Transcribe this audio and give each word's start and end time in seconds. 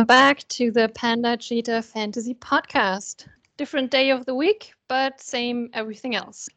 Welcome 0.00 0.16
back 0.16 0.48
to 0.48 0.70
the 0.70 0.88
Panda 0.94 1.36
Cheetah 1.36 1.82
Fantasy 1.82 2.32
Podcast. 2.32 3.26
Different 3.58 3.90
day 3.90 4.08
of 4.08 4.24
the 4.24 4.34
week, 4.34 4.72
but 4.88 5.20
same 5.20 5.68
everything 5.74 6.14
else. 6.14 6.48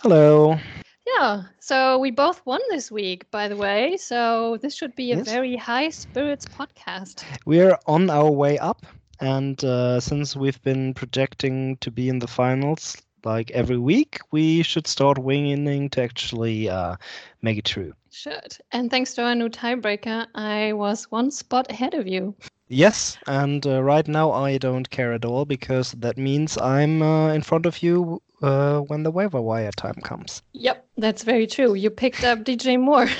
Hello. 0.00 0.58
Yeah, 1.06 1.42
so 1.60 1.98
we 1.98 2.10
both 2.10 2.40
won 2.46 2.62
this 2.70 2.90
week, 2.90 3.30
by 3.30 3.46
the 3.46 3.58
way. 3.58 3.98
So 3.98 4.56
this 4.62 4.74
should 4.74 4.94
be 4.96 5.12
a 5.12 5.18
Yes. 5.18 5.28
very 5.28 5.54
high 5.54 5.90
spirits 5.90 6.46
podcast. 6.46 7.24
We're 7.44 7.76
on 7.86 8.08
our 8.08 8.30
way 8.30 8.56
up, 8.56 8.86
and 9.20 9.62
uh, 9.62 10.00
since 10.00 10.34
we've 10.34 10.62
been 10.62 10.94
projecting 10.94 11.76
to 11.82 11.90
be 11.90 12.08
in 12.08 12.20
the 12.20 12.26
finals 12.26 12.96
like 13.22 13.50
every 13.50 13.76
week, 13.78 14.18
we 14.30 14.62
should 14.62 14.86
start 14.86 15.18
winning 15.18 15.90
to 15.90 16.02
actually 16.02 16.70
uh, 16.70 16.96
make 17.42 17.58
it 17.58 17.66
true. 17.66 17.92
Should. 18.10 18.56
And 18.72 18.90
thanks 18.90 19.12
to 19.14 19.24
our 19.24 19.34
new 19.34 19.50
tiebreaker, 19.50 20.26
I 20.34 20.72
was 20.72 21.10
one 21.10 21.30
spot 21.30 21.70
ahead 21.70 21.92
of 21.92 22.08
you. 22.08 22.34
Yes, 22.72 23.18
and 23.26 23.66
uh, 23.66 23.82
right 23.82 24.08
now 24.08 24.32
I 24.32 24.56
don't 24.56 24.88
care 24.88 25.12
at 25.12 25.24
all 25.26 25.44
because 25.44 25.92
that 25.92 26.16
means 26.16 26.56
I'm 26.56 27.02
uh, 27.02 27.34
in 27.34 27.42
front 27.42 27.66
of 27.66 27.82
you 27.82 28.22
uh, 28.40 28.80
when 28.80 29.02
the 29.02 29.10
waiver 29.10 29.42
wire 29.42 29.72
time 29.72 30.00
comes. 30.02 30.42
Yep, 30.54 30.86
that's 30.96 31.22
very 31.22 31.46
true. 31.46 31.74
You 31.74 31.90
picked 31.90 32.24
up 32.24 32.44
DJ 32.44 32.80
Moore. 32.80 33.08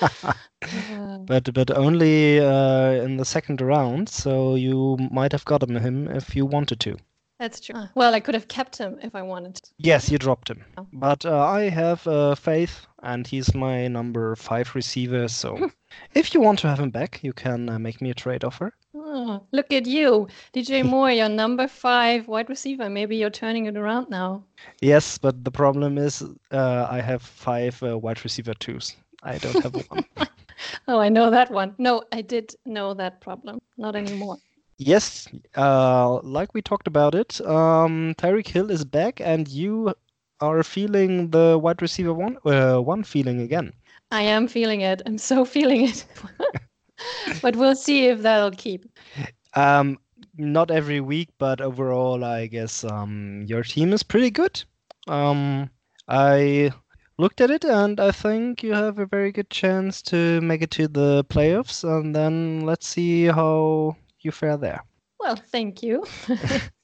But 1.26 1.52
but 1.54 1.70
only 1.70 2.40
uh, 2.40 3.04
in 3.04 3.16
the 3.16 3.24
second 3.24 3.60
round, 3.60 4.08
so 4.08 4.54
you 4.54 4.96
might 5.10 5.32
have 5.32 5.44
gotten 5.44 5.76
him 5.76 6.08
if 6.08 6.34
you 6.34 6.46
wanted 6.46 6.80
to. 6.80 6.96
that's 7.38 7.60
true. 7.60 7.76
Uh, 7.76 7.86
Well, 7.94 8.14
I 8.14 8.20
could 8.20 8.34
have 8.34 8.48
kept 8.48 8.78
him 8.78 8.98
if 9.02 9.14
I 9.14 9.22
wanted 9.22 9.54
to. 9.56 9.70
Yes, 9.78 10.10
you 10.10 10.18
dropped 10.18 10.50
him. 10.50 10.64
Oh. 10.76 10.86
But 10.92 11.24
uh, 11.24 11.38
I 11.38 11.68
have 11.70 12.06
uh, 12.06 12.34
faith, 12.34 12.86
and 13.02 13.26
he's 13.26 13.54
my 13.54 13.88
number 13.88 14.34
five 14.36 14.74
receiver. 14.74 15.28
So 15.28 15.70
if 16.14 16.34
you 16.34 16.40
want 16.40 16.58
to 16.60 16.68
have 16.68 16.80
him 16.80 16.90
back, 16.90 17.20
you 17.22 17.32
can 17.32 17.68
uh, 17.68 17.78
make 17.78 18.00
me 18.00 18.10
a 18.10 18.14
trade 18.14 18.44
offer. 18.44 18.72
Oh, 18.94 19.42
look 19.52 19.72
at 19.72 19.86
you, 19.86 20.28
DJ 20.54 20.84
Moore, 20.88 21.10
your 21.10 21.28
number 21.28 21.68
five 21.68 22.28
wide 22.28 22.48
receiver. 22.48 22.88
Maybe 22.88 23.16
you're 23.16 23.30
turning 23.30 23.66
it 23.66 23.76
around 23.76 24.10
now. 24.10 24.44
Yes, 24.80 25.18
but 25.18 25.44
the 25.44 25.50
problem 25.50 25.98
is 25.98 26.22
uh, 26.50 26.86
I 26.90 27.00
have 27.00 27.22
five 27.22 27.82
uh, 27.82 27.98
wide 27.98 28.22
receiver 28.24 28.54
twos. 28.54 28.96
I 29.22 29.38
don't 29.38 29.62
have 29.62 29.74
one. 29.90 30.04
Oh, 30.88 30.98
I 30.98 31.08
know 31.08 31.30
that 31.30 31.52
one. 31.52 31.76
No, 31.78 32.02
I 32.12 32.20
did 32.20 32.54
know 32.66 32.92
that 32.94 33.20
problem. 33.20 33.60
Not 33.76 33.94
anymore. 33.94 34.38
Yes, 34.78 35.28
uh, 35.56 36.20
like 36.22 36.54
we 36.54 36.62
talked 36.62 36.86
about 36.86 37.14
it, 37.14 37.40
um, 37.46 38.14
Tyreek 38.16 38.46
Hill 38.46 38.70
is 38.70 38.84
back, 38.84 39.20
and 39.20 39.48
you 39.48 39.94
are 40.40 40.62
feeling 40.62 41.30
the 41.30 41.58
wide 41.58 41.82
receiver 41.82 42.14
one, 42.14 42.38
uh, 42.44 42.78
one 42.78 43.04
feeling 43.04 43.40
again. 43.40 43.72
I 44.10 44.22
am 44.22 44.48
feeling 44.48 44.80
it. 44.80 45.02
I'm 45.06 45.18
so 45.18 45.44
feeling 45.56 45.88
it. 45.88 46.04
but 47.42 47.56
we'll 47.56 47.76
see 47.76 48.06
if 48.06 48.22
that'll 48.22 48.52
keep. 48.52 48.86
Um, 49.54 49.98
not 50.36 50.70
every 50.70 51.00
week, 51.00 51.30
but 51.38 51.60
overall, 51.60 52.24
I 52.24 52.46
guess 52.46 52.84
um, 52.84 53.44
your 53.46 53.62
team 53.62 53.92
is 53.92 54.02
pretty 54.02 54.30
good. 54.30 54.62
Um, 55.06 55.70
I 56.08 56.72
looked 57.18 57.40
at 57.40 57.50
it, 57.50 57.64
and 57.64 58.00
I 58.00 58.12
think 58.12 58.62
you 58.62 58.72
have 58.74 58.98
a 58.98 59.06
very 59.06 59.32
good 59.32 59.50
chance 59.50 60.00
to 60.02 60.40
make 60.40 60.62
it 60.62 60.70
to 60.72 60.88
the 60.88 61.24
playoffs. 61.24 61.84
And 61.84 62.14
then 62.14 62.60
let's 62.60 62.86
see 62.86 63.26
how 63.26 63.96
you 64.20 64.30
fare 64.30 64.56
there. 64.56 64.84
Well, 65.18 65.36
thank 65.36 65.82
you. 65.82 66.04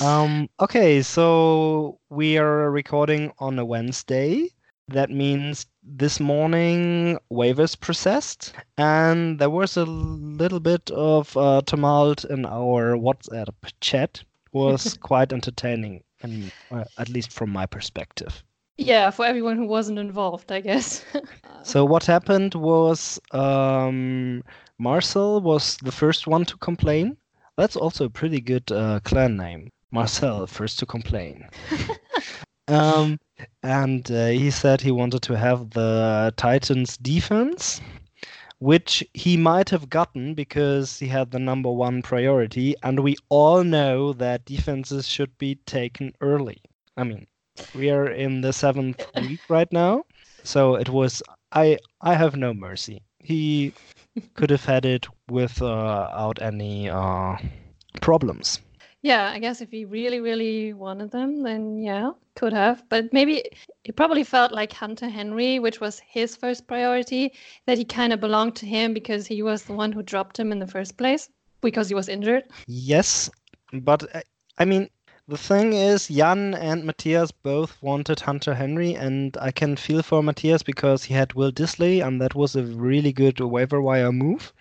Um, 0.00 0.48
okay, 0.60 1.02
so 1.02 1.98
we 2.10 2.38
are 2.38 2.70
recording 2.70 3.32
on 3.38 3.58
a 3.58 3.64
Wednesday. 3.64 4.48
That 4.88 5.10
means 5.10 5.66
this 5.82 6.20
morning 6.20 7.18
waivers 7.30 7.78
processed, 7.78 8.54
and 8.76 9.38
there 9.38 9.50
was 9.50 9.76
a 9.76 9.84
little 9.84 10.60
bit 10.60 10.90
of 10.90 11.36
uh, 11.36 11.62
tumult 11.64 12.24
in 12.24 12.44
our 12.46 12.96
WhatsApp 12.96 13.54
chat. 13.80 14.22
Was 14.52 14.94
quite 15.00 15.32
entertaining, 15.32 16.02
and 16.22 16.52
uh, 16.70 16.84
at 16.98 17.08
least 17.08 17.32
from 17.32 17.50
my 17.50 17.66
perspective. 17.66 18.42
yeah, 18.76 19.10
for 19.10 19.24
everyone 19.24 19.56
who 19.56 19.66
wasn't 19.66 19.98
involved, 19.98 20.50
I 20.52 20.60
guess. 20.60 21.04
So 21.62 21.84
what 21.84 22.04
happened 22.04 22.54
was 22.54 23.20
um, 23.32 24.42
Marcel 24.78 25.40
was 25.40 25.76
the 25.78 25.92
first 25.92 26.26
one 26.26 26.44
to 26.46 26.56
complain. 26.58 27.16
That's 27.56 27.76
also 27.76 28.06
a 28.06 28.10
pretty 28.10 28.40
good 28.40 28.70
uh, 28.72 29.00
clan 29.04 29.36
name. 29.36 29.70
Marcel, 29.90 30.46
first 30.58 30.78
to 30.78 30.86
complain. 30.86 31.48
um, 32.68 33.18
and 33.62 34.10
uh, 34.10 34.28
he 34.28 34.50
said 34.50 34.80
he 34.80 34.90
wanted 34.90 35.22
to 35.22 35.36
have 35.36 35.70
the 35.70 36.32
Titans 36.36 36.96
defense, 36.96 37.80
which 38.58 39.04
he 39.12 39.36
might 39.36 39.68
have 39.68 39.90
gotten 39.90 40.34
because 40.34 40.98
he 40.98 41.08
had 41.08 41.30
the 41.30 41.38
number 41.38 41.70
one 41.70 42.02
priority. 42.02 42.74
And 42.82 43.00
we 43.00 43.16
all 43.28 43.64
know 43.64 44.12
that 44.14 44.44
defenses 44.44 45.06
should 45.06 45.36
be 45.38 45.56
taken 45.66 46.12
early. 46.20 46.62
I 46.96 47.04
mean, 47.04 47.26
we 47.74 47.90
are 47.90 48.08
in 48.08 48.40
the 48.40 48.52
seventh 48.52 49.04
week 49.16 49.40
right 49.48 49.70
now. 49.72 50.04
So 50.44 50.74
it 50.74 50.88
was 50.88 51.22
I 51.52 51.78
I 52.00 52.14
have 52.14 52.36
no 52.36 52.52
mercy. 52.54 53.02
He 53.22 53.72
could 54.34 54.50
have 54.50 54.64
had 54.64 54.84
it 54.84 55.06
without 55.30 56.42
any 56.42 56.90
uh, 56.90 57.36
problems. 58.00 58.60
yeah, 59.02 59.30
I 59.34 59.38
guess 59.38 59.60
if 59.60 59.70
he 59.70 59.84
really, 59.84 60.20
really 60.20 60.72
wanted 60.72 61.10
them, 61.10 61.42
then 61.42 61.78
yeah, 61.82 62.12
could 62.36 62.52
have. 62.52 62.84
But 62.88 63.12
maybe 63.12 63.42
it 63.84 63.96
probably 63.96 64.22
felt 64.24 64.52
like 64.52 64.72
Hunter 64.72 65.08
Henry, 65.08 65.58
which 65.58 65.80
was 65.80 66.00
his 66.06 66.36
first 66.36 66.66
priority, 66.66 67.32
that 67.66 67.78
he 67.78 67.84
kind 67.84 68.12
of 68.12 68.20
belonged 68.20 68.56
to 68.56 68.66
him 68.66 68.94
because 68.94 69.26
he 69.26 69.42
was 69.42 69.64
the 69.64 69.72
one 69.72 69.92
who 69.92 70.02
dropped 70.02 70.38
him 70.38 70.52
in 70.52 70.58
the 70.58 70.66
first 70.66 70.96
place 70.96 71.28
because 71.60 71.88
he 71.88 71.94
was 71.94 72.08
injured. 72.08 72.44
Yes, 72.66 73.30
but 73.72 74.04
I, 74.14 74.22
I 74.58 74.64
mean 74.64 74.88
the 75.28 75.38
thing 75.38 75.72
is, 75.72 76.08
Jan 76.08 76.54
and 76.54 76.84
Matthias 76.84 77.30
both 77.30 77.80
wanted 77.82 78.20
Hunter 78.20 78.54
Henry, 78.54 78.94
and 78.94 79.36
I 79.40 79.52
can 79.52 79.76
feel 79.76 80.02
for 80.02 80.22
Matthias 80.22 80.62
because 80.62 81.04
he 81.04 81.14
had 81.14 81.34
Will 81.34 81.52
Dissly, 81.52 82.04
and 82.04 82.20
that 82.20 82.34
was 82.34 82.56
a 82.56 82.64
really 82.64 83.12
good 83.12 83.38
waiver 83.40 83.80
wire 83.80 84.12
move. 84.12 84.52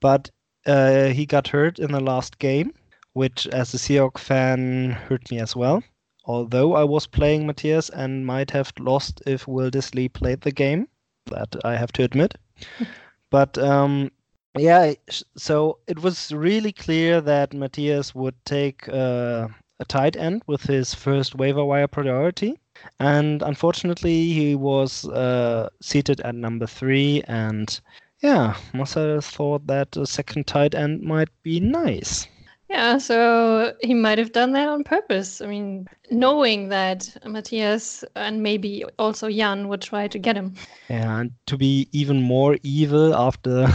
But 0.00 0.30
uh, 0.66 1.06
he 1.06 1.26
got 1.26 1.48
hurt 1.48 1.78
in 1.78 1.92
the 1.92 2.00
last 2.00 2.38
game, 2.38 2.74
which, 3.12 3.46
as 3.48 3.72
a 3.72 3.78
Seahawk 3.78 4.18
fan, 4.18 4.90
hurt 4.90 5.30
me 5.30 5.38
as 5.38 5.54
well. 5.54 5.82
Although 6.24 6.74
I 6.74 6.84
was 6.84 7.06
playing 7.06 7.46
Matthias 7.46 7.88
and 7.88 8.26
might 8.26 8.50
have 8.50 8.72
lost 8.78 9.22
if 9.26 9.46
Will 9.46 9.70
Dissly 9.70 10.12
played 10.12 10.40
the 10.42 10.52
game, 10.52 10.88
that 11.26 11.54
I 11.64 11.76
have 11.76 11.92
to 11.92 12.02
admit. 12.02 12.34
but 13.30 13.56
um, 13.58 14.10
yeah, 14.58 14.94
so 15.36 15.78
it 15.86 16.02
was 16.02 16.32
really 16.32 16.72
clear 16.72 17.20
that 17.20 17.54
Matthias 17.54 18.14
would 18.14 18.34
take 18.44 18.88
uh, 18.88 19.48
a 19.80 19.84
tight 19.84 20.16
end 20.16 20.42
with 20.46 20.62
his 20.62 20.94
first 20.94 21.34
waiver 21.34 21.64
wire 21.64 21.88
priority. 21.88 22.58
And 22.98 23.42
unfortunately, 23.42 24.32
he 24.32 24.54
was 24.54 25.08
uh, 25.08 25.68
seated 25.80 26.20
at 26.20 26.34
number 26.34 26.66
three. 26.66 27.22
And 27.26 27.80
yeah, 28.20 28.56
Marcel 28.72 29.20
thought 29.20 29.66
that 29.66 29.96
a 29.96 30.06
second 30.06 30.46
tight 30.46 30.74
end 30.74 31.02
might 31.02 31.30
be 31.42 31.58
nice. 31.60 32.28
Yeah, 32.68 32.98
so 32.98 33.74
he 33.82 33.94
might 33.94 34.18
have 34.18 34.30
done 34.30 34.52
that 34.52 34.68
on 34.68 34.84
purpose. 34.84 35.40
I 35.40 35.46
mean, 35.46 35.88
knowing 36.12 36.68
that 36.68 37.16
Matthias 37.26 38.04
and 38.14 38.44
maybe 38.44 38.84
also 38.96 39.28
Jan 39.28 39.66
would 39.66 39.82
try 39.82 40.06
to 40.06 40.18
get 40.20 40.36
him. 40.36 40.54
And 40.88 41.32
to 41.46 41.58
be 41.58 41.88
even 41.90 42.22
more 42.22 42.58
evil 42.62 43.12
after 43.12 43.66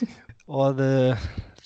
all 0.46 0.74
the 0.74 1.18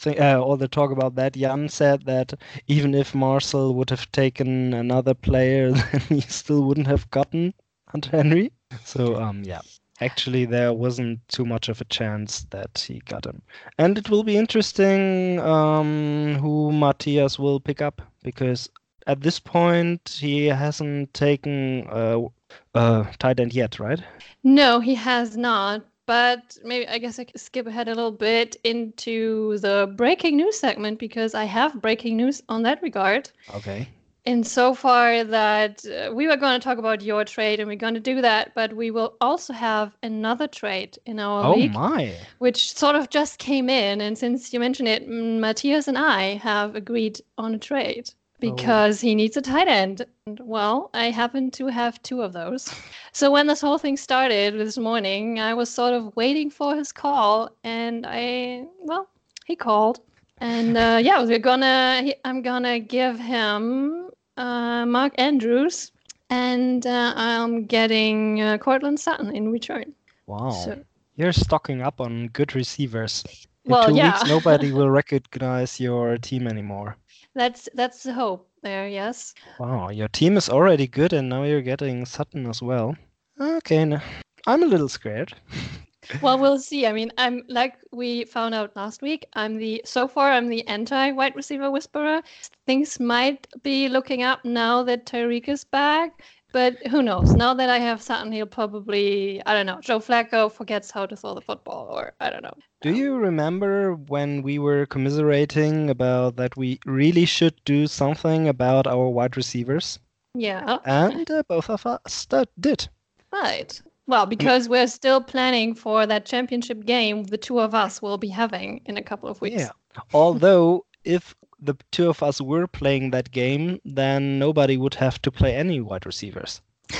thing, 0.06 0.20
uh, 0.20 0.40
all 0.40 0.56
the 0.56 0.68
talk 0.68 0.90
about 0.90 1.16
that, 1.16 1.34
Jan 1.34 1.68
said 1.68 2.04
that 2.06 2.34
even 2.66 2.94
if 2.94 3.14
Marcel 3.14 3.74
would 3.74 3.90
have 3.90 4.10
taken 4.12 4.72
another 4.72 5.14
player, 5.14 5.70
then 5.92 6.00
he 6.08 6.20
still 6.20 6.62
wouldn't 6.62 6.86
have 6.86 7.10
gotten 7.10 7.52
Hunter 7.88 8.10
Henry. 8.10 8.52
So 8.84 9.16
um, 9.16 9.42
yeah, 9.44 9.60
actually 10.00 10.44
there 10.44 10.72
wasn't 10.72 11.26
too 11.28 11.44
much 11.44 11.68
of 11.68 11.80
a 11.80 11.84
chance 11.84 12.46
that 12.50 12.84
he 12.86 13.00
got 13.00 13.26
him. 13.26 13.42
And 13.78 13.98
it 13.98 14.10
will 14.10 14.24
be 14.24 14.36
interesting 14.36 15.40
um, 15.40 16.36
who 16.40 16.72
Matthias 16.72 17.38
will 17.38 17.60
pick 17.60 17.82
up 17.82 18.02
because 18.22 18.68
at 19.06 19.20
this 19.20 19.40
point 19.40 20.18
he 20.20 20.46
hasn't 20.46 21.14
taken 21.14 21.86
a, 21.90 22.26
uh, 22.74 23.04
tight 23.18 23.40
end 23.40 23.54
yet, 23.54 23.78
right? 23.80 24.02
No, 24.44 24.80
he 24.80 24.94
has 24.94 25.36
not. 25.36 25.84
But 26.06 26.56
maybe 26.64 26.86
I 26.88 26.98
guess 26.98 27.18
I 27.18 27.24
could 27.24 27.40
skip 27.40 27.66
ahead 27.66 27.88
a 27.88 27.94
little 27.94 28.12
bit 28.12 28.56
into 28.62 29.58
the 29.58 29.92
breaking 29.96 30.36
news 30.36 30.58
segment 30.58 30.98
because 30.98 31.34
I 31.34 31.44
have 31.44 31.82
breaking 31.82 32.16
news 32.16 32.42
on 32.48 32.62
that 32.62 32.80
regard. 32.80 33.30
Okay. 33.54 33.88
In 34.24 34.42
so 34.42 34.74
far 34.74 35.22
that 35.22 35.84
uh, 35.86 36.12
we 36.12 36.26
were 36.26 36.36
going 36.36 36.58
to 36.58 36.64
talk 36.64 36.78
about 36.78 37.00
your 37.02 37.24
trade 37.24 37.60
and 37.60 37.68
we're 37.68 37.76
going 37.76 37.94
to 37.94 38.00
do 38.00 38.20
that, 38.20 38.52
but 38.54 38.72
we 38.74 38.90
will 38.90 39.14
also 39.20 39.52
have 39.52 39.96
another 40.02 40.48
trade 40.48 40.98
in 41.06 41.20
our 41.20 41.44
Oh 41.44 41.54
league, 41.54 41.72
my. 41.72 42.12
which 42.38 42.72
sort 42.76 42.96
of 42.96 43.08
just 43.08 43.38
came 43.38 43.68
in. 43.68 44.00
And 44.00 44.18
since 44.18 44.52
you 44.52 44.58
mentioned 44.58 44.88
it, 44.88 45.08
Matthias 45.08 45.86
and 45.86 45.96
I 45.96 46.34
have 46.34 46.74
agreed 46.74 47.20
on 47.38 47.54
a 47.54 47.58
trade 47.58 48.10
because 48.40 49.00
he 49.00 49.14
needs 49.14 49.36
a 49.36 49.42
tight 49.42 49.68
end. 49.68 50.04
Well, 50.40 50.90
I 50.94 51.10
happen 51.10 51.50
to 51.52 51.66
have 51.66 52.02
two 52.02 52.22
of 52.22 52.32
those. 52.32 52.72
So 53.12 53.30
when 53.30 53.46
this 53.46 53.62
whole 53.62 53.78
thing 53.78 53.96
started 53.96 54.58
this 54.58 54.76
morning, 54.76 55.40
I 55.40 55.54
was 55.54 55.70
sort 55.70 55.94
of 55.94 56.14
waiting 56.16 56.50
for 56.50 56.76
his 56.76 56.92
call, 56.92 57.48
and 57.64 58.04
I, 58.06 58.66
well, 58.82 59.08
he 59.46 59.56
called. 59.56 60.00
And 60.38 60.76
uh, 60.76 60.98
yeah, 61.02 61.24
we're 61.24 61.38
gonna. 61.38 62.02
he- 62.02 62.16
I'm 62.26 62.42
gonna 62.42 62.78
give 62.78 63.18
him 63.18 64.10
uh, 64.36 64.84
Mark 64.84 65.14
Andrews, 65.16 65.92
and 66.28 66.86
uh, 66.86 67.14
I'm 67.16 67.64
getting 67.64 68.42
uh, 68.42 68.58
Courtland 68.58 69.00
Sutton 69.00 69.34
in 69.34 69.50
return. 69.50 69.94
Wow. 70.26 70.50
So, 70.50 70.84
You're 71.16 71.32
stocking 71.32 71.80
up 71.80 72.00
on 72.00 72.28
good 72.28 72.54
receivers. 72.54 73.24
In 73.64 73.72
Well, 73.72 73.88
two 73.88 73.96
yeah. 73.96 74.12
weeks, 74.12 74.26
nobody 74.26 74.72
will 74.76 74.90
recognize 74.90 75.80
your 75.80 76.18
team 76.18 76.46
anymore. 76.46 76.96
That's 77.36 77.68
that's 77.74 78.02
the 78.02 78.12
hope 78.12 78.48
there. 78.62 78.88
Yes. 78.88 79.34
Wow, 79.60 79.90
your 79.90 80.08
team 80.08 80.36
is 80.36 80.48
already 80.48 80.88
good, 80.88 81.12
and 81.12 81.28
now 81.28 81.44
you're 81.44 81.62
getting 81.62 82.04
Sutton 82.04 82.46
as 82.48 82.62
well. 82.62 82.96
Okay, 83.40 83.98
I'm 84.46 84.62
a 84.62 84.66
little 84.66 84.88
scared. 84.88 85.32
Well, 86.22 86.38
we'll 86.38 86.60
see. 86.60 86.86
I 86.86 86.92
mean, 86.92 87.10
I'm 87.18 87.42
like 87.48 87.78
we 87.92 88.26
found 88.26 88.54
out 88.54 88.76
last 88.76 89.02
week. 89.02 89.26
I'm 89.32 89.56
the 89.56 89.82
so 89.84 90.06
far 90.06 90.30
I'm 90.30 90.48
the 90.48 90.66
anti 90.68 91.10
wide 91.10 91.34
receiver 91.34 91.68
whisperer. 91.68 92.22
Things 92.64 93.00
might 93.00 93.46
be 93.64 93.88
looking 93.88 94.22
up 94.22 94.44
now 94.44 94.84
that 94.84 95.06
Tyreek 95.06 95.48
is 95.48 95.64
back, 95.64 96.22
but 96.56 96.86
who 96.86 97.02
knows? 97.02 97.34
Now 97.34 97.52
that 97.52 97.68
I 97.68 97.78
have 97.78 98.00
Sutton, 98.00 98.32
he'll 98.32 98.46
probably 98.46 99.42
I 99.44 99.52
don't 99.52 99.66
know. 99.66 99.78
Joe 99.82 99.98
Flacco 100.00 100.50
forgets 100.50 100.90
how 100.90 101.04
to 101.04 101.14
throw 101.14 101.34
the 101.34 101.42
football, 101.42 101.88
or 101.90 102.14
I 102.18 102.30
don't 102.30 102.42
know. 102.42 102.56
Do 102.80 102.94
you 102.94 103.16
remember 103.16 103.94
when 103.94 104.40
we 104.40 104.58
were 104.58 104.86
commiserating 104.86 105.90
about 105.90 106.36
that 106.36 106.56
we 106.56 106.78
really 106.86 107.26
should 107.26 107.56
do 107.66 107.86
something 107.86 108.48
about 108.48 108.86
our 108.86 109.06
wide 109.10 109.36
receivers? 109.36 109.98
Yeah, 110.34 110.78
And 110.86 111.30
uh, 111.30 111.42
both 111.46 111.68
of 111.68 111.84
us 111.84 112.26
did. 112.58 112.88
right. 113.30 113.82
Well, 114.06 114.24
because 114.24 114.66
we're 114.66 114.86
still 114.86 115.20
planning 115.20 115.74
for 115.74 116.06
that 116.06 116.24
championship 116.24 116.86
game, 116.86 117.24
the 117.24 117.36
two 117.36 117.60
of 117.60 117.74
us 117.74 118.00
will 118.00 118.16
be 118.18 118.28
having 118.28 118.80
in 118.86 118.96
a 118.96 119.02
couple 119.02 119.28
of 119.28 119.42
weeks. 119.42 119.60
Yeah. 119.60 119.72
Although, 120.14 120.86
if 121.04 121.34
the 121.58 121.74
two 121.92 122.08
of 122.08 122.22
us 122.22 122.40
were 122.40 122.66
playing 122.66 123.10
that 123.10 123.30
game, 123.30 123.80
then 123.84 124.38
nobody 124.38 124.76
would 124.76 124.94
have 124.94 125.20
to 125.22 125.30
play 125.30 125.54
any 125.54 125.80
wide 125.80 126.06
receivers. 126.06 126.60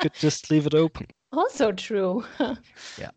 Could 0.00 0.14
just 0.14 0.50
leave 0.50 0.66
it 0.66 0.74
open. 0.74 1.06
also 1.32 1.72
true. 1.72 2.24
Yeah. 2.98 3.10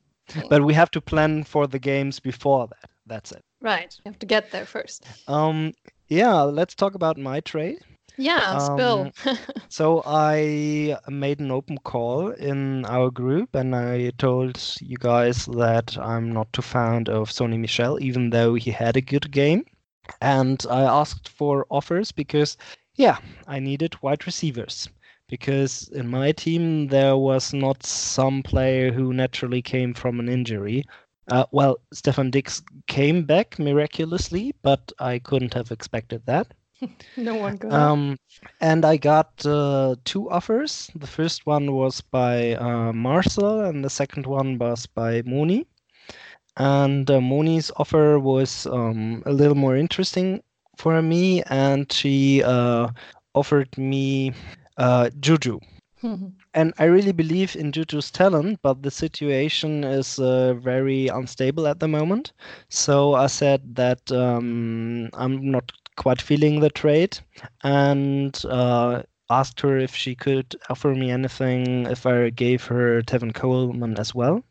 But 0.49 0.63
we 0.63 0.73
have 0.75 0.91
to 0.91 1.01
plan 1.01 1.43
for 1.43 1.65
the 1.67 1.79
games 1.79 2.19
before 2.19 2.67
that. 2.67 2.89
That's 3.07 3.31
it. 3.31 3.41
right. 3.61 3.91
You 4.05 4.09
have 4.11 4.19
to 4.19 4.25
get 4.27 4.51
there 4.51 4.65
first. 4.65 5.05
Um, 5.27 5.73
yeah, 6.07 6.41
let's 6.43 6.75
talk 6.75 6.93
about 6.95 7.17
my 7.17 7.39
trade. 7.41 7.79
Yeah, 8.17 8.57
spill. 8.59 9.11
So 9.69 10.03
I 10.05 10.97
made 11.07 11.39
an 11.39 11.51
open 11.51 11.77
call 11.79 12.29
in 12.31 12.85
our 12.85 13.09
group, 13.09 13.55
and 13.55 13.73
I 13.75 14.11
told 14.17 14.59
you 14.81 14.97
guys 14.97 15.45
that 15.45 15.97
I'm 15.97 16.31
not 16.33 16.51
too 16.53 16.61
fond 16.61 17.07
of 17.09 17.29
Sony 17.31 17.57
Michel, 17.57 17.97
even 18.03 18.29
though 18.29 18.55
he 18.55 18.71
had 18.71 18.97
a 18.97 19.01
good 19.01 19.31
game. 19.31 19.65
And 20.21 20.63
I 20.69 20.81
asked 20.81 21.29
for 21.29 21.65
offers 21.69 22.11
because, 22.11 22.57
yeah, 22.95 23.17
I 23.47 23.59
needed 23.59 24.01
wide 24.01 24.25
receivers. 24.25 24.89
Because 25.27 25.87
in 25.89 26.07
my 26.07 26.31
team 26.31 26.87
there 26.87 27.15
was 27.15 27.53
not 27.53 27.85
some 27.85 28.41
player 28.41 28.91
who 28.91 29.13
naturally 29.13 29.61
came 29.61 29.93
from 29.93 30.19
an 30.19 30.27
injury. 30.27 30.83
Uh, 31.29 31.45
well, 31.51 31.77
Stefon 31.93 32.31
Diggs 32.31 32.63
came 32.87 33.23
back 33.23 33.59
miraculously, 33.59 34.55
but 34.63 34.91
I 34.97 35.19
couldn't 35.19 35.53
have 35.53 35.71
expected 35.71 36.25
that. 36.25 36.53
no 37.17 37.35
one 37.35 37.57
could. 37.57 37.71
Um, 37.71 38.17
and 38.61 38.85
I 38.85 38.97
got 38.97 39.45
uh, 39.45 39.95
two 40.05 40.29
offers. 40.29 40.89
The 40.95 41.07
first 41.07 41.45
one 41.45 41.73
was 41.73 42.01
by 42.01 42.55
uh, 42.55 42.93
Marcel, 42.93 43.61
and 43.61 43.83
the 43.83 43.89
second 43.89 44.25
one 44.25 44.57
was 44.57 44.85
by 44.87 45.21
Moni. 45.25 45.67
And 46.59 47.09
uh, 47.09 47.19
Moni's 47.21 47.71
offer 47.77 48.19
was 48.19 48.67
um, 48.67 49.23
a 49.25 49.31
little 49.33 49.55
more 49.55 49.75
interesting 49.75 50.43
for 50.77 51.01
me, 51.01 51.41
and 51.43 51.91
she 51.91 52.43
uh, 52.43 52.89
offered 53.33 53.75
me 53.77 54.33
uh, 54.77 55.09
Juju. 55.19 55.59
And 56.53 56.73
I 56.79 56.85
really 56.85 57.11
believe 57.11 57.55
in 57.55 57.71
Juju's 57.71 58.11
talent, 58.11 58.59
but 58.61 58.81
the 58.83 58.91
situation 58.91 59.83
is 59.83 60.19
uh, 60.19 60.53
very 60.55 61.07
unstable 61.07 61.67
at 61.67 61.79
the 61.79 61.87
moment. 61.87 62.33
So 62.69 63.13
I 63.15 63.27
said 63.27 63.75
that 63.75 64.11
um, 64.11 65.09
I'm 65.13 65.51
not 65.51 65.71
quite 65.97 66.21
feeling 66.21 66.59
the 66.59 66.69
trade 66.69 67.19
and 67.63 68.39
uh, 68.49 69.03
asked 69.29 69.59
her 69.61 69.77
if 69.77 69.95
she 69.95 70.15
could 70.15 70.55
offer 70.69 70.93
me 70.95 71.11
anything 71.11 71.85
if 71.85 72.05
I 72.05 72.29
gave 72.29 72.63
her 72.65 73.01
Tevin 73.01 73.33
Coleman 73.33 73.97
as 73.99 74.15
well. 74.15 74.43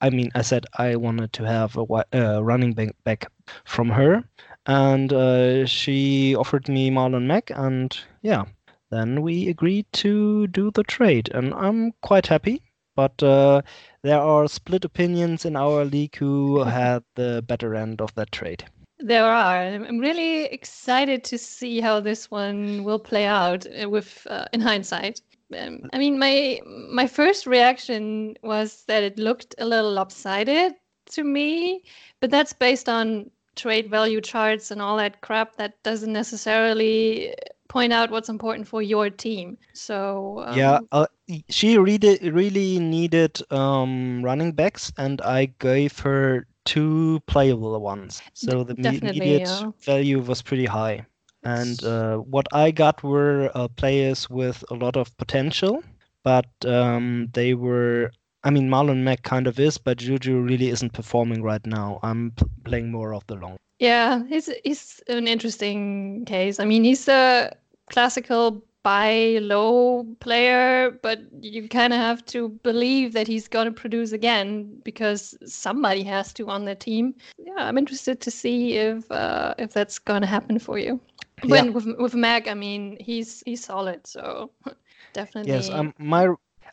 I 0.00 0.10
mean, 0.10 0.30
I 0.34 0.42
said 0.42 0.66
I 0.78 0.96
wanted 0.96 1.32
to 1.34 1.44
have 1.44 1.76
a 1.76 1.82
uh, 2.12 2.40
running 2.40 2.72
back 3.04 3.30
from 3.64 3.88
her, 3.88 4.24
and 4.66 5.12
uh, 5.12 5.66
she 5.66 6.34
offered 6.34 6.68
me 6.68 6.90
Marlon 6.90 7.26
Mack, 7.26 7.50
and 7.54 7.96
yeah, 8.22 8.44
then 8.90 9.22
we 9.22 9.48
agreed 9.48 9.86
to 9.94 10.46
do 10.48 10.70
the 10.70 10.84
trade, 10.84 11.30
and 11.34 11.54
I'm 11.54 11.92
quite 12.02 12.26
happy. 12.26 12.62
But 12.94 13.22
uh, 13.22 13.60
there 14.02 14.20
are 14.20 14.48
split 14.48 14.84
opinions 14.84 15.44
in 15.44 15.54
our 15.54 15.84
league 15.84 16.16
who 16.16 16.64
had 16.64 17.04
the 17.14 17.44
better 17.46 17.74
end 17.74 18.00
of 18.00 18.14
that 18.14 18.32
trade. 18.32 18.64
There 19.06 19.24
are. 19.24 19.56
I'm 19.56 20.00
really 20.00 20.46
excited 20.46 21.22
to 21.24 21.38
see 21.38 21.80
how 21.80 22.00
this 22.00 22.28
one 22.28 22.82
will 22.82 22.98
play 22.98 23.24
out 23.24 23.64
uh, 23.64 23.88
with 23.88 24.26
uh, 24.28 24.46
in 24.52 24.60
hindsight. 24.60 25.20
Um, 25.56 25.88
I 25.92 25.98
mean, 25.98 26.18
my 26.18 26.60
my 26.90 27.06
first 27.06 27.46
reaction 27.46 28.36
was 28.42 28.82
that 28.88 29.04
it 29.04 29.16
looked 29.16 29.54
a 29.58 29.64
little 29.64 29.92
lopsided 29.92 30.74
to 31.12 31.22
me, 31.22 31.84
but 32.18 32.30
that's 32.30 32.52
based 32.52 32.88
on 32.88 33.30
trade 33.54 33.88
value 33.88 34.20
charts 34.20 34.72
and 34.72 34.82
all 34.82 34.96
that 34.96 35.20
crap 35.20 35.54
that 35.56 35.80
doesn't 35.84 36.12
necessarily 36.12 37.32
point 37.68 37.92
out 37.92 38.10
what's 38.10 38.28
important 38.28 38.66
for 38.66 38.82
your 38.82 39.08
team. 39.08 39.56
So 39.72 40.44
Yeah, 40.50 40.78
um, 40.78 40.88
uh, 40.90 41.06
she 41.48 41.78
really 41.78 42.18
really 42.30 42.80
needed 42.80 43.40
um, 43.52 44.24
running 44.24 44.50
backs, 44.50 44.92
and 44.98 45.20
I 45.22 45.46
gave 45.60 45.96
her 46.00 46.48
two 46.66 47.20
playable 47.26 47.80
ones. 47.80 48.20
So 48.34 48.64
the 48.64 48.74
definitely, 48.74 49.16
immediate 49.16 49.48
yeah. 49.48 49.70
value 49.80 50.20
was 50.20 50.42
pretty 50.42 50.66
high. 50.66 51.06
And 51.42 51.82
uh, 51.84 52.18
what 52.18 52.46
I 52.52 52.72
got 52.72 53.02
were 53.02 53.50
uh, 53.54 53.68
players 53.68 54.28
with 54.28 54.64
a 54.70 54.74
lot 54.74 54.96
of 54.96 55.16
potential, 55.16 55.82
but 56.24 56.46
um, 56.66 57.30
they 57.32 57.54
were. 57.54 58.10
I 58.44 58.50
mean, 58.50 58.68
Marlon 58.68 59.02
Mack 59.02 59.22
kind 59.22 59.46
of 59.46 59.58
is, 59.58 59.78
but 59.78 59.98
Juju 59.98 60.40
really 60.40 60.68
isn't 60.68 60.92
performing 60.92 61.42
right 61.42 61.64
now. 61.66 61.98
I'm 62.02 62.32
p- 62.32 62.46
playing 62.64 62.90
more 62.92 63.14
of 63.14 63.26
the 63.26 63.36
long. 63.36 63.56
Yeah, 63.78 64.24
he's 64.28 64.50
he's 64.64 65.02
an 65.08 65.28
interesting 65.28 66.24
case. 66.26 66.60
I 66.60 66.64
mean, 66.64 66.84
he's 66.84 67.08
a 67.08 67.56
classical 67.90 68.62
buy 68.86 69.38
low 69.42 70.04
player, 70.20 70.92
but 71.02 71.18
you 71.40 71.68
kind 71.68 71.92
of 71.92 71.98
have 71.98 72.24
to 72.26 72.50
believe 72.62 73.14
that 73.14 73.26
he's 73.26 73.48
going 73.48 73.66
to 73.66 73.72
produce 73.72 74.12
again 74.12 74.80
because 74.84 75.36
somebody 75.44 76.04
has 76.04 76.32
to 76.34 76.48
on 76.48 76.66
the 76.66 76.76
team. 76.76 77.12
Yeah, 77.36 77.66
I'm 77.66 77.78
interested 77.78 78.20
to 78.20 78.30
see 78.30 78.74
if 78.74 79.10
uh, 79.10 79.54
if 79.58 79.72
that's 79.72 79.98
going 79.98 80.22
to 80.22 80.28
happen 80.28 80.60
for 80.60 80.78
you. 80.78 81.00
Yeah. 81.42 81.64
But 81.64 81.74
with 81.74 81.86
with 81.98 82.14
Mack, 82.14 82.46
I 82.46 82.54
mean, 82.54 82.96
he's 83.00 83.42
he's 83.44 83.64
solid, 83.64 84.06
so 84.06 84.52
definitely. 85.12 85.52
Yes, 85.52 85.68
um, 85.68 85.92
my 85.98 86.28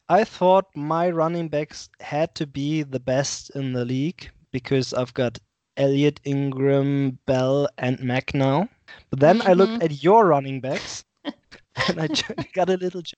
I 0.08 0.24
thought 0.24 0.66
my 0.76 1.10
running 1.10 1.50
backs 1.50 1.90
had 2.00 2.36
to 2.36 2.46
be 2.46 2.84
the 2.84 3.00
best 3.00 3.50
in 3.56 3.74
the 3.74 3.86
league 3.86 4.30
because 4.52 4.94
I've 4.94 5.16
got 5.16 5.40
Elliott, 5.78 6.20
Ingram, 6.26 7.18
Bell, 7.26 7.68
and 7.80 8.00
Mack 8.02 8.36
now. 8.36 8.70
But 9.10 9.20
then 9.20 9.42
I 9.42 9.54
looked 9.54 9.82
at 9.82 10.04
your 10.04 10.28
running 10.28 10.62
backs, 10.62 11.04
and 11.90 12.02
I 12.02 12.08
got 12.54 12.70
a 12.70 12.78
little. 12.78 13.02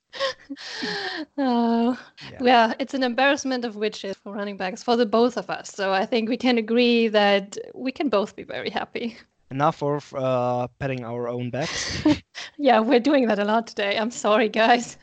Oh, 1.38 1.98
Yeah. 2.32 2.38
yeah, 2.42 2.74
it's 2.80 2.94
an 2.94 3.04
embarrassment 3.04 3.66
of 3.66 3.76
witches 3.76 4.16
for 4.18 4.32
running 4.34 4.58
backs 4.58 4.84
for 4.84 4.96
the 4.96 5.06
both 5.06 5.38
of 5.38 5.50
us. 5.50 5.70
So 5.72 5.92
I 5.92 6.06
think 6.06 6.30
we 6.30 6.38
can 6.38 6.58
agree 6.58 7.08
that 7.10 7.58
we 7.74 7.92
can 7.92 8.10
both 8.10 8.36
be 8.36 8.44
very 8.44 8.70
happy. 8.70 9.18
Enough 9.52 9.84
of 9.84 10.14
uh, 10.14 10.68
petting 10.80 11.04
our 11.04 11.28
own 11.28 11.50
backs. 11.50 12.04
Yeah, 12.58 12.80
we're 12.80 13.02
doing 13.02 13.28
that 13.28 13.40
a 13.40 13.44
lot 13.44 13.68
today. 13.68 13.98
I'm 13.98 14.12
sorry, 14.12 14.48
guys. 14.50 14.98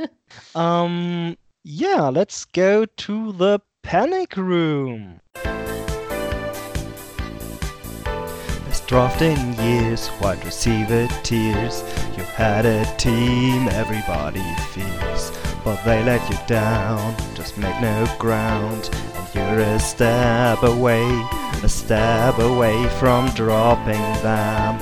Um, 0.54 1.36
yeah, 1.64 2.08
let's 2.08 2.44
go 2.46 2.86
to 2.86 3.32
the 3.32 3.60
panic 3.82 4.36
room. 4.36 5.20
Best 8.82 8.88
draft 8.88 9.22
in 9.22 9.52
years, 9.64 10.10
wide 10.20 10.44
receiver 10.44 11.06
tears. 11.22 11.84
You 12.16 12.24
had 12.24 12.66
a 12.66 12.84
team 12.96 13.68
everybody 13.68 14.42
fears, 14.72 15.30
but 15.62 15.80
they 15.84 16.02
let 16.02 16.28
you 16.28 16.36
down, 16.48 17.14
just 17.36 17.56
make 17.58 17.80
no 17.80 18.12
ground. 18.18 18.90
And 19.14 19.34
you're 19.36 19.60
a 19.60 19.78
step 19.78 20.64
away, 20.64 21.04
a 21.62 21.68
step 21.68 22.40
away 22.40 22.88
from 22.98 23.28
dropping 23.30 24.02
them. 24.24 24.78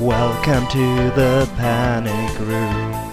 Welcome 0.00 0.66
to 0.68 1.10
the 1.14 1.50
panic 1.58 2.38
room. 2.38 3.09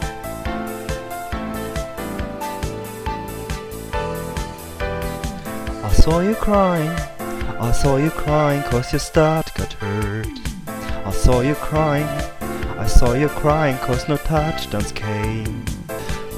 Saw 5.97 6.19
you 6.19 6.35
crying. 6.35 6.91
I 7.59 7.71
saw 7.71 7.97
you 7.97 8.11
crying 8.11 8.61
cause 8.63 8.93
your 8.93 8.99
start 8.99 9.51
got 9.55 9.73
hurt. 9.73 10.27
I 10.67 11.11
saw 11.11 11.41
you 11.41 11.55
crying, 11.55 12.07
I 12.77 12.85
saw 12.85 13.13
you 13.13 13.29
crying 13.29 13.77
cause 13.79 14.07
no 14.07 14.17
touchdowns 14.17 14.91
came. 14.91 15.65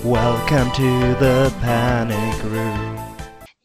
Welcome 0.03 0.71
to 0.71 1.13
the 1.19 1.53
panic 1.59 2.43
room. 2.45 2.99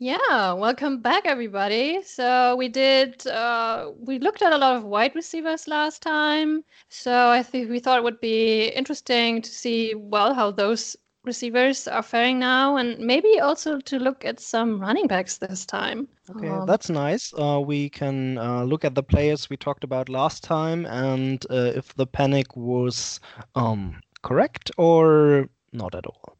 Yeah, 0.00 0.52
welcome 0.54 1.00
back, 1.00 1.26
everybody. 1.26 2.02
So 2.02 2.56
we 2.56 2.68
did, 2.68 3.24
uh, 3.28 3.92
we 3.96 4.18
looked 4.18 4.42
at 4.42 4.52
a 4.52 4.58
lot 4.58 4.76
of 4.76 4.84
wide 4.84 5.14
receivers 5.14 5.68
last 5.68 6.02
time. 6.02 6.64
So 6.88 7.30
I 7.30 7.42
think 7.42 7.70
we 7.70 7.78
thought 7.78 7.98
it 7.98 8.04
would 8.04 8.20
be 8.20 8.66
interesting 8.66 9.40
to 9.42 9.50
see, 9.50 9.94
well, 9.94 10.34
how 10.34 10.50
those 10.50 10.96
receivers 11.24 11.88
are 11.88 12.02
faring 12.02 12.38
now, 12.38 12.76
and 12.76 12.98
maybe 12.98 13.40
also 13.40 13.80
to 13.80 13.98
look 13.98 14.24
at 14.24 14.40
some 14.40 14.80
running 14.80 15.06
backs 15.06 15.38
this 15.38 15.64
time. 15.66 16.08
Okay, 16.30 16.48
um, 16.48 16.66
that's 16.66 16.90
nice. 16.90 17.32
Uh, 17.34 17.60
we 17.64 17.88
can 17.88 18.38
uh, 18.38 18.62
look 18.64 18.84
at 18.84 18.94
the 18.94 19.02
players 19.02 19.50
we 19.50 19.56
talked 19.56 19.84
about 19.84 20.08
last 20.08 20.42
time, 20.42 20.86
and 20.86 21.44
uh, 21.50 21.72
if 21.74 21.94
the 21.94 22.06
panic 22.06 22.56
was 22.56 23.20
um, 23.54 24.00
correct 24.22 24.70
or 24.76 25.48
not 25.72 25.94
at 25.94 26.06
all. 26.06 26.36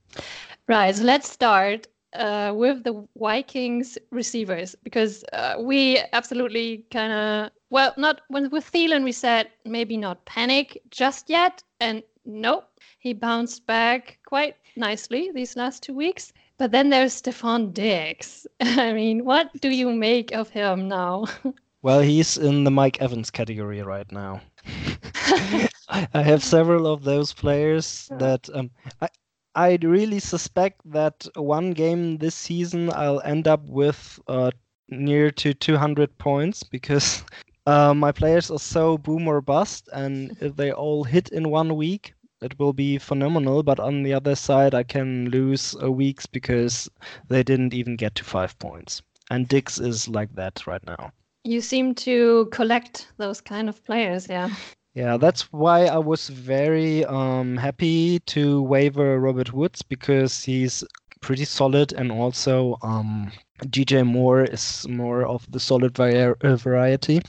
Right. 0.68 0.94
So 0.94 1.04
let's 1.04 1.30
start 1.30 1.86
uh, 2.14 2.52
with 2.54 2.84
the 2.84 3.06
Vikings 3.16 3.98
receivers 4.10 4.74
because 4.82 5.24
uh, 5.32 5.56
we 5.58 6.00
absolutely 6.12 6.84
kind 6.90 7.12
of 7.12 7.50
well, 7.70 7.92
not 7.96 8.20
when 8.28 8.50
with 8.50 8.70
Thielen 8.70 9.02
we 9.02 9.12
said 9.12 9.48
maybe 9.64 9.96
not 9.96 10.24
panic 10.24 10.80
just 10.90 11.28
yet, 11.28 11.62
and 11.80 12.02
nope, 12.24 12.64
he 13.04 13.12
bounced 13.12 13.66
back 13.66 14.18
quite 14.24 14.56
nicely 14.76 15.30
these 15.34 15.56
last 15.56 15.82
two 15.82 15.92
weeks. 15.92 16.32
But 16.56 16.72
then 16.72 16.88
there's 16.88 17.20
Stefon 17.20 17.74
Diggs. 17.74 18.46
I 18.60 18.94
mean, 18.94 19.26
what 19.26 19.50
do 19.60 19.68
you 19.68 19.92
make 19.92 20.32
of 20.32 20.48
him 20.48 20.88
now? 20.88 21.26
well, 21.82 22.00
he's 22.00 22.38
in 22.38 22.64
the 22.64 22.70
Mike 22.70 23.02
Evans 23.02 23.30
category 23.30 23.82
right 23.82 24.10
now. 24.10 24.40
I 25.88 26.22
have 26.22 26.42
several 26.42 26.86
of 26.86 27.04
those 27.04 27.34
players 27.34 28.08
that 28.18 28.48
um, 28.54 28.70
I, 29.02 29.08
I 29.54 29.78
really 29.82 30.18
suspect 30.18 30.80
that 30.90 31.26
one 31.36 31.72
game 31.72 32.16
this 32.16 32.34
season 32.34 32.90
I'll 32.90 33.20
end 33.20 33.46
up 33.46 33.68
with 33.68 34.18
uh, 34.28 34.50
near 34.88 35.30
to 35.30 35.52
200 35.52 36.16
points 36.16 36.62
because 36.62 37.22
uh, 37.66 37.92
my 37.92 38.12
players 38.12 38.50
are 38.50 38.58
so 38.58 38.96
boom 38.96 39.28
or 39.28 39.42
bust, 39.42 39.90
and 39.92 40.34
if 40.40 40.56
they 40.56 40.72
all 40.72 41.04
hit 41.04 41.28
in 41.28 41.50
one 41.50 41.76
week, 41.76 42.14
it 42.44 42.58
will 42.58 42.72
be 42.72 42.98
phenomenal. 42.98 43.62
But 43.62 43.80
on 43.80 44.02
the 44.02 44.12
other 44.12 44.34
side, 44.34 44.74
I 44.74 44.82
can 44.82 45.30
lose 45.30 45.74
uh, 45.82 45.90
weeks 45.90 46.26
because 46.26 46.90
they 47.28 47.42
didn't 47.42 47.74
even 47.74 47.96
get 47.96 48.14
to 48.16 48.24
five 48.24 48.58
points. 48.58 49.02
And 49.30 49.48
Diggs 49.48 49.80
is 49.80 50.08
like 50.08 50.34
that 50.34 50.66
right 50.66 50.84
now. 50.86 51.12
You 51.44 51.60
seem 51.60 51.94
to 51.96 52.46
collect 52.52 53.08
those 53.16 53.40
kind 53.40 53.68
of 53.68 53.84
players, 53.84 54.28
yeah. 54.28 54.50
Yeah, 54.94 55.16
that's 55.16 55.52
why 55.52 55.86
I 55.86 55.98
was 55.98 56.28
very 56.28 57.04
um, 57.06 57.56
happy 57.56 58.20
to 58.20 58.62
waiver 58.62 59.18
Robert 59.18 59.52
Woods 59.52 59.82
because 59.82 60.44
he's 60.44 60.84
pretty 61.20 61.44
solid 61.44 61.92
and 61.92 62.12
also 62.12 62.78
um, 62.82 63.32
DJ 63.60 64.06
Moore 64.06 64.44
is 64.44 64.86
more 64.88 65.26
of 65.26 65.50
the 65.50 65.58
solid 65.58 65.96
vari- 65.96 66.34
variety. 66.42 67.22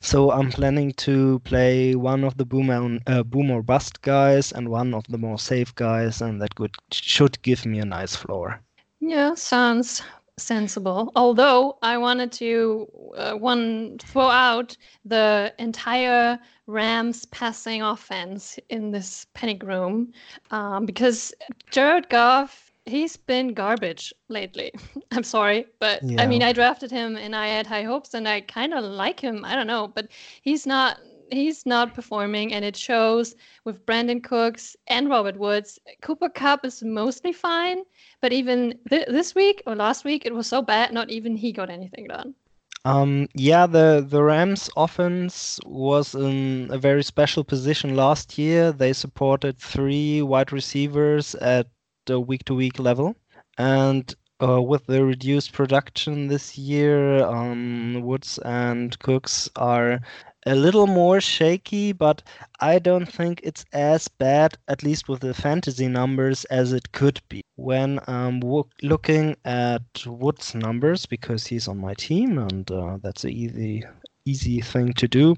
So 0.00 0.30
I'm 0.30 0.50
planning 0.50 0.92
to 0.94 1.38
play 1.40 1.94
one 1.94 2.24
of 2.24 2.36
the 2.36 2.44
boom, 2.44 3.00
uh, 3.06 3.22
boom 3.22 3.50
or 3.50 3.62
bust 3.62 4.02
guys 4.02 4.52
and 4.52 4.68
one 4.68 4.94
of 4.94 5.04
the 5.08 5.18
more 5.18 5.38
safe 5.38 5.74
guys, 5.74 6.20
and 6.20 6.40
that 6.42 6.54
could 6.54 6.74
should 6.90 7.40
give 7.42 7.66
me 7.66 7.78
a 7.80 7.84
nice 7.84 8.16
floor. 8.16 8.60
Yeah, 9.00 9.34
sounds 9.34 10.02
sensible. 10.36 11.12
Although 11.14 11.78
I 11.82 11.98
wanted 11.98 12.32
to 12.32 12.88
uh, 13.16 13.34
one 13.34 13.98
throw 13.98 14.28
out 14.28 14.76
the 15.04 15.54
entire 15.58 16.38
Rams 16.66 17.24
passing 17.26 17.82
offense 17.82 18.58
in 18.68 18.90
this 18.90 19.26
panic 19.34 19.62
room 19.62 20.12
um, 20.50 20.86
because 20.86 21.32
Jared 21.70 22.08
Goff 22.08 22.69
he's 22.90 23.16
been 23.16 23.54
garbage 23.54 24.12
lately. 24.28 24.72
I'm 25.12 25.24
sorry, 25.24 25.66
but 25.78 26.02
yeah. 26.02 26.22
I 26.22 26.26
mean 26.26 26.42
I 26.42 26.52
drafted 26.52 26.90
him 26.90 27.16
and 27.16 27.34
I 27.34 27.46
had 27.48 27.66
high 27.66 27.84
hopes 27.84 28.14
and 28.14 28.28
I 28.28 28.42
kind 28.42 28.74
of 28.74 28.84
like 28.84 29.20
him. 29.20 29.44
I 29.44 29.54
don't 29.54 29.66
know, 29.66 29.88
but 29.88 30.08
he's 30.42 30.66
not 30.66 30.98
he's 31.30 31.64
not 31.64 31.94
performing 31.94 32.52
and 32.52 32.64
it 32.64 32.76
shows 32.76 33.36
with 33.64 33.84
Brandin 33.86 34.22
Cooks 34.22 34.76
and 34.88 35.08
Robert 35.08 35.36
Woods. 35.36 35.78
Cooper 36.02 36.28
Kupp 36.28 36.64
is 36.64 36.82
mostly 36.82 37.32
fine, 37.32 37.82
but 38.20 38.32
even 38.32 38.78
th- 38.88 39.06
this 39.08 39.34
week 39.34 39.62
or 39.66 39.74
last 39.74 40.04
week, 40.04 40.26
it 40.26 40.34
was 40.34 40.46
so 40.46 40.60
bad, 40.62 40.92
not 40.92 41.10
even 41.10 41.36
he 41.36 41.52
got 41.52 41.70
anything 41.70 42.06
done. 42.08 42.34
Um, 42.84 43.28
yeah, 43.34 43.66
the, 43.66 44.04
the 44.08 44.22
Rams 44.22 44.70
offense 44.76 45.60
was 45.66 46.14
in 46.14 46.68
a 46.72 46.78
very 46.78 47.02
special 47.02 47.44
position 47.44 47.94
last 47.94 48.38
year. 48.38 48.72
They 48.72 48.94
supported 48.94 49.58
three 49.58 50.22
wide 50.22 50.50
receivers 50.50 51.34
at 51.36 51.66
the 52.06 52.20
week 52.20 52.44
to 52.46 52.54
week 52.54 52.78
level. 52.78 53.16
And 53.58 54.14
uh, 54.42 54.62
with 54.62 54.86
the 54.86 55.04
reduced 55.04 55.52
production 55.52 56.28
this 56.28 56.56
year, 56.56 57.22
um, 57.24 58.00
Woods 58.02 58.38
and 58.38 58.98
Cooks 59.00 59.48
are 59.56 60.00
a 60.46 60.54
little 60.54 60.86
more 60.86 61.20
shaky, 61.20 61.92
but 61.92 62.22
I 62.60 62.78
don't 62.78 63.06
think 63.06 63.40
it's 63.44 63.64
as 63.72 64.08
bad, 64.08 64.56
at 64.68 64.82
least 64.82 65.08
with 65.08 65.20
the 65.20 65.34
fantasy 65.34 65.88
numbers, 65.88 66.44
as 66.46 66.72
it 66.72 66.92
could 66.92 67.20
be. 67.28 67.42
When 67.56 68.00
I'm 68.06 68.40
looking 68.82 69.36
at 69.44 69.82
Wood's 70.06 70.54
numbers, 70.54 71.04
because 71.04 71.46
he's 71.46 71.68
on 71.68 71.78
my 71.78 71.94
team, 71.94 72.38
and 72.38 72.70
uh, 72.70 72.98
that's 73.02 73.24
an 73.24 73.30
easy, 73.30 73.84
easy 74.24 74.60
thing 74.62 74.94
to 74.94 75.06
do. 75.06 75.36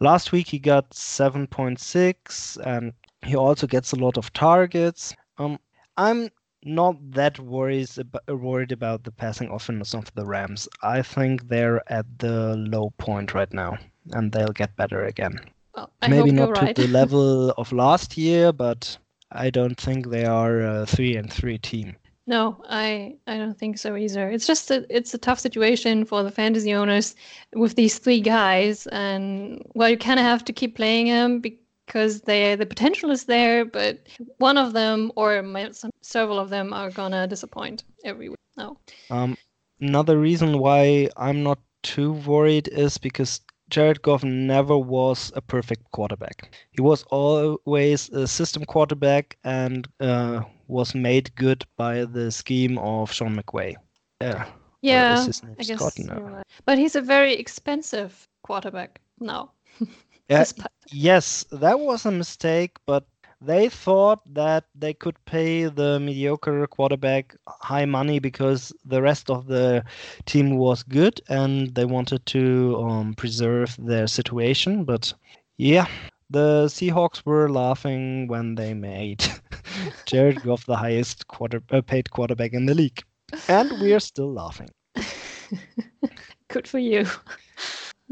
Last 0.00 0.32
week 0.32 0.48
he 0.48 0.58
got 0.58 0.90
7.6, 0.90 2.66
and 2.66 2.92
he 3.22 3.36
also 3.36 3.66
gets 3.66 3.92
a 3.92 3.96
lot 3.96 4.16
of 4.16 4.32
targets. 4.32 5.14
Um, 5.38 5.58
I'm 5.96 6.30
not 6.64 6.96
that 7.12 7.38
worries 7.38 7.98
worried 8.28 8.72
about 8.72 9.04
the 9.04 9.12
passing 9.12 9.50
offense 9.50 9.94
of 9.94 10.12
the 10.14 10.26
Rams. 10.26 10.68
I 10.82 11.02
think 11.02 11.48
they're 11.48 11.80
at 11.92 12.06
the 12.18 12.56
low 12.56 12.92
point 12.98 13.34
right 13.34 13.52
now 13.52 13.78
and 14.12 14.32
they'll 14.32 14.48
get 14.48 14.76
better 14.76 15.04
again. 15.04 15.40
Oh, 15.74 15.88
well, 16.02 16.10
Maybe 16.10 16.32
not 16.32 16.56
right. 16.56 16.74
to 16.74 16.82
the 16.82 16.88
level 17.00 17.50
of 17.52 17.72
last 17.72 18.16
year, 18.16 18.52
but 18.52 18.96
I 19.30 19.50
don't 19.50 19.78
think 19.78 20.08
they 20.08 20.24
are 20.24 20.60
a 20.60 20.86
three 20.86 21.16
and 21.16 21.32
three 21.32 21.58
team. 21.58 21.96
No, 22.26 22.60
I 22.68 23.16
I 23.28 23.36
don't 23.36 23.56
think 23.56 23.78
so 23.78 23.94
either. 23.94 24.28
It's 24.28 24.46
just 24.46 24.70
a, 24.72 24.84
it's 24.90 25.14
a 25.14 25.18
tough 25.18 25.38
situation 25.38 26.04
for 26.04 26.24
the 26.24 26.30
fantasy 26.30 26.74
owners 26.74 27.14
with 27.54 27.76
these 27.76 27.98
three 27.98 28.20
guys, 28.20 28.88
and 28.88 29.62
well, 29.74 29.90
you 29.90 29.96
kind 29.96 30.18
of 30.18 30.26
have 30.26 30.44
to 30.46 30.52
keep 30.52 30.74
playing 30.74 31.06
them 31.06 31.38
because 31.86 32.22
they 32.22 32.54
the 32.54 32.66
potential 32.66 33.10
is 33.10 33.24
there, 33.24 33.64
but 33.64 34.06
one 34.38 34.58
of 34.58 34.72
them 34.72 35.12
or 35.16 35.42
some, 35.72 35.90
several 36.02 36.38
of 36.38 36.50
them 36.50 36.72
are 36.72 36.90
gonna 36.90 37.26
disappoint 37.26 37.84
every 38.04 38.28
week. 38.28 38.38
No. 38.56 38.78
Um, 39.10 39.36
another 39.80 40.18
reason 40.18 40.58
why 40.58 41.08
I'm 41.16 41.42
not 41.42 41.58
too 41.82 42.12
worried 42.12 42.68
is 42.68 42.98
because 42.98 43.40
Jared 43.68 44.02
Goff 44.02 44.22
never 44.22 44.78
was 44.78 45.32
a 45.34 45.40
perfect 45.40 45.90
quarterback. 45.90 46.54
He 46.70 46.80
was 46.80 47.02
always 47.04 48.08
a 48.10 48.26
system 48.26 48.64
quarterback 48.64 49.36
and 49.44 49.88
uh, 50.00 50.42
was 50.68 50.94
made 50.94 51.34
good 51.34 51.64
by 51.76 52.04
the 52.04 52.30
scheme 52.30 52.78
of 52.78 53.12
Sean 53.12 53.36
McVay. 53.36 53.74
Yeah. 54.20 54.46
Yeah, 54.82 55.26
I 55.58 55.62
guess 55.64 55.80
right. 55.80 56.44
But 56.64 56.78
he's 56.78 56.94
a 56.94 57.00
very 57.00 57.34
expensive 57.34 58.28
quarterback 58.42 59.00
now. 59.18 59.50
uh, 60.30 60.44
yes, 60.90 61.44
that 61.52 61.78
was 61.80 62.04
a 62.06 62.10
mistake, 62.10 62.76
but 62.86 63.04
they 63.40 63.68
thought 63.68 64.20
that 64.34 64.64
they 64.74 64.92
could 64.94 65.16
pay 65.26 65.64
the 65.66 65.98
mediocre 66.00 66.66
quarterback 66.66 67.36
high 67.46 67.84
money 67.84 68.18
because 68.18 68.72
the 68.84 69.02
rest 69.02 69.30
of 69.30 69.46
the 69.46 69.84
team 70.26 70.56
was 70.56 70.82
good 70.82 71.20
and 71.28 71.74
they 71.74 71.84
wanted 71.84 72.24
to 72.26 72.76
um, 72.82 73.14
preserve 73.14 73.76
their 73.78 74.06
situation. 74.06 74.84
But 74.84 75.12
yeah, 75.56 75.86
the 76.30 76.66
Seahawks 76.66 77.24
were 77.24 77.48
laughing 77.48 78.26
when 78.28 78.54
they 78.56 78.74
made 78.74 79.24
Jared 80.06 80.42
Goff 80.42 80.66
the 80.66 80.76
highest 80.76 81.26
quarter 81.28 81.62
uh, 81.70 81.82
paid 81.82 82.10
quarterback 82.10 82.52
in 82.52 82.66
the 82.66 82.74
league, 82.74 83.02
and 83.48 83.72
we 83.80 83.92
are 83.92 84.00
still 84.00 84.32
laughing. 84.32 84.68
good 86.48 86.66
for 86.68 86.78
you. 86.78 87.06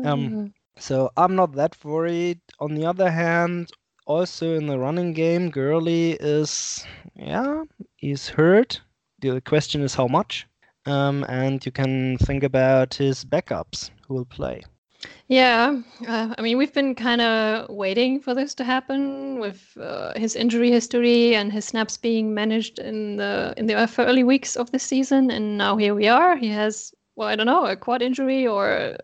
Um, 0.05 0.37
so 0.79 1.11
I'm 1.17 1.35
not 1.35 1.53
that 1.53 1.77
worried. 1.85 2.41
On 2.61 2.75
the 2.75 2.87
other 2.87 3.11
hand, 3.11 3.71
also 4.07 4.55
in 4.55 4.67
the 4.67 4.79
running 4.79 5.13
game, 5.13 5.51
Gurley 5.51 6.13
is, 6.21 6.85
yeah, 7.15 7.65
he's 7.97 8.29
hurt. 8.29 8.81
The 9.21 9.41
question 9.41 9.83
is 9.83 9.95
how 9.95 10.09
much. 10.09 10.47
Um, 10.87 11.25
and 11.29 11.65
you 11.65 11.73
can 11.73 12.19
think 12.19 12.43
about 12.43 12.95
his 12.95 13.25
backups 13.25 13.91
who 14.07 14.15
will 14.15 14.27
play. 14.27 14.63
Yeah, 15.29 15.81
uh, 16.07 16.35
I 16.37 16.43
mean, 16.43 16.59
we've 16.59 16.73
been 16.73 16.95
kind 16.95 17.21
of 17.21 17.69
waiting 17.69 18.21
for 18.21 18.35
this 18.35 18.55
to 18.55 18.65
happen 18.65 19.39
with 19.39 19.77
uh, 19.81 20.19
his 20.19 20.37
injury 20.37 20.71
history 20.71 21.35
and 21.35 21.53
his 21.53 21.65
snaps 21.65 21.97
being 21.97 22.35
managed 22.35 22.79
in 22.79 23.17
the 23.17 23.53
in 23.57 23.67
the 23.67 23.75
early 23.99 24.25
weeks 24.25 24.57
of 24.57 24.71
the 24.71 24.79
season, 24.79 25.31
and 25.31 25.59
now 25.59 25.77
here 25.77 25.95
we 25.95 26.09
are. 26.09 26.37
He 26.37 26.49
has 26.49 26.95
well, 27.17 27.29
I 27.29 27.37
don't 27.37 27.47
know, 27.47 27.67
a 27.67 27.77
quad 27.77 28.03
injury 28.03 28.47
or 28.47 28.97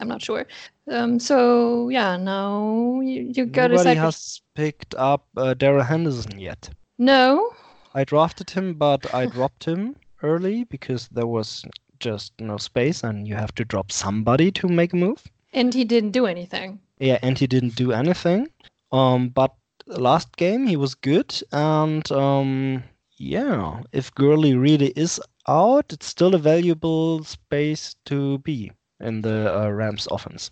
I'm 0.00 0.08
not 0.08 0.22
sure. 0.22 0.46
Um, 0.88 1.18
so 1.18 1.88
yeah, 1.88 2.16
now 2.16 3.00
you, 3.02 3.32
you 3.34 3.46
got 3.46 3.70
Nobody 3.70 3.90
decide. 3.90 3.98
has 3.98 4.40
picked 4.54 4.94
up 4.96 5.26
uh, 5.36 5.54
Darrell 5.54 5.82
Henderson 5.82 6.38
yet. 6.38 6.70
No, 6.98 7.50
I 7.94 8.04
drafted 8.04 8.50
him, 8.50 8.74
but 8.74 9.12
I 9.14 9.26
dropped 9.36 9.64
him 9.64 9.96
early 10.22 10.64
because 10.64 11.08
there 11.08 11.26
was 11.26 11.64
just 11.98 12.32
no 12.40 12.56
space, 12.56 13.02
and 13.02 13.26
you 13.26 13.34
have 13.34 13.54
to 13.56 13.64
drop 13.64 13.90
somebody 13.90 14.50
to 14.52 14.68
make 14.68 14.92
a 14.92 14.96
move. 14.96 15.22
and 15.52 15.72
he 15.74 15.84
didn't 15.84 16.10
do 16.12 16.26
anything. 16.26 16.78
Yeah, 16.98 17.18
and 17.22 17.38
he 17.38 17.46
didn't 17.46 17.74
do 17.76 17.92
anything. 17.92 18.48
Um, 18.92 19.28
but 19.30 19.54
last 19.86 20.36
game 20.36 20.66
he 20.66 20.76
was 20.76 20.94
good, 20.94 21.34
and 21.52 22.10
um, 22.12 22.82
yeah, 23.18 23.80
if 23.92 24.14
Gurley 24.14 24.54
really 24.54 24.92
is 24.96 25.20
out, 25.48 25.92
it's 25.92 26.06
still 26.06 26.34
a 26.34 26.38
valuable 26.38 27.24
space 27.24 27.96
to 28.04 28.38
be 28.38 28.70
in 29.00 29.22
the 29.22 29.52
uh, 29.62 29.68
Rams 29.70 30.06
offense. 30.10 30.50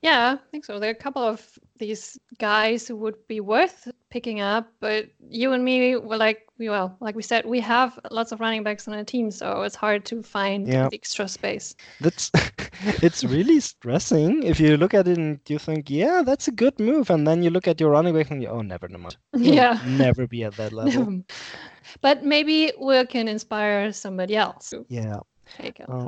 Yeah, 0.00 0.36
I 0.38 0.50
think 0.52 0.64
so. 0.64 0.78
There 0.78 0.88
are 0.90 0.92
a 0.92 0.94
couple 0.94 1.22
of 1.22 1.42
these 1.78 2.16
guys 2.38 2.86
who 2.86 2.94
would 2.96 3.16
be 3.26 3.40
worth 3.40 3.88
picking 4.10 4.40
up, 4.40 4.68
but 4.80 5.06
you 5.28 5.52
and 5.52 5.64
me 5.64 5.96
were 5.96 6.16
like, 6.16 6.46
we 6.56 6.68
well, 6.68 6.96
like 7.00 7.16
we 7.16 7.22
said, 7.22 7.44
we 7.46 7.58
have 7.60 7.98
lots 8.10 8.30
of 8.30 8.38
running 8.40 8.62
backs 8.62 8.86
on 8.86 8.94
our 8.94 9.02
team, 9.04 9.30
so 9.32 9.62
it's 9.62 9.74
hard 9.74 10.04
to 10.06 10.22
find 10.22 10.68
Yeah. 10.68 10.88
extra 10.92 11.26
space. 11.26 11.74
That's 12.00 12.30
it's 13.02 13.24
really 13.24 13.58
stressing 13.58 14.44
if 14.44 14.60
you 14.60 14.76
look 14.76 14.94
at 14.94 15.08
it 15.08 15.18
and 15.18 15.40
you 15.48 15.58
think, 15.58 15.90
yeah, 15.90 16.22
that's 16.24 16.46
a 16.46 16.52
good 16.52 16.78
move, 16.78 17.10
and 17.10 17.26
then 17.26 17.42
you 17.42 17.50
look 17.50 17.66
at 17.66 17.80
your 17.80 17.90
running 17.90 18.14
back 18.14 18.30
and 18.30 18.40
you, 18.40 18.48
oh, 18.48 18.62
never, 18.62 18.86
never 18.88 19.02
mind. 19.02 19.16
Yeah. 19.36 19.80
never 19.84 20.28
be 20.28 20.44
at 20.44 20.56
that 20.56 20.72
level. 20.80 21.22
but 22.00 22.24
maybe 22.24 22.72
we 22.80 23.04
can 23.06 23.26
inspire 23.28 23.92
somebody 23.92 24.36
else 24.36 24.72
Yeah. 24.88 25.18
take 25.56 25.80
it. 25.80 25.88
Uh, 25.88 26.06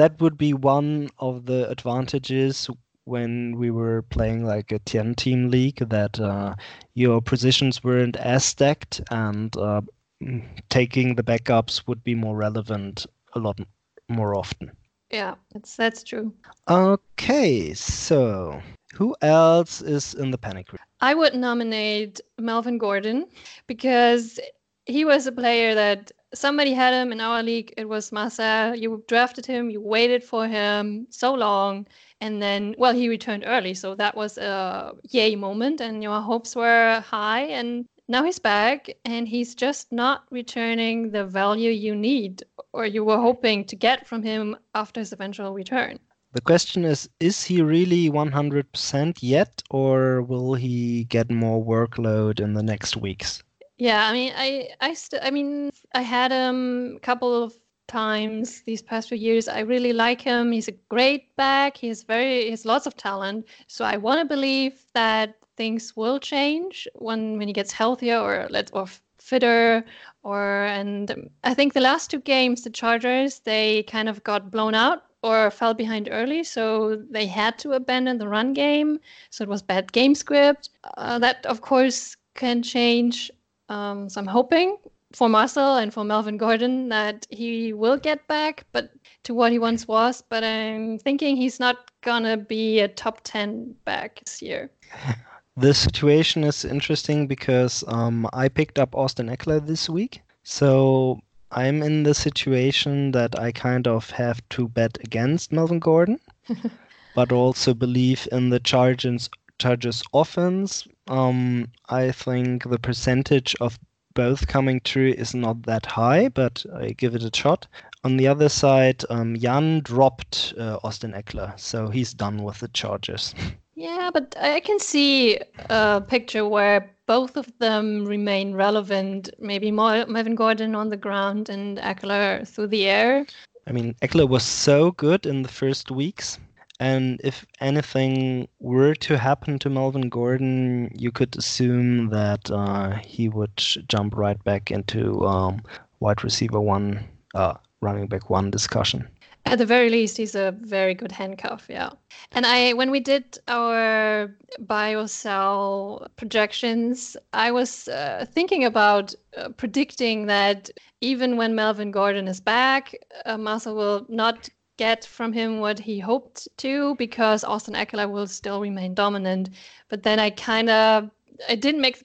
that 0.00 0.18
would 0.18 0.38
be 0.38 0.54
one 0.54 1.10
of 1.18 1.44
the 1.44 1.68
advantages 1.68 2.70
when 3.04 3.54
we 3.58 3.70
were 3.70 4.00
playing 4.00 4.46
like 4.46 4.72
a 4.72 4.78
10 4.78 5.14
team 5.14 5.50
league 5.50 5.76
that 5.90 6.18
uh, 6.18 6.54
your 6.94 7.20
positions 7.20 7.84
weren't 7.84 8.16
as 8.16 8.42
stacked 8.42 9.02
and 9.10 9.54
uh, 9.58 9.82
mm, 10.22 10.42
taking 10.70 11.16
the 11.16 11.22
backups 11.22 11.86
would 11.86 12.02
be 12.02 12.14
more 12.14 12.34
relevant 12.34 13.04
a 13.34 13.38
lot 13.38 13.60
more 14.08 14.34
often. 14.34 14.72
Yeah, 15.10 15.34
that's 15.52 15.76
that's 15.76 16.02
true. 16.02 16.32
Okay, 16.66 17.74
so 17.74 18.62
who 18.94 19.14
else 19.20 19.82
is 19.82 20.14
in 20.14 20.30
the 20.30 20.38
panic 20.38 20.72
room? 20.72 20.78
I 21.02 21.12
would 21.12 21.34
nominate 21.34 22.22
Melvin 22.38 22.78
Gordon 22.78 23.26
because 23.66 24.40
he 24.86 25.04
was 25.04 25.26
a 25.26 25.32
player 25.32 25.74
that 25.74 26.10
somebody 26.34 26.72
had 26.72 26.92
him 26.92 27.12
in 27.12 27.20
our 27.20 27.42
league. 27.42 27.72
It 27.76 27.88
was 27.88 28.12
Massa. 28.12 28.74
You 28.76 29.04
drafted 29.08 29.46
him, 29.46 29.70
you 29.70 29.80
waited 29.80 30.22
for 30.24 30.46
him 30.46 31.06
so 31.10 31.34
long, 31.34 31.86
and 32.20 32.42
then, 32.42 32.74
well, 32.78 32.94
he 32.94 33.08
returned 33.08 33.44
early. 33.46 33.74
So 33.74 33.94
that 33.96 34.16
was 34.16 34.38
a 34.38 34.92
yay 35.10 35.36
moment, 35.36 35.80
and 35.80 36.02
your 36.02 36.20
hopes 36.20 36.54
were 36.54 37.00
high. 37.00 37.42
And 37.42 37.86
now 38.08 38.24
he's 38.24 38.38
back, 38.38 38.90
and 39.04 39.26
he's 39.28 39.54
just 39.54 39.92
not 39.92 40.24
returning 40.30 41.10
the 41.10 41.24
value 41.24 41.70
you 41.70 41.94
need 41.94 42.42
or 42.72 42.86
you 42.86 43.04
were 43.04 43.18
hoping 43.18 43.64
to 43.64 43.76
get 43.76 44.06
from 44.06 44.22
him 44.22 44.56
after 44.74 45.00
his 45.00 45.12
eventual 45.12 45.52
return. 45.52 45.98
The 46.32 46.40
question 46.40 46.84
is 46.84 47.08
is 47.18 47.42
he 47.42 47.60
really 47.60 48.08
100% 48.08 49.18
yet, 49.20 49.62
or 49.70 50.22
will 50.22 50.54
he 50.54 51.04
get 51.04 51.30
more 51.30 51.64
workload 51.64 52.38
in 52.40 52.54
the 52.54 52.62
next 52.62 52.96
weeks? 52.96 53.42
Yeah, 53.80 54.06
I 54.06 54.12
mean, 54.12 54.32
I, 54.36 54.68
I, 54.82 54.94
I 55.22 55.30
mean, 55.30 55.70
I 55.94 56.02
had 56.02 56.30
him 56.30 56.96
a 56.96 57.00
couple 57.00 57.42
of 57.42 57.54
times 57.88 58.60
these 58.66 58.82
past 58.82 59.08
few 59.08 59.16
years. 59.16 59.48
I 59.48 59.60
really 59.60 59.94
like 59.94 60.20
him. 60.20 60.52
He's 60.52 60.68
a 60.68 60.76
great 60.90 61.34
back. 61.36 61.78
He's 61.78 62.02
very, 62.02 62.44
he 62.44 62.50
has 62.50 62.66
lots 62.66 62.86
of 62.86 62.94
talent. 62.94 63.46
So 63.68 63.86
I 63.86 63.96
want 63.96 64.20
to 64.20 64.26
believe 64.26 64.84
that 64.92 65.36
things 65.56 65.96
will 65.96 66.20
change 66.20 66.86
when 66.94 67.38
when 67.38 67.48
he 67.48 67.54
gets 67.54 67.72
healthier 67.72 68.18
or 68.18 68.46
let 68.50 68.70
or 68.74 68.86
fitter. 69.18 69.82
Or 70.24 70.64
and 70.66 71.30
I 71.42 71.54
think 71.54 71.72
the 71.72 71.80
last 71.80 72.10
two 72.10 72.20
games, 72.20 72.62
the 72.64 72.70
Chargers, 72.70 73.40
they 73.40 73.84
kind 73.84 74.10
of 74.10 74.22
got 74.24 74.50
blown 74.50 74.74
out 74.74 75.04
or 75.22 75.50
fell 75.50 75.72
behind 75.72 76.08
early, 76.12 76.44
so 76.44 76.96
they 77.10 77.26
had 77.26 77.58
to 77.60 77.72
abandon 77.72 78.18
the 78.18 78.28
run 78.28 78.52
game. 78.52 79.00
So 79.30 79.42
it 79.44 79.48
was 79.48 79.62
bad 79.62 79.90
game 79.92 80.14
script. 80.14 80.68
Uh, 80.98 81.18
that 81.20 81.46
of 81.46 81.62
course 81.62 82.14
can 82.34 82.62
change 82.62 83.30
um, 83.70 84.08
so 84.08 84.20
I'm 84.20 84.26
hoping 84.26 84.76
for 85.12 85.28
Marcel 85.28 85.78
and 85.78 85.92
for 85.92 86.04
Melvin 86.04 86.36
Gordon 86.36 86.88
that 86.90 87.26
he 87.30 87.72
will 87.72 87.96
get 87.96 88.26
back, 88.28 88.64
but 88.72 88.90
to 89.24 89.34
what 89.34 89.52
he 89.52 89.58
once 89.58 89.88
was. 89.88 90.22
But 90.28 90.44
I'm 90.44 90.98
thinking 90.98 91.36
he's 91.36 91.58
not 91.58 91.90
gonna 92.02 92.36
be 92.36 92.80
a 92.80 92.88
top 92.88 93.20
ten 93.24 93.74
back 93.84 94.20
this 94.24 94.42
year. 94.42 94.70
The 95.56 95.74
situation 95.74 96.44
is 96.44 96.64
interesting 96.64 97.26
because 97.26 97.84
um, 97.88 98.26
I 98.32 98.48
picked 98.48 98.78
up 98.78 98.94
Austin 98.94 99.28
Ekeler 99.28 99.66
this 99.66 99.90
week. 99.90 100.22
So 100.42 101.20
I'm 101.50 101.82
in 101.82 102.04
the 102.04 102.14
situation 102.14 103.10
that 103.12 103.38
I 103.38 103.52
kind 103.52 103.86
of 103.86 104.10
have 104.10 104.40
to 104.50 104.68
bet 104.68 104.96
against 105.02 105.52
Melvin 105.52 105.80
Gordon, 105.80 106.18
but 107.14 107.32
also 107.32 107.74
believe 107.74 108.26
in 108.32 108.48
the 108.48 108.60
Chargers, 108.60 109.28
Chargers 109.58 110.02
offense. 110.14 110.86
Um, 111.10 111.68
I 111.88 112.12
think 112.12 112.70
the 112.70 112.78
percentage 112.78 113.56
of 113.60 113.78
both 114.14 114.46
coming 114.46 114.80
true 114.80 115.10
is 115.10 115.34
not 115.34 115.62
that 115.64 115.84
high, 115.84 116.28
but 116.28 116.64
I 116.74 116.90
give 116.90 117.14
it 117.14 117.22
a 117.22 117.36
shot. 117.36 117.66
On 118.04 118.16
the 118.16 118.28
other 118.28 118.48
side, 118.48 119.04
um, 119.10 119.36
Jan 119.36 119.80
dropped 119.80 120.54
uh, 120.58 120.78
Austin 120.82 121.12
Ekeler, 121.12 121.58
so 121.58 121.88
he's 121.88 122.14
done 122.14 122.42
with 122.42 122.60
the 122.60 122.68
Chargers. 122.68 123.34
Yeah, 123.76 124.10
but 124.12 124.36
I 124.38 124.60
can 124.60 124.78
see 124.78 125.38
a 125.70 126.02
picture 126.02 126.46
where 126.46 126.94
both 127.06 127.38
of 127.38 127.50
them 127.60 128.04
remain 128.04 128.52
relevant. 128.52 129.30
Maybe 129.38 129.70
more 129.70 130.04
Melvin 130.04 130.34
Gordon 130.34 130.74
on 130.74 130.90
the 130.90 130.98
ground 130.98 131.48
and 131.48 131.78
Ekeler 131.78 132.46
through 132.46 132.66
the 132.66 132.84
air. 132.84 133.24
I 133.66 133.72
mean, 133.72 133.94
Ekeler 134.02 134.28
was 134.28 134.42
so 134.42 134.90
good 134.90 135.24
in 135.24 135.40
the 135.40 135.48
first 135.48 135.90
weeks. 135.90 136.38
And 136.80 137.20
if 137.22 137.44
anything 137.60 138.48
were 138.58 138.94
to 138.94 139.18
happen 139.18 139.58
to 139.58 139.68
Melvin 139.68 140.08
Gordon, 140.08 140.90
you 140.94 141.12
could 141.12 141.36
assume 141.36 142.08
that 142.08 142.50
uh, 142.50 142.96
he 143.04 143.28
would 143.28 143.54
jump 143.86 144.16
right 144.16 144.42
back 144.44 144.70
into 144.70 145.22
um, 145.26 145.60
wide 146.00 146.24
receiver 146.24 146.58
one, 146.58 147.06
uh, 147.34 147.54
running 147.82 148.06
back 148.06 148.30
one 148.30 148.50
discussion. 148.50 149.06
At 149.44 149.58
the 149.58 149.66
very 149.66 149.90
least, 149.90 150.16
he's 150.16 150.34
a 150.34 150.52
very 150.60 150.94
good 150.94 151.12
handcuff, 151.12 151.66
yeah. 151.68 151.90
And 152.32 152.46
I, 152.46 152.72
when 152.72 152.90
we 152.90 153.00
did 153.00 153.38
our 153.48 154.34
biocell 154.62 156.06
projections, 156.16 157.16
I 157.34 157.50
was 157.50 157.88
uh, 157.88 158.24
thinking 158.32 158.64
about 158.64 159.14
uh, 159.36 159.50
predicting 159.50 160.26
that 160.26 160.70
even 161.02 161.36
when 161.36 161.54
Melvin 161.54 161.90
Gordon 161.90 162.26
is 162.26 162.40
back, 162.40 162.94
uh, 163.26 163.36
Massa 163.36 163.74
will 163.74 164.06
not 164.08 164.48
get 164.80 165.04
from 165.04 165.30
him 165.30 165.60
what 165.60 165.78
he 165.78 165.98
hoped 165.98 166.48
to 166.56 166.94
because 166.96 167.44
Austin 167.44 167.74
Ekeler 167.74 168.10
will 168.10 168.26
still 168.26 168.60
remain 168.62 168.94
dominant. 168.94 169.50
But 169.90 170.02
then 170.04 170.18
I 170.18 170.30
kind 170.30 170.70
of 170.70 171.10
I 171.52 171.54
didn't 171.54 171.82
make 171.82 172.02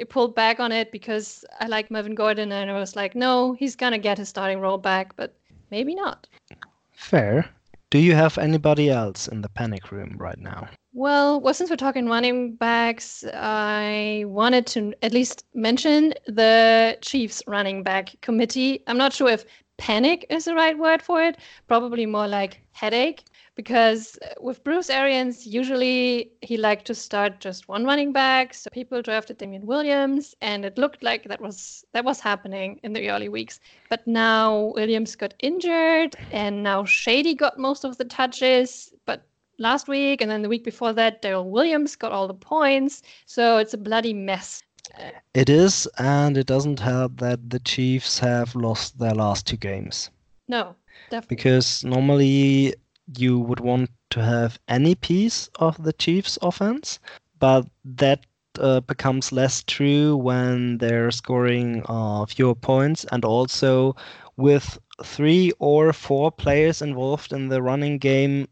I 0.00 0.04
pulled 0.08 0.34
back 0.34 0.58
on 0.58 0.72
it 0.72 0.90
because 0.92 1.44
I 1.60 1.66
like 1.66 1.90
Melvin 1.90 2.14
Gordon 2.14 2.52
and 2.52 2.70
I 2.70 2.78
was 2.80 2.96
like, 2.96 3.14
no, 3.14 3.52
he's 3.60 3.76
gonna 3.76 3.98
get 3.98 4.16
his 4.16 4.30
starting 4.30 4.60
role 4.60 4.78
back, 4.78 5.14
but 5.16 5.34
maybe 5.70 5.94
not. 5.94 6.26
Fair. 6.92 7.44
Do 7.90 7.98
you 7.98 8.14
have 8.14 8.38
anybody 8.38 8.90
else 8.90 9.28
in 9.28 9.42
the 9.42 9.48
panic 9.50 9.92
room 9.92 10.16
right 10.18 10.38
now? 10.38 10.68
Well, 10.94 11.40
well, 11.42 11.52
since 11.52 11.68
we're 11.68 11.76
talking 11.76 12.06
running 12.08 12.54
backs, 12.54 13.24
I 13.34 14.24
wanted 14.26 14.66
to 14.68 14.94
at 15.02 15.12
least 15.12 15.44
mention 15.52 16.14
the 16.26 16.96
Chiefs 17.02 17.42
running 17.46 17.82
back 17.82 18.14
committee. 18.22 18.82
I'm 18.86 18.96
not 18.96 19.12
sure 19.12 19.28
if 19.28 19.44
panic 19.78 20.26
is 20.30 20.44
the 20.44 20.54
right 20.54 20.78
word 20.78 21.02
for 21.02 21.22
it, 21.22 21.38
probably 21.68 22.06
more 22.06 22.26
like 22.26 22.60
headache, 22.72 23.24
because 23.54 24.18
with 24.40 24.62
Bruce 24.64 24.90
Arians, 24.90 25.46
usually 25.46 26.32
he 26.42 26.56
liked 26.56 26.86
to 26.86 26.94
start 26.94 27.40
just 27.40 27.68
one 27.68 27.84
running 27.84 28.12
back. 28.12 28.54
So 28.54 28.68
people 28.72 29.02
drafted 29.02 29.38
Damien 29.38 29.66
Williams, 29.66 30.34
and 30.40 30.64
it 30.64 30.78
looked 30.78 31.02
like 31.02 31.24
that 31.24 31.40
was 31.40 31.84
that 31.92 32.04
was 32.04 32.20
happening 32.20 32.80
in 32.82 32.92
the 32.92 33.10
early 33.10 33.28
weeks. 33.28 33.60
But 33.88 34.06
now 34.06 34.72
Williams 34.74 35.16
got 35.16 35.34
injured, 35.40 36.16
and 36.32 36.62
now 36.62 36.84
Shady 36.84 37.34
got 37.34 37.58
most 37.58 37.84
of 37.84 37.96
the 37.98 38.04
touches, 38.04 38.92
but 39.06 39.22
last 39.58 39.88
week 39.88 40.20
and 40.20 40.30
then 40.30 40.42
the 40.42 40.48
week 40.48 40.64
before 40.64 40.92
that 40.92 41.22
daryl 41.22 41.46
williams 41.46 41.96
got 41.96 42.12
all 42.12 42.28
the 42.28 42.34
points 42.34 43.02
so 43.24 43.56
it's 43.56 43.72
a 43.72 43.78
bloody 43.78 44.12
mess 44.12 44.62
It 45.34 45.48
is, 45.48 45.86
and 45.98 46.36
it 46.38 46.46
doesn't 46.46 46.80
help 46.80 47.18
that 47.18 47.50
the 47.50 47.58
Chiefs 47.60 48.18
have 48.20 48.54
lost 48.54 48.98
their 48.98 49.14
last 49.14 49.46
two 49.46 49.56
games. 49.56 50.10
no 50.48 50.74
definitely 51.10 51.36
Because 51.36 51.84
normally 51.84 52.74
you 53.16 53.38
would 53.38 53.60
want 53.60 53.90
to 54.10 54.22
have 54.22 54.58
any 54.68 54.94
piece 54.94 55.48
of 55.56 55.82
the 55.82 55.92
Chiefs' 55.92 56.38
offense, 56.42 56.98
but 57.38 57.66
that 57.84 58.26
uh, 58.58 58.80
becomes 58.80 59.32
less 59.32 59.62
true 59.64 60.16
when 60.16 60.78
they're 60.78 61.10
scoring 61.10 61.82
uh, 61.88 62.24
fewer 62.26 62.54
points 62.54 63.04
and 63.12 63.24
also 63.24 63.94
with 64.36 64.78
three 65.04 65.52
or 65.58 65.92
four 65.92 66.30
players 66.30 66.82
involved 66.82 67.32
in 67.32 67.48
the 67.48 67.62
running 67.62 67.98
game 67.98 68.48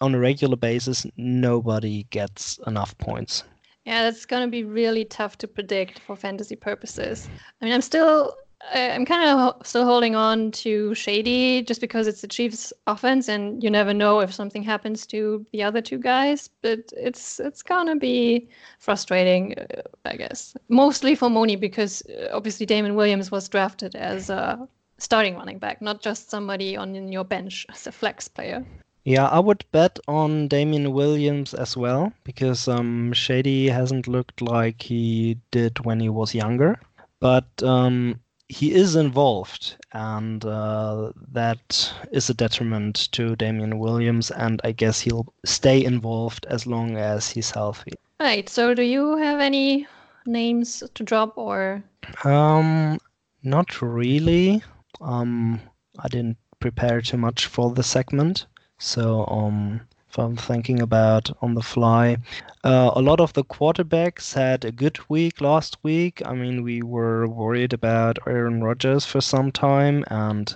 on 0.00 0.14
a 0.14 0.18
regular 0.18 0.56
basis, 0.56 1.06
nobody 1.16 2.04
gets 2.10 2.58
enough 2.66 2.96
points. 2.98 3.44
Yeah, 3.84 4.02
that's 4.04 4.26
going 4.26 4.44
to 4.44 4.50
be 4.50 4.64
really 4.64 5.04
tough 5.04 5.38
to 5.38 5.48
predict 5.48 5.98
for 6.00 6.14
fantasy 6.16 6.56
purposes. 6.56 7.28
I 7.60 7.64
mean, 7.64 7.74
I'm 7.74 7.80
still 7.80 8.36
I'm 8.70 9.04
kind 9.04 9.28
of 9.28 9.66
still 9.66 9.84
holding 9.84 10.14
on 10.14 10.52
to 10.52 10.94
Shady 10.94 11.62
just 11.62 11.80
because 11.80 12.06
it's 12.06 12.20
the 12.20 12.28
Chiefs' 12.28 12.72
offense, 12.86 13.28
and 13.28 13.62
you 13.62 13.70
never 13.70 13.92
know 13.92 14.20
if 14.20 14.32
something 14.32 14.62
happens 14.62 15.04
to 15.06 15.44
the 15.52 15.62
other 15.62 15.80
two 15.80 15.98
guys. 15.98 16.48
But 16.62 16.92
it's 16.96 17.40
it's 17.40 17.62
gonna 17.62 17.96
be 17.96 18.48
frustrating, 18.78 19.58
uh, 19.58 19.82
I 20.04 20.16
guess. 20.16 20.56
Mostly 20.68 21.14
for 21.14 21.28
Moni 21.28 21.56
because 21.56 22.02
uh, 22.02 22.28
obviously 22.32 22.66
Damon 22.66 22.94
Williams 22.94 23.30
was 23.30 23.48
drafted 23.48 23.96
as 23.96 24.30
a 24.30 24.68
starting 24.98 25.36
running 25.36 25.58
back, 25.58 25.82
not 25.82 26.00
just 26.00 26.30
somebody 26.30 26.76
on 26.76 27.10
your 27.10 27.24
bench 27.24 27.66
as 27.70 27.86
a 27.86 27.92
flex 27.92 28.28
player. 28.28 28.64
Yeah, 29.04 29.26
I 29.28 29.40
would 29.40 29.64
bet 29.72 29.98
on 30.06 30.46
Damien 30.48 30.92
Williams 30.92 31.54
as 31.54 31.76
well 31.76 32.12
because 32.22 32.68
um, 32.68 33.12
Shady 33.12 33.68
hasn't 33.68 34.06
looked 34.06 34.40
like 34.40 34.82
he 34.82 35.38
did 35.50 35.84
when 35.84 35.98
he 35.98 36.08
was 36.08 36.34
younger. 36.34 36.78
But 37.18 37.62
um, 37.62 38.20
he 38.48 38.72
is 38.72 38.96
involved, 38.96 39.76
and 39.92 40.44
uh, 40.44 41.12
that 41.32 41.92
is 42.12 42.28
a 42.28 42.34
detriment 42.34 43.08
to 43.12 43.34
Damien 43.36 43.78
Williams. 43.78 44.30
And 44.30 44.60
I 44.62 44.72
guess 44.72 45.00
he'll 45.00 45.32
stay 45.44 45.84
involved 45.84 46.46
as 46.50 46.66
long 46.66 46.96
as 46.96 47.28
he's 47.28 47.50
healthy. 47.50 47.92
Right. 48.20 48.48
So, 48.48 48.74
do 48.74 48.82
you 48.82 49.16
have 49.16 49.40
any 49.40 49.86
names 50.26 50.82
to 50.94 51.02
drop 51.02 51.38
or? 51.38 51.82
Um, 52.24 52.98
not 53.42 53.80
really. 53.82 54.62
Um, 55.00 55.60
I 55.98 56.08
didn't 56.08 56.38
prepare 56.60 57.00
too 57.00 57.16
much 57.16 57.46
for 57.46 57.72
the 57.72 57.82
segment. 57.82 58.46
So 58.84 59.24
um, 59.28 59.80
if 60.10 60.18
I'm 60.18 60.36
thinking 60.36 60.82
about 60.82 61.30
on 61.40 61.54
the 61.54 61.62
fly, 61.62 62.16
uh, 62.64 62.90
a 62.94 63.00
lot 63.00 63.20
of 63.20 63.32
the 63.32 63.44
quarterbacks 63.44 64.34
had 64.34 64.64
a 64.64 64.72
good 64.72 64.98
week 65.08 65.40
last 65.40 65.78
week. 65.84 66.20
I 66.26 66.34
mean, 66.34 66.64
we 66.64 66.82
were 66.82 67.28
worried 67.28 67.72
about 67.72 68.18
Aaron 68.26 68.60
Rodgers 68.60 69.06
for 69.06 69.20
some 69.20 69.52
time, 69.52 70.04
and 70.08 70.54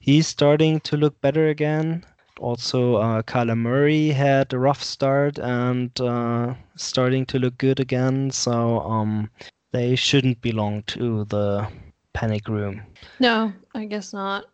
he's 0.00 0.26
starting 0.26 0.80
to 0.80 0.96
look 0.96 1.20
better 1.20 1.48
again. 1.48 2.02
Also, 2.40 2.96
uh, 2.96 3.20
Kyler 3.22 3.58
Murray 3.58 4.08
had 4.08 4.54
a 4.54 4.58
rough 4.58 4.82
start 4.82 5.38
and 5.38 6.00
uh, 6.00 6.54
starting 6.76 7.26
to 7.26 7.38
look 7.38 7.58
good 7.58 7.78
again. 7.78 8.30
So 8.30 8.80
um, 8.80 9.30
they 9.72 9.96
shouldn't 9.96 10.40
belong 10.40 10.82
to 10.84 11.24
the 11.26 11.68
panic 12.14 12.48
room. 12.48 12.82
No, 13.20 13.52
I 13.74 13.84
guess 13.84 14.14
not. 14.14 14.46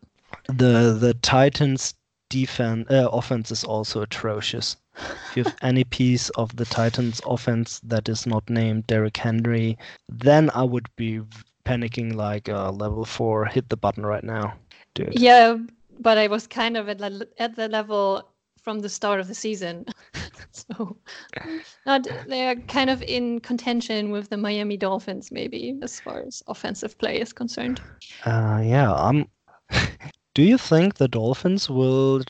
The 0.48 0.96
the 0.98 1.14
Titans 1.22 1.94
defense 2.32 2.90
uh, 2.90 3.08
offense 3.12 3.50
is 3.50 3.62
also 3.62 4.00
atrocious. 4.00 4.76
If 4.96 5.36
you 5.36 5.44
have 5.44 5.56
any 5.60 5.84
piece 5.84 6.30
of 6.30 6.56
the 6.56 6.64
Titans 6.64 7.20
offense 7.26 7.78
that 7.84 8.08
is 8.08 8.26
not 8.26 8.48
named 8.48 8.86
Derrick 8.86 9.18
Henry, 9.18 9.76
then 10.08 10.50
I 10.54 10.64
would 10.64 10.88
be 10.96 11.20
panicking 11.66 12.14
like 12.14 12.48
uh, 12.48 12.72
level 12.72 13.04
four. 13.04 13.44
Hit 13.44 13.68
the 13.68 13.76
button 13.76 14.06
right 14.06 14.24
now, 14.24 14.54
dude. 14.94 15.12
Yeah, 15.12 15.58
but 16.00 16.16
I 16.16 16.26
was 16.26 16.46
kind 16.46 16.78
of 16.78 16.88
at, 16.88 16.98
the, 16.98 17.28
at 17.38 17.54
the 17.54 17.68
level 17.68 18.26
from 18.62 18.80
the 18.80 18.88
start 18.88 19.20
of 19.20 19.28
the 19.28 19.34
season. 19.34 19.84
so 20.52 20.96
not 21.84 22.06
they're 22.28 22.56
kind 22.56 22.88
of 22.88 23.02
in 23.02 23.40
contention 23.40 24.10
with 24.10 24.30
the 24.30 24.36
Miami 24.36 24.76
Dolphins 24.76 25.30
maybe 25.30 25.78
as 25.82 26.00
far 26.00 26.22
as 26.26 26.42
offensive 26.46 26.96
play 26.98 27.20
is 27.20 27.32
concerned. 27.32 27.80
Uh 28.24 28.62
yeah, 28.64 28.92
I'm 28.92 29.26
Do 30.34 30.42
you 30.42 30.56
think 30.56 30.94
the 30.94 31.08
Dolphins 31.08 31.68
will 31.68 32.22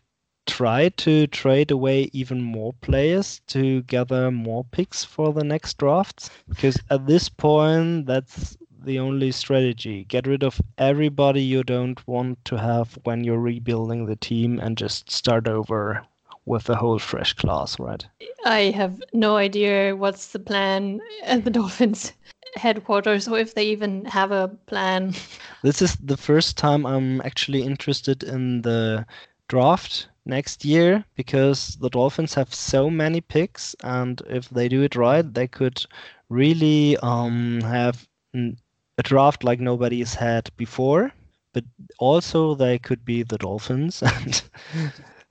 try 0.47 0.88
to 0.88 1.27
trade 1.29 1.71
away 1.71 2.11
even 2.12 2.43
more 2.43 2.73
players 2.73 3.41
to 3.47 3.83
gather 3.83 4.31
more 4.31 4.65
picks 4.65 5.05
for 5.05 5.33
the 5.33 5.45
next 5.45 5.79
drafts? 5.79 6.29
Because 6.49 6.79
at 6.91 7.07
this 7.07 7.29
point, 7.29 8.07
that's 8.07 8.57
the 8.85 8.99
only 8.99 9.31
strategy. 9.31 10.05
Get 10.05 10.27
rid 10.27 10.43
of 10.43 10.61
everybody 10.77 11.43
you 11.43 11.62
don't 11.62 12.05
want 12.09 12.45
to 12.47 12.59
have 12.59 12.99
when 13.05 13.23
you're 13.23 13.38
rebuilding 13.38 14.07
the 14.07 14.17
team 14.17 14.59
and 14.59 14.77
just 14.77 15.09
start 15.09 15.47
over 15.47 16.05
with 16.44 16.68
a 16.68 16.76
whole 16.76 16.98
fresh 16.98 17.33
class, 17.35 17.78
right? 17.78 18.07
I 18.44 18.72
have 18.72 19.00
no 19.12 19.37
idea 19.37 19.94
what's 19.96 20.28
the 20.28 20.38
plan 20.38 21.00
at 21.22 21.44
the 21.44 21.50
Dolphins 21.59 22.12
headquarters 22.55 23.28
or 23.28 23.38
if 23.38 23.55
they 23.55 23.64
even 23.66 24.05
have 24.07 24.31
a 24.31 24.48
plan. 24.66 25.14
This 25.62 25.81
is 25.81 25.96
the 25.96 26.16
first 26.16 26.59
time 26.59 26.85
I'm 26.85 27.20
actually 27.20 27.62
interested 27.62 28.24
in 28.24 28.62
the 28.62 29.07
draft 29.48 30.09
next 30.24 30.64
year 30.64 31.05
because 31.14 31.76
the 31.76 31.88
Dolphins 31.88 32.35
have 32.35 32.52
so 32.52 32.90
many 32.90 33.20
picks, 33.20 33.76
and 33.85 34.20
if 34.28 34.50
they 34.50 34.68
do 34.68 34.83
it 34.83 34.96
right, 34.96 35.22
they 35.35 35.46
could 35.46 35.85
really 36.28 36.96
um, 36.98 37.61
have 37.61 38.09
a 38.35 39.02
draft 39.02 39.44
like 39.44 39.61
nobody's 39.61 40.14
had 40.14 40.50
before. 40.57 41.12
But 41.52 41.64
also, 41.98 42.55
they 42.55 42.78
could 42.78 43.05
be 43.05 43.22
the 43.22 43.38
Dolphins 43.38 44.02
and 44.02 44.42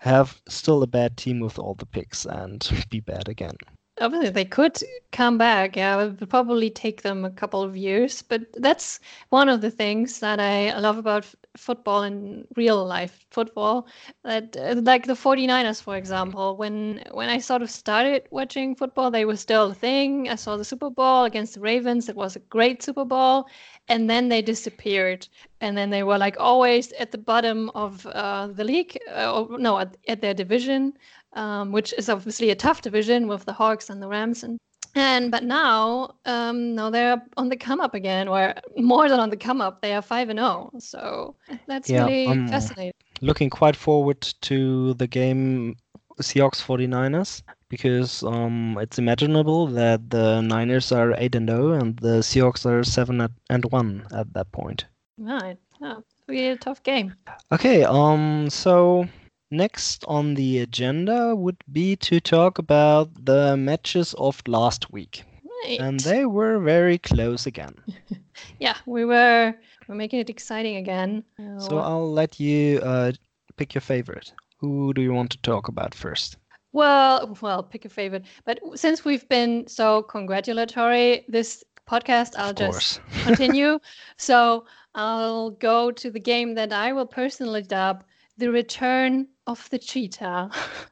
have 0.01 0.41
still 0.47 0.81
a 0.81 0.87
bad 0.87 1.15
team 1.15 1.39
with 1.39 1.59
all 1.59 1.75
the 1.75 1.85
picks 1.85 2.25
and 2.25 2.85
be 2.89 2.99
bad 2.99 3.29
again. 3.29 3.55
Obviously 3.99 4.31
they 4.31 4.45
could 4.45 4.81
come 5.11 5.37
back. 5.37 5.75
Yeah 5.75 6.01
it 6.01 6.19
would 6.19 6.29
probably 6.29 6.71
take 6.71 7.03
them 7.03 7.23
a 7.23 7.29
couple 7.29 7.61
of 7.61 7.77
years 7.77 8.23
but 8.23 8.41
that's 8.53 8.99
one 9.29 9.47
of 9.47 9.61
the 9.61 9.69
things 9.69 10.19
that 10.19 10.39
i 10.39 10.75
love 10.79 10.97
about 10.97 11.27
football 11.57 12.03
and 12.03 12.45
real 12.55 12.85
life 12.85 13.25
football. 13.29 13.87
That 14.23 14.55
uh, 14.57 14.75
like 14.81 15.05
the 15.05 15.13
49ers 15.13 15.81
for 15.81 15.95
example 15.97 16.55
when 16.57 17.03
when 17.11 17.29
i 17.29 17.39
sort 17.39 17.61
of 17.61 17.69
started 17.69 18.27
watching 18.31 18.75
football 18.75 19.11
they 19.11 19.25
were 19.25 19.35
still 19.35 19.71
a 19.71 19.73
thing. 19.73 20.29
I 20.29 20.35
saw 20.35 20.57
the 20.57 20.65
super 20.65 20.89
bowl 20.89 21.25
against 21.25 21.55
the 21.55 21.61
ravens. 21.61 22.09
It 22.09 22.15
was 22.15 22.35
a 22.35 22.39
great 22.39 22.83
super 22.83 23.05
bowl. 23.05 23.47
And 23.87 24.09
then 24.09 24.29
they 24.29 24.41
disappeared. 24.41 25.27
And 25.59 25.77
then 25.77 25.89
they 25.89 26.03
were 26.03 26.17
like 26.17 26.37
always 26.39 26.91
at 26.93 27.11
the 27.11 27.17
bottom 27.17 27.69
of 27.75 28.05
uh, 28.07 28.47
the 28.47 28.63
league 28.63 28.97
uh, 29.13 29.33
or, 29.33 29.59
no 29.59 29.79
at, 29.79 29.97
at 30.07 30.21
their 30.21 30.33
division 30.33 30.93
um, 31.33 31.71
which 31.71 31.93
is 31.93 32.09
obviously 32.09 32.49
a 32.49 32.55
tough 32.55 32.81
division 32.81 33.27
with 33.27 33.45
the 33.45 33.53
Hawks 33.53 33.89
and 33.89 34.01
the 34.01 34.07
Rams 34.07 34.43
and 34.43 34.59
and 34.95 35.31
but 35.31 35.43
now 35.43 36.15
um 36.25 36.75
now 36.75 36.89
they're 36.89 37.21
on 37.37 37.49
the 37.49 37.55
come 37.55 37.79
up 37.79 37.93
again 37.93 38.27
or 38.27 38.53
more 38.77 39.07
than 39.09 39.19
on 39.19 39.29
the 39.29 39.37
come 39.37 39.61
up 39.61 39.81
they 39.81 39.93
are 39.93 40.01
5 40.01 40.29
and 40.29 40.39
0 40.39 40.71
so 40.79 41.35
that's 41.67 41.89
yeah, 41.89 42.05
really 42.05 42.27
um, 42.27 42.47
fascinating. 42.47 42.93
looking 43.21 43.49
quite 43.49 43.75
forward 43.75 44.21
to 44.41 44.93
the 44.95 45.07
game 45.07 45.75
Seahawks 46.21 46.61
49ers 46.61 47.41
because 47.69 48.23
um 48.23 48.77
it's 48.81 48.99
imaginable 48.99 49.67
that 49.67 50.09
the 50.09 50.41
Niners 50.41 50.91
are 50.91 51.13
8 51.17 51.35
and 51.35 51.49
0 51.49 51.71
and 51.73 51.97
the 51.97 52.19
Seahawks 52.19 52.65
are 52.65 52.83
7 52.83 53.27
and 53.49 53.65
1 53.65 54.07
at 54.13 54.33
that 54.33 54.51
point. 54.51 54.85
Right. 55.17 55.57
Yeah 55.81 55.91
it'll 55.91 56.03
be 56.27 56.47
a 56.47 56.57
tough 56.57 56.83
game. 56.83 57.15
Okay 57.51 57.83
um 57.83 58.49
so 58.49 59.07
Next 59.53 60.05
on 60.07 60.35
the 60.35 60.59
agenda 60.59 61.35
would 61.35 61.61
be 61.69 61.97
to 61.97 62.21
talk 62.21 62.57
about 62.57 63.25
the 63.25 63.57
matches 63.57 64.13
of 64.17 64.41
last 64.47 64.93
week. 64.93 65.23
Right. 65.65 65.77
And 65.77 65.99
they 65.99 66.25
were 66.25 66.57
very 66.59 66.97
close 66.97 67.45
again. 67.45 67.75
yeah, 68.59 68.77
we 68.85 69.03
were 69.03 69.53
we're 69.87 69.95
making 69.95 70.21
it 70.21 70.29
exciting 70.29 70.77
again. 70.77 71.25
Uh, 71.37 71.59
so 71.59 71.79
I'll 71.79 72.11
let 72.11 72.39
you 72.39 72.79
uh, 72.79 73.11
pick 73.57 73.73
your 73.75 73.81
favorite. 73.81 74.31
Who 74.59 74.93
do 74.93 75.01
you 75.01 75.11
want 75.11 75.31
to 75.31 75.37
talk 75.39 75.67
about 75.67 75.93
first? 75.93 76.37
Well, 76.71 77.37
well, 77.41 77.61
pick 77.61 77.83
a 77.83 77.89
favorite. 77.89 78.23
But 78.45 78.61
since 78.75 79.03
we've 79.03 79.27
been 79.27 79.67
so 79.67 80.03
congratulatory 80.03 81.25
this 81.27 81.61
podcast, 81.89 82.35
I'll 82.37 82.53
just 82.53 83.01
continue. 83.23 83.79
So 84.15 84.65
I'll 84.95 85.51
go 85.51 85.91
to 85.91 86.09
the 86.09 86.21
game 86.21 86.55
that 86.55 86.71
I 86.71 86.93
will 86.93 87.05
personally 87.05 87.63
dub 87.63 88.05
the 88.37 88.49
return 88.49 89.27
of 89.51 89.69
the 89.69 89.79
cheetah 89.79 90.49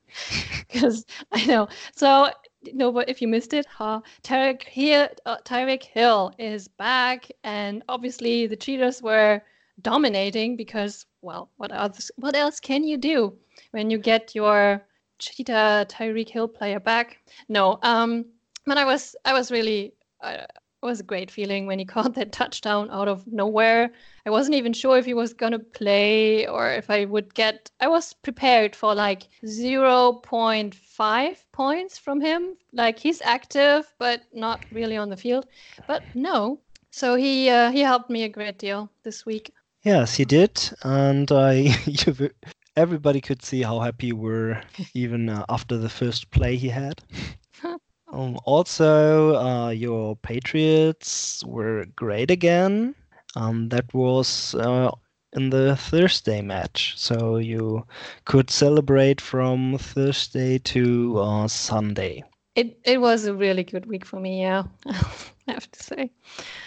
because 0.67 1.05
I 1.31 1.45
know. 1.45 1.67
So 1.95 2.29
no, 2.73 2.91
but 2.91 3.09
if 3.09 3.21
you 3.21 3.27
missed 3.27 3.53
it, 3.53 3.65
huh? 3.65 4.01
Tyreek 4.23 4.63
Hill, 4.63 5.07
uh, 5.25 5.37
Hill 5.93 6.33
is 6.37 6.67
back, 6.67 7.31
and 7.43 7.83
obviously 7.87 8.47
the 8.47 8.55
cheetahs 8.55 9.01
were 9.01 9.41
dominating 9.81 10.55
because, 10.55 11.05
well, 11.21 11.49
what 11.57 11.71
else? 11.71 12.11
What 12.17 12.35
else 12.35 12.59
can 12.59 12.83
you 12.83 12.97
do 12.97 13.33
when 13.71 13.89
you 13.89 13.97
get 13.97 14.35
your 14.35 14.81
cheetah 15.19 15.87
Tyreek 15.89 16.29
Hill 16.29 16.47
player 16.47 16.79
back? 16.79 17.17
No, 17.47 17.79
um, 17.83 18.25
but 18.65 18.77
I 18.77 18.85
was 18.85 19.15
I 19.25 19.33
was 19.33 19.51
really 19.51 19.93
uh, 20.21 20.45
it 20.81 20.85
was 20.85 20.99
a 20.99 21.03
great 21.03 21.29
feeling 21.29 21.65
when 21.65 21.79
he 21.79 21.85
caught 21.93 22.13
that 22.15 22.31
touchdown 22.31 22.89
out 22.91 23.07
of 23.07 23.27
nowhere. 23.27 23.91
I 24.25 24.29
wasn't 24.29 24.55
even 24.55 24.73
sure 24.73 24.97
if 24.97 25.05
he 25.05 25.13
was 25.13 25.33
going 25.33 25.51
to 25.51 25.59
play 25.59 26.47
or 26.47 26.71
if 26.71 26.89
I 26.89 27.05
would 27.05 27.33
get. 27.33 27.69
I 27.79 27.87
was 27.87 28.13
prepared 28.13 28.75
for 28.75 28.95
like 28.95 29.27
0.5 29.43 31.37
points 31.51 31.97
from 31.97 32.21
him. 32.21 32.55
Like 32.73 32.99
he's 32.99 33.21
active, 33.21 33.93
but 33.97 34.21
not 34.33 34.65
really 34.71 34.97
on 34.97 35.09
the 35.09 35.17
field. 35.17 35.47
But 35.87 36.09
no. 36.13 36.59
So 36.91 37.15
he 37.15 37.49
uh, 37.49 37.71
he 37.71 37.81
helped 37.81 38.09
me 38.09 38.23
a 38.23 38.29
great 38.29 38.57
deal 38.57 38.89
this 39.03 39.25
week. 39.25 39.53
Yes, 39.83 40.15
he 40.15 40.25
did, 40.25 40.59
and 40.83 41.31
I 41.31 41.75
everybody 42.75 43.21
could 43.21 43.43
see 43.43 43.61
how 43.61 43.79
happy 43.79 44.07
you 44.07 44.15
were 44.15 44.61
even 44.93 45.29
uh, 45.29 45.45
after 45.49 45.77
the 45.77 45.89
first 45.89 46.31
play 46.31 46.55
he 46.55 46.69
had. 46.69 47.01
um, 48.11 48.37
also, 48.45 49.35
uh, 49.35 49.69
your 49.69 50.15
Patriots 50.17 51.43
were 51.45 51.85
great 51.95 52.31
again. 52.31 52.95
Um, 53.35 53.69
that 53.69 53.93
was 53.93 54.55
uh, 54.55 54.91
in 55.33 55.51
the 55.51 55.75
Thursday 55.75 56.41
match, 56.41 56.93
so 56.97 57.37
you 57.37 57.85
could 58.25 58.49
celebrate 58.49 59.21
from 59.21 59.77
Thursday 59.77 60.57
to 60.59 61.19
uh, 61.19 61.47
Sunday. 61.47 62.23
It 62.55 62.79
it 62.83 62.99
was 62.99 63.25
a 63.25 63.33
really 63.33 63.63
good 63.63 63.85
week 63.85 64.05
for 64.05 64.19
me. 64.19 64.41
Yeah, 64.41 64.63
I 64.87 65.51
have 65.51 65.69
to 65.71 65.83
say. 65.83 66.11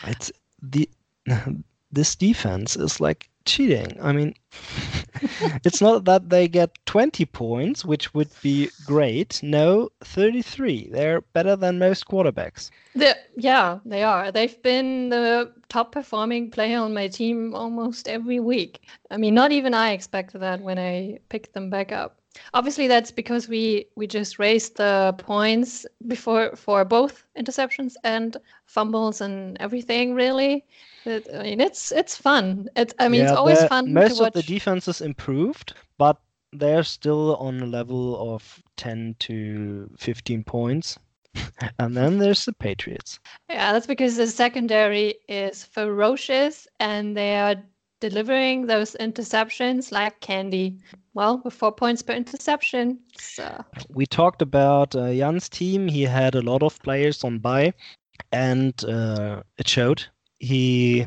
It's 0.06 0.30
the 0.62 0.88
this 1.92 2.14
defense 2.14 2.76
is 2.76 3.00
like 3.00 3.28
cheating. 3.44 3.98
I 4.00 4.12
mean, 4.12 4.34
it's 5.64 5.80
not 5.80 6.04
that 6.04 6.30
they 6.30 6.48
get 6.48 6.70
20 6.86 7.24
points, 7.26 7.84
which 7.84 8.14
would 8.14 8.30
be 8.42 8.70
great. 8.86 9.40
No, 9.42 9.90
33. 10.02 10.88
They're 10.90 11.20
better 11.20 11.56
than 11.56 11.78
most 11.78 12.06
quarterbacks. 12.06 12.70
The, 12.94 13.16
yeah, 13.36 13.78
they 13.84 14.02
are. 14.02 14.30
They've 14.32 14.62
been 14.62 15.08
the 15.08 15.52
top 15.68 15.92
performing 15.92 16.50
player 16.50 16.78
on 16.78 16.94
my 16.94 17.08
team 17.08 17.54
almost 17.54 18.08
every 18.08 18.40
week. 18.40 18.80
I 19.10 19.16
mean, 19.16 19.34
not 19.34 19.52
even 19.52 19.74
I 19.74 19.92
expected 19.92 20.40
that 20.40 20.60
when 20.60 20.78
I 20.78 21.18
picked 21.28 21.54
them 21.54 21.70
back 21.70 21.92
up. 21.92 22.18
Obviously, 22.54 22.88
that's 22.88 23.10
because 23.10 23.46
we 23.46 23.86
we 23.94 24.06
just 24.06 24.38
raised 24.38 24.76
the 24.76 25.14
points 25.18 25.84
before 26.06 26.56
for 26.56 26.82
both 26.84 27.26
interceptions 27.38 27.94
and 28.04 28.38
fumbles 28.64 29.20
and 29.20 29.58
everything. 29.60 30.14
Really, 30.14 30.64
it, 31.04 31.28
I 31.34 31.42
mean, 31.42 31.60
it's 31.60 31.92
it's 31.92 32.16
fun. 32.16 32.68
It, 32.76 32.94
I 32.98 33.08
mean, 33.08 33.22
yeah, 33.22 33.30
it's 33.30 33.38
always 33.38 33.62
fun. 33.64 33.92
Most 33.92 34.20
of 34.20 34.32
the 34.32 34.42
defenses 34.42 35.00
improved, 35.00 35.74
but 35.98 36.18
they're 36.52 36.84
still 36.84 37.36
on 37.36 37.60
a 37.60 37.66
level 37.66 38.34
of 38.34 38.62
10 38.76 39.16
to 39.20 39.90
15 39.98 40.44
points. 40.44 40.98
and 41.78 41.96
then 41.96 42.18
there's 42.18 42.44
the 42.44 42.52
Patriots. 42.52 43.18
Yeah, 43.48 43.72
that's 43.72 43.86
because 43.86 44.16
the 44.16 44.26
secondary 44.26 45.14
is 45.28 45.64
ferocious 45.64 46.68
and 46.78 47.16
they 47.16 47.36
are 47.36 47.56
delivering 48.00 48.66
those 48.66 48.96
interceptions 49.00 49.92
like 49.92 50.20
candy. 50.20 50.78
Well, 51.14 51.40
with 51.44 51.54
four 51.54 51.72
points 51.72 52.02
per 52.02 52.12
interception. 52.12 52.98
So. 53.16 53.64
We 53.88 54.06
talked 54.06 54.42
about 54.42 54.94
uh, 54.94 55.14
Jan's 55.14 55.48
team. 55.48 55.88
He 55.88 56.02
had 56.02 56.34
a 56.34 56.42
lot 56.42 56.62
of 56.62 56.82
players 56.82 57.24
on 57.24 57.38
bye, 57.38 57.72
and 58.32 58.74
uh, 58.84 59.42
it 59.56 59.68
showed. 59.68 60.04
He 60.42 61.06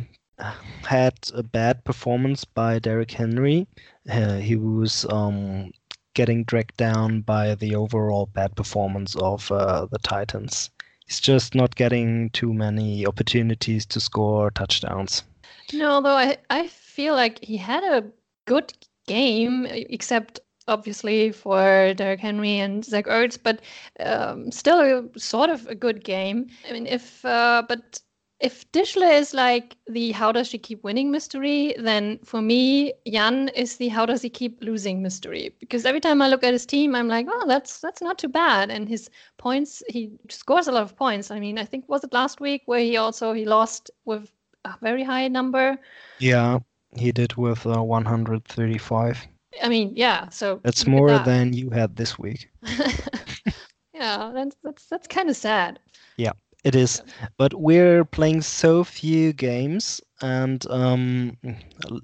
had 0.85 1.13
a 1.33 1.43
bad 1.43 1.83
performance 1.83 2.45
by 2.45 2.79
Derrick 2.79 3.11
Henry. 3.11 3.67
Uh, 4.09 4.37
he 4.37 4.55
was 4.55 5.05
um, 5.09 5.71
getting 6.13 6.45
dragged 6.45 6.77
down 6.77 7.19
by 7.19 7.53
the 7.55 7.75
overall 7.75 8.27
bad 8.27 8.55
performance 8.55 9.13
of 9.17 9.51
uh, 9.51 9.87
the 9.91 9.99
Titans. 9.99 10.69
He's 11.05 11.19
just 11.19 11.53
not 11.53 11.75
getting 11.75 12.29
too 12.29 12.53
many 12.53 13.05
opportunities 13.05 13.85
to 13.87 13.99
score 13.99 14.51
touchdowns. 14.51 15.23
No, 15.73 16.01
though 16.01 16.15
I 16.15 16.37
I 16.49 16.67
feel 16.67 17.13
like 17.13 17.43
he 17.43 17.57
had 17.57 17.83
a 17.83 18.05
good 18.45 18.71
game, 19.05 19.67
except 19.69 20.39
obviously 20.67 21.33
for 21.33 21.93
Derrick 21.93 22.21
Henry 22.21 22.59
and 22.59 22.85
Zach 22.85 23.05
Ertz, 23.05 23.37
but 23.41 23.59
um, 23.99 24.49
still 24.51 24.79
a, 24.79 25.19
sort 25.19 25.49
of 25.49 25.67
a 25.67 25.75
good 25.75 26.03
game. 26.05 26.47
I 26.69 26.73
mean, 26.73 26.87
if 26.87 27.23
uh, 27.25 27.63
but 27.67 27.99
if 28.39 28.69
Dishler 28.71 29.13
is 29.13 29.33
like 29.33 29.77
the 29.87 30.11
how 30.11 30.31
does 30.31 30.47
she 30.47 30.57
keep 30.57 30.83
winning 30.83 31.09
mystery, 31.09 31.73
then 31.77 32.19
for 32.23 32.41
me, 32.41 32.93
Jan 33.07 33.49
is 33.49 33.77
the 33.77 33.87
how 33.87 34.05
does 34.05 34.21
he 34.21 34.29
keep 34.29 34.61
losing 34.61 35.01
mystery. 35.01 35.55
Because 35.59 35.85
every 35.85 36.01
time 36.01 36.21
I 36.21 36.27
look 36.27 36.43
at 36.43 36.51
his 36.51 36.65
team, 36.65 36.95
I'm 36.95 37.07
like, 37.07 37.27
oh, 37.29 37.45
that's 37.47 37.79
that's 37.79 38.01
not 38.01 38.17
too 38.17 38.27
bad. 38.27 38.71
And 38.71 38.89
his 38.89 39.09
points, 39.37 39.81
he 39.87 40.11
scores 40.29 40.67
a 40.67 40.71
lot 40.71 40.83
of 40.83 40.95
points. 40.97 41.31
I 41.31 41.39
mean, 41.39 41.57
I 41.57 41.63
think 41.63 41.87
was 41.87 42.03
it 42.03 42.13
last 42.13 42.41
week 42.41 42.63
where 42.65 42.79
he 42.79 42.97
also 42.97 43.31
he 43.31 43.45
lost 43.45 43.89
with 44.03 44.31
a 44.65 44.75
very 44.81 45.03
high 45.03 45.27
number. 45.29 45.77
Yeah, 46.19 46.59
he 46.95 47.11
did 47.11 47.35
with 47.35 47.65
uh, 47.65 47.81
135. 47.81 49.27
I 49.63 49.69
mean, 49.69 49.93
yeah. 49.95 50.27
So 50.29 50.59
that's 50.63 50.85
more 50.85 51.17
than 51.19 51.53
you 51.53 51.69
had 51.69 51.95
this 51.95 52.19
week. 52.19 52.49
yeah, 53.93 54.31
that's 54.33 54.57
that's 54.61 54.85
that's 54.87 55.07
kind 55.07 55.29
of 55.29 55.37
sad. 55.37 55.79
Yeah, 56.17 56.33
it 56.65 56.75
is. 56.75 57.01
But 57.37 57.53
we're 57.53 58.03
playing 58.03 58.41
so 58.41 58.83
few 58.83 59.31
games, 59.31 60.01
and 60.21 60.65
um, 60.69 61.37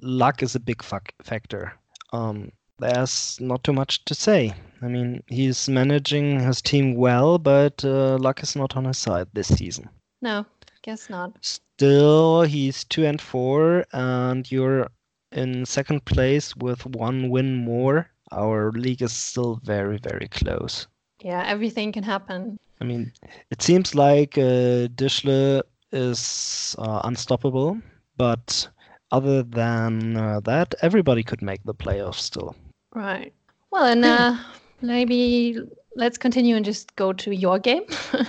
luck 0.02 0.42
is 0.44 0.56
a 0.56 0.60
big 0.60 0.82
factor. 0.84 1.74
Um, 2.14 2.52
there's 2.80 3.38
not 3.42 3.64
too 3.64 3.74
much 3.74 4.06
to 4.06 4.16
say. 4.16 4.54
I 4.82 4.88
mean, 4.88 5.24
he's 5.28 5.68
managing 5.68 6.40
his 6.40 6.62
team 6.62 6.96
well, 6.96 7.38
but 7.38 7.84
uh, 7.84 8.18
luck 8.18 8.42
is 8.44 8.56
not 8.56 8.78
on 8.78 8.86
his 8.86 8.98
side 8.98 9.28
this 9.34 9.48
season. 9.48 9.90
No, 10.22 10.46
guess 10.84 11.10
not. 11.10 11.34
Still, 11.42 12.44
he's 12.44 12.84
two 12.84 13.06
and 13.06 13.20
four, 13.20 13.86
and 13.94 14.50
you're 14.52 14.88
in 15.32 15.66
second 15.66 16.06
place 16.06 16.56
with 16.56 16.86
one 16.86 17.30
win 17.30 17.56
more. 17.56 18.10
Our 18.32 18.72
league 18.72 19.02
is 19.02 19.12
still 19.12 19.60
very, 19.64 19.98
very 19.98 20.28
close. 20.28 20.88
Yeah, 21.22 21.44
everything 21.46 21.92
can 21.92 22.04
happen. 22.04 22.60
I 22.82 22.84
mean, 22.84 23.12
it 23.52 23.62
seems 23.62 23.94
like 23.94 24.40
uh, 24.40 24.90
Dishler 24.96 25.62
is 25.92 26.76
uh, 26.80 27.02
unstoppable, 27.04 27.80
but 28.18 28.68
other 29.12 29.44
than 29.44 30.18
uh, 30.18 30.40
that, 30.42 30.74
everybody 30.82 31.22
could 31.22 31.44
make 31.44 31.64
the 31.64 31.76
playoffs 31.76 32.16
still. 32.16 32.56
Right. 32.96 33.34
Well, 33.70 33.86
and 33.86 34.04
uh, 34.04 34.36
maybe 34.82 35.60
let's 35.96 36.18
continue 36.18 36.56
and 36.56 36.66
just 36.66 36.96
go 36.96 37.14
to 37.14 37.32
your 37.32 37.60
game. 37.60 37.84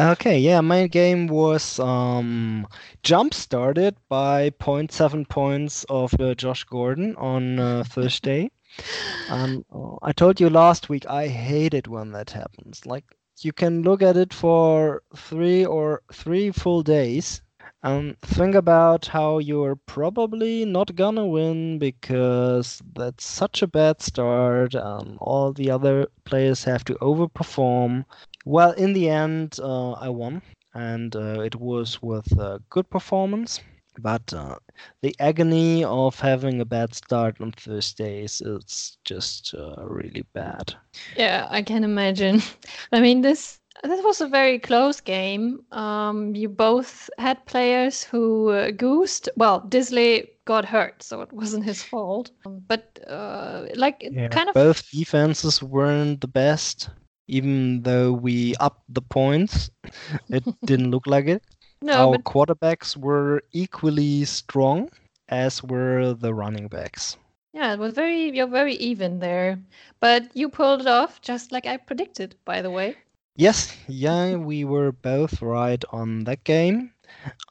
Okay, 0.00 0.38
yeah, 0.38 0.60
my 0.60 0.88
game 0.88 1.28
was 1.28 1.78
um, 1.78 2.66
jump 3.04 3.32
started 3.32 3.94
by 4.08 4.50
0.7 4.50 5.28
points 5.28 5.84
of 5.88 6.12
uh, 6.18 6.34
Josh 6.34 6.64
Gordon 6.64 7.14
on 7.16 7.60
uh, 7.60 7.84
Thursday. 7.86 8.50
Um, 9.30 9.64
I 10.02 10.10
told 10.10 10.40
you 10.40 10.50
last 10.50 10.88
week 10.88 11.06
I 11.06 11.28
hate 11.28 11.74
it 11.74 11.86
when 11.86 12.10
that 12.10 12.30
happens. 12.30 12.84
Like 12.84 13.04
you 13.42 13.52
can 13.52 13.82
look 13.82 14.02
at 14.02 14.16
it 14.16 14.32
for 14.32 15.02
three 15.16 15.64
or 15.64 16.02
three 16.12 16.50
full 16.50 16.82
days 16.82 17.42
and 17.82 18.18
think 18.22 18.54
about 18.54 19.06
how 19.06 19.38
you're 19.38 19.76
probably 19.86 20.64
not 20.64 20.94
gonna 20.96 21.26
win 21.26 21.78
because 21.78 22.82
that's 22.94 23.24
such 23.24 23.62
a 23.62 23.66
bad 23.66 24.00
start. 24.02 24.74
and 24.74 25.18
all 25.20 25.52
the 25.52 25.70
other 25.70 26.06
players 26.24 26.64
have 26.64 26.84
to 26.84 26.94
overperform. 26.96 28.04
Well, 28.44 28.72
in 28.72 28.92
the 28.94 29.08
end, 29.10 29.58
uh, 29.60 29.92
I 29.92 30.08
won, 30.08 30.42
and 30.74 31.14
uh, 31.14 31.40
it 31.40 31.56
was 31.56 32.02
with 32.02 32.30
a 32.38 32.62
good 32.70 32.88
performance. 32.90 33.60
But 33.98 34.32
uh, 34.32 34.58
the 35.02 35.14
agony 35.20 35.84
of 35.84 36.18
having 36.18 36.60
a 36.60 36.64
bad 36.64 36.94
start 36.94 37.40
on 37.40 37.52
Thursdays 37.52 38.40
is 38.40 38.98
just 39.04 39.54
uh, 39.54 39.84
really 39.84 40.24
bad. 40.32 40.74
Yeah, 41.16 41.46
I 41.50 41.62
can 41.62 41.84
imagine. 41.84 42.42
I 42.92 43.00
mean, 43.00 43.22
this 43.22 43.60
this 43.82 44.04
was 44.04 44.20
a 44.20 44.28
very 44.28 44.58
close 44.58 45.00
game. 45.00 45.60
Um, 45.72 46.34
you 46.34 46.48
both 46.48 47.10
had 47.18 47.44
players 47.46 48.04
who 48.04 48.50
uh, 48.50 48.70
goosed. 48.70 49.28
Well, 49.36 49.62
Dissly 49.62 50.28
got 50.44 50.64
hurt, 50.64 51.02
so 51.02 51.20
it 51.22 51.32
wasn't 51.32 51.64
his 51.64 51.82
fault. 51.82 52.30
Um, 52.46 52.62
but 52.68 52.98
uh, 53.08 53.66
like, 53.74 54.06
yeah, 54.10 54.28
kind 54.28 54.48
of 54.48 54.54
both 54.54 54.90
defenses 54.90 55.62
weren't 55.62 56.20
the 56.20 56.28
best 56.28 56.90
even 57.26 57.82
though 57.82 58.12
we 58.12 58.54
upped 58.60 58.92
the 58.92 59.02
points, 59.02 59.70
it 60.28 60.44
didn't 60.64 60.90
look 60.90 61.06
like 61.06 61.26
it. 61.26 61.42
No, 61.84 62.08
Our 62.08 62.18
but... 62.18 62.24
quarterbacks 62.24 62.96
were 62.96 63.42
equally 63.52 64.24
strong 64.24 64.88
as 65.28 65.62
were 65.62 66.14
the 66.14 66.32
running 66.32 66.66
backs. 66.66 67.18
Yeah, 67.52 67.74
it 67.74 67.78
was 67.78 67.92
very 67.92 68.34
you're 68.34 68.46
very 68.46 68.72
even 68.76 69.18
there. 69.18 69.58
But 70.00 70.34
you 70.34 70.48
pulled 70.48 70.80
it 70.80 70.86
off 70.86 71.20
just 71.20 71.52
like 71.52 71.66
I 71.66 71.76
predicted, 71.76 72.36
by 72.46 72.62
the 72.62 72.70
way. 72.70 72.96
Yes, 73.36 73.76
yeah, 73.86 74.36
we 74.36 74.64
were 74.64 74.92
both 74.92 75.42
right 75.42 75.84
on 75.90 76.24
that 76.24 76.42
game. 76.44 76.90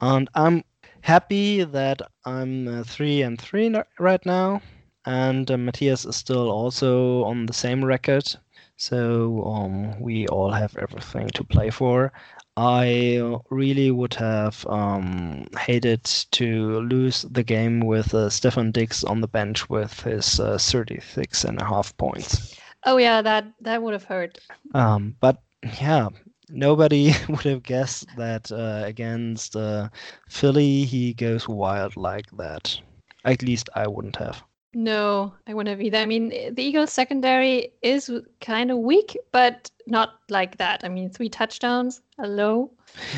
And 0.00 0.28
I'm 0.34 0.64
happy 1.02 1.62
that 1.62 2.02
I'm 2.24 2.66
uh, 2.66 2.82
3 2.82 3.22
and 3.22 3.40
3 3.40 3.76
right 4.00 4.26
now 4.26 4.62
and 5.06 5.50
uh, 5.50 5.56
Matthias 5.56 6.04
is 6.04 6.16
still 6.16 6.50
also 6.50 7.24
on 7.24 7.46
the 7.46 7.52
same 7.52 7.84
record 7.84 8.36
so 8.76 9.44
um, 9.44 10.00
we 10.00 10.26
all 10.28 10.50
have 10.50 10.76
everything 10.76 11.28
to 11.28 11.44
play 11.44 11.70
for. 11.70 12.12
I 12.56 13.38
really 13.50 13.90
would 13.90 14.14
have 14.14 14.64
um, 14.66 15.46
hated 15.58 16.04
to 16.32 16.80
lose 16.80 17.22
the 17.22 17.42
game 17.42 17.80
with 17.80 18.14
uh, 18.14 18.28
Stefon 18.28 18.72
Diggs 18.72 19.02
on 19.04 19.20
the 19.20 19.28
bench 19.28 19.68
with 19.68 20.00
his 20.00 20.38
uh, 20.38 20.58
36 20.58 21.44
and 21.44 21.60
a 21.60 21.64
half 21.64 21.96
points. 21.96 22.56
Oh 22.84 22.96
yeah, 22.96 23.22
that 23.22 23.46
that 23.60 23.82
would 23.82 23.92
have 23.94 24.04
hurt. 24.04 24.38
Um, 24.74 25.16
but 25.20 25.42
yeah, 25.80 26.08
nobody 26.48 27.12
would 27.28 27.42
have 27.44 27.62
guessed 27.62 28.06
that 28.16 28.52
uh, 28.52 28.82
against 28.84 29.56
uh, 29.56 29.88
Philly 30.28 30.84
he 30.84 31.14
goes 31.14 31.48
wild 31.48 31.96
like 31.96 32.30
that. 32.36 32.78
At 33.24 33.42
least 33.42 33.68
I 33.74 33.88
wouldn't 33.88 34.16
have. 34.16 34.42
No, 34.74 35.32
I 35.46 35.54
wouldn't 35.54 35.70
have 35.70 35.80
either. 35.80 35.98
I 35.98 36.06
mean, 36.06 36.28
the 36.28 36.62
Eagles 36.62 36.92
secondary 36.92 37.72
is 37.82 38.10
kind 38.40 38.70
of 38.70 38.78
weak, 38.78 39.16
but 39.30 39.70
not 39.86 40.20
like 40.28 40.56
that. 40.58 40.82
I 40.84 40.88
mean, 40.88 41.10
three 41.10 41.28
touchdowns. 41.28 42.00
Hello. 42.18 42.70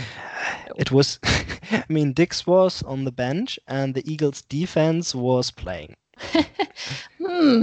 It 0.76 0.90
was, 0.90 1.18
I 1.24 1.84
mean, 1.88 2.12
Diggs 2.12 2.46
was 2.46 2.82
on 2.82 3.04
the 3.04 3.12
bench 3.12 3.58
and 3.66 3.94
the 3.94 4.10
Eagles 4.10 4.42
defense 4.42 5.14
was 5.14 5.50
playing. 5.50 5.96
hmm. 7.18 7.62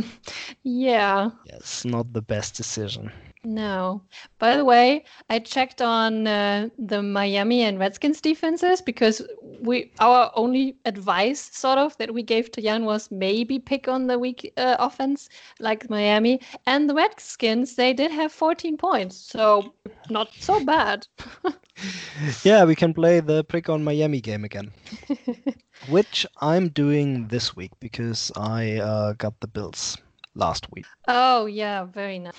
Yeah. 0.63 1.29
Yes, 1.45 1.86
not 1.86 2.13
the 2.13 2.21
best 2.21 2.56
decision. 2.56 3.12
No. 3.45 4.01
By 4.39 4.56
the 4.56 4.63
way, 4.63 5.03
I 5.29 5.39
checked 5.39 5.82
on 5.82 6.27
uh, 6.27 6.69
the 6.79 7.01
Miami 7.03 7.63
and 7.63 7.77
Redskins 7.77 8.21
defenses 8.21 8.82
because 8.82 9.21
we 9.41 9.91
our 9.99 10.32
only 10.36 10.77
advice 10.86 11.49
sort 11.53 11.77
of 11.77 11.97
that 11.97 12.13
we 12.13 12.23
gave 12.23 12.51
to 12.51 12.62
Jan 12.62 12.86
was 12.86 13.12
maybe 13.12 13.60
pick 13.60 13.89
on 13.89 14.08
the 14.08 14.17
weak 14.17 14.53
uh, 14.56 14.77
offense 14.79 15.27
like 15.60 15.89
Miami 15.89 16.39
and 16.65 16.89
the 16.89 16.95
Redskins 16.95 17.75
they 17.75 17.93
did 17.93 18.12
have 18.12 18.32
14 18.32 18.77
points. 18.77 19.17
So 19.17 19.73
not 20.10 20.29
so 20.39 20.63
bad. 20.63 21.06
yeah, 22.43 22.63
we 22.63 22.75
can 22.75 22.93
play 22.93 23.19
the 23.19 23.43
pick 23.43 23.67
on 23.67 23.84
Miami 23.84 24.21
game 24.21 24.45
again. 24.45 24.71
Which 25.89 26.25
I'm 26.39 26.69
doing 26.69 27.27
this 27.27 27.58
week 27.58 27.71
because 27.82 28.32
I 28.38 28.77
uh, 28.77 29.13
got 29.13 29.38
the 29.41 29.47
Bills 29.47 29.97
last 30.36 30.67
week. 30.72 30.86
Oh 31.08 31.46
yeah, 31.46 31.86
very 31.86 32.19
nice. 32.19 32.34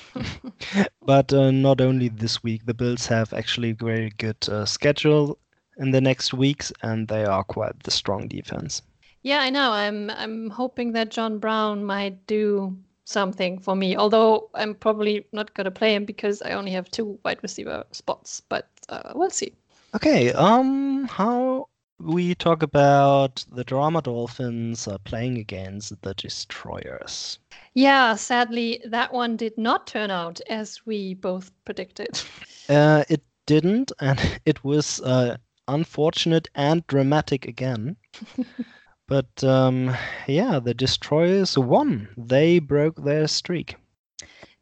but 1.02 1.32
uh, 1.32 1.50
not 1.50 1.80
only 1.80 2.08
this 2.08 2.42
week, 2.42 2.66
the 2.66 2.74
Bills 2.74 3.06
have 3.06 3.32
actually 3.32 3.70
a 3.70 3.84
very 3.84 4.10
good 4.18 4.48
uh, 4.48 4.64
schedule 4.64 5.38
in 5.78 5.90
the 5.90 6.00
next 6.00 6.34
weeks, 6.34 6.72
and 6.82 7.08
they 7.08 7.24
are 7.24 7.44
quite 7.44 7.82
the 7.82 7.90
strong 7.90 8.28
defense. 8.28 8.82
Yeah, 9.22 9.40
I 9.40 9.50
know. 9.50 9.72
I'm 9.72 10.10
I'm 10.10 10.50
hoping 10.50 10.92
that 10.92 11.10
John 11.10 11.38
Brown 11.38 11.84
might 11.84 12.26
do 12.26 12.76
something 13.04 13.58
for 13.58 13.74
me. 13.76 13.96
Although 13.96 14.50
I'm 14.54 14.74
probably 14.74 15.26
not 15.32 15.54
gonna 15.54 15.70
play 15.70 15.94
him 15.94 16.04
because 16.04 16.42
I 16.42 16.52
only 16.52 16.72
have 16.72 16.90
two 16.90 17.18
wide 17.24 17.42
receiver 17.42 17.84
spots. 17.92 18.42
But 18.48 18.68
uh, 18.88 19.12
we'll 19.14 19.30
see. 19.30 19.52
Okay. 19.94 20.32
Um. 20.32 21.06
How 21.06 21.68
we 21.98 22.34
talk 22.34 22.62
about 22.62 23.44
the 23.50 23.64
Drama 23.64 24.02
Dolphins 24.02 24.88
uh, 24.88 24.98
playing 24.98 25.38
against 25.38 26.00
the 26.02 26.14
Destroyers. 26.14 27.38
Yeah, 27.74 28.14
sadly, 28.16 28.82
that 28.86 29.12
one 29.12 29.36
did 29.36 29.56
not 29.58 29.86
turn 29.86 30.10
out 30.10 30.40
as 30.48 30.84
we 30.86 31.14
both 31.14 31.50
predicted. 31.64 32.20
Uh, 32.66 33.04
it 33.10 33.22
didn't, 33.44 33.92
and 34.00 34.18
it 34.46 34.64
was 34.64 34.98
uh, 35.02 35.36
unfortunate 35.68 36.48
and 36.54 36.86
dramatic 36.86 37.46
again. 37.46 37.94
but 39.06 39.44
um, 39.44 39.94
yeah, 40.26 40.58
the 40.58 40.72
Destroyers 40.72 41.58
won. 41.58 42.08
They 42.16 42.58
broke 42.58 43.04
their 43.04 43.28
streak. 43.28 43.76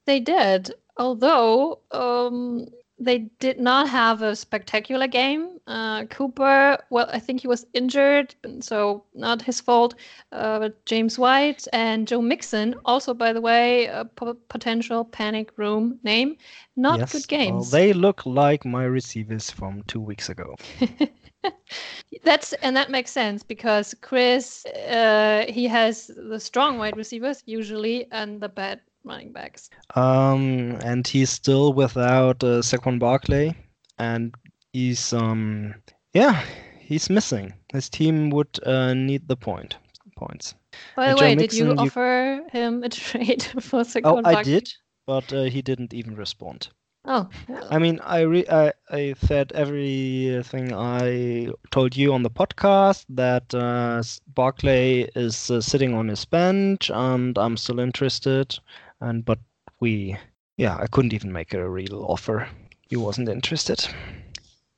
They 0.05 0.19
did, 0.19 0.73
although 0.97 1.79
um, 1.93 2.67
they 3.03 3.19
did 3.41 3.59
not 3.59 3.89
have 3.89 4.23
a 4.23 4.37
spectacular 4.37 5.09
game. 5.09 5.59
Uh, 5.67 6.05
Cooper, 6.05 6.79
well, 6.91 7.09
I 7.13 7.19
think 7.19 7.41
he 7.41 7.49
was 7.49 7.67
injured, 7.75 8.35
so 8.61 9.05
not 9.15 9.43
his 9.43 9.61
fault. 9.61 9.95
Uh, 10.31 10.69
James 10.87 11.19
White 11.19 11.67
and 11.73 12.07
Joe 12.07 12.23
Mixon, 12.23 12.77
also, 12.85 13.13
by 13.13 13.33
the 13.33 13.41
way, 13.41 13.87
a 13.87 14.05
p- 14.05 14.33
potential 14.49 15.05
panic 15.05 15.51
room 15.57 15.99
name. 16.05 16.37
Not 16.77 17.01
yes, 17.01 17.13
good 17.13 17.29
games. 17.29 17.73
Well, 17.73 17.81
they 17.81 17.93
look 17.93 18.25
like 18.25 18.65
my 18.65 18.85
receivers 18.85 19.51
from 19.51 19.83
two 19.89 20.01
weeks 20.01 20.29
ago. 20.29 20.55
That's 22.25 22.53
and 22.55 22.77
that 22.77 22.91
makes 22.91 23.11
sense 23.11 23.43
because 23.43 23.95
Chris, 24.01 24.65
uh, 24.67 25.45
he 25.49 25.67
has 25.67 26.09
the 26.17 26.39
strong 26.39 26.79
wide 26.79 26.97
receivers 26.97 27.43
usually 27.47 28.07
and 28.13 28.41
the 28.41 28.49
bad 28.49 28.81
running 29.05 29.33
backs. 29.33 29.71
Um, 29.95 30.79
and 30.85 31.07
he's 31.07 31.31
still 31.31 31.73
without 31.73 32.43
uh, 32.43 32.63
Saquon 32.63 32.99
Barkley, 32.99 33.57
and 33.99 34.35
he's 34.73 35.13
um, 35.13 35.75
yeah, 36.13 36.43
he's 36.79 37.11
missing. 37.11 37.55
His 37.73 37.89
team 37.89 38.31
would 38.31 38.59
uh, 38.67 38.95
need 38.95 39.29
the 39.29 39.37
point 39.37 39.77
points. 40.17 40.55
By 40.97 41.13
the 41.13 41.21
way, 41.21 41.35
Mixon, 41.35 41.69
did 41.69 41.77
you 41.77 41.83
offer 41.83 42.43
him 42.51 42.83
a 42.83 42.89
trade 43.03 43.43
for 43.43 43.83
Saquon 43.83 44.03
Oh, 44.05 44.23
Barkley? 44.23 44.39
I 44.39 44.43
did, 44.43 44.73
but 45.07 45.33
uh, 45.33 45.45
he 45.45 45.63
didn't 45.63 45.93
even 45.95 46.15
respond. 46.17 46.69
Oh. 47.05 47.29
I 47.69 47.79
mean, 47.81 47.99
I, 48.05 48.21
re- 48.21 48.49
I 48.49 48.73
I 48.89 49.15
said 49.19 49.51
everything 49.57 50.73
I 50.73 51.49
told 51.73 51.97
you 51.97 52.15
on 52.15 52.23
the 52.23 52.31
podcast 52.31 53.07
that 53.09 53.53
uh, 53.53 54.05
Barkley 54.35 55.11
is 55.17 55.51
uh, 55.51 55.61
sitting 55.61 55.95
on 55.95 56.07
his 56.07 56.25
bench, 56.25 56.93
and 56.95 57.37
I'm 57.37 57.57
still 57.57 57.81
interested 57.81 58.57
and 59.03 59.25
but 59.25 59.39
we 59.81 60.17
yeah 60.57 60.77
i 60.81 60.87
couldn't 60.87 61.13
even 61.13 61.33
make 61.33 61.53
a 61.55 61.69
real 61.69 62.05
offer. 62.09 62.49
He 62.89 62.97
wasn't 62.97 63.29
interested. 63.31 63.87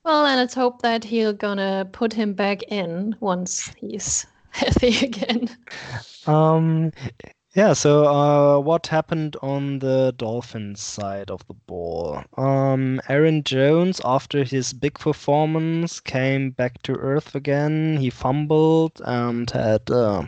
Well 0.05 0.25
and 0.25 0.39
let's 0.39 0.55
hope 0.55 0.83
that 0.83 1.03
he'll 1.05 1.33
gonna 1.33 1.89
put 1.91 2.13
him 2.13 2.35
back 2.35 2.63
in 2.65 3.17
once 3.21 3.73
he's 3.77 4.27
healthy 4.51 5.07
again. 5.07 5.49
Um 6.27 6.93
yeah 7.55 7.73
so 7.73 8.05
uh, 8.05 8.59
what 8.61 8.87
happened 8.87 9.37
on 9.43 9.79
the 9.79 10.13
dolphins 10.17 10.81
side 10.81 11.31
of 11.31 11.47
the 11.49 11.55
ball? 11.67 12.23
Um 12.37 13.01
aaron 13.09 13.43
jones 13.43 14.01
after 14.05 14.45
his 14.45 14.73
big 14.73 14.95
performance 14.99 16.01
came 16.01 16.51
back 16.51 16.83
to 16.83 16.95
earth 16.95 17.35
again. 17.35 17.97
He 17.97 18.11
fumbled 18.11 19.01
and 19.05 19.51
had 19.51 19.91
uh, 19.91 20.25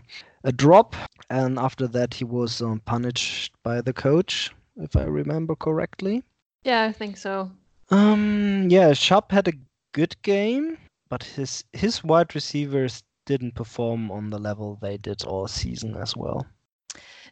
a 0.46 0.52
drop, 0.52 0.94
and 1.28 1.58
after 1.58 1.88
that 1.88 2.14
he 2.14 2.24
was 2.24 2.62
um, 2.62 2.80
punished 2.80 3.52
by 3.64 3.80
the 3.80 3.92
coach, 3.92 4.54
if 4.76 4.96
I 4.96 5.02
remember 5.02 5.56
correctly. 5.56 6.22
Yeah, 6.62 6.84
I 6.84 6.92
think 6.92 7.16
so. 7.16 7.50
Um, 7.90 8.68
yeah, 8.70 8.92
Sharp 8.92 9.32
had 9.32 9.48
a 9.48 9.58
good 9.92 10.16
game, 10.22 10.78
but 11.08 11.24
his 11.24 11.64
his 11.72 12.02
wide 12.04 12.34
receivers 12.34 13.02
didn't 13.24 13.56
perform 13.56 14.10
on 14.10 14.30
the 14.30 14.38
level 14.38 14.78
they 14.80 14.96
did 14.96 15.24
all 15.24 15.48
season 15.48 15.96
as 15.96 16.16
well. 16.16 16.46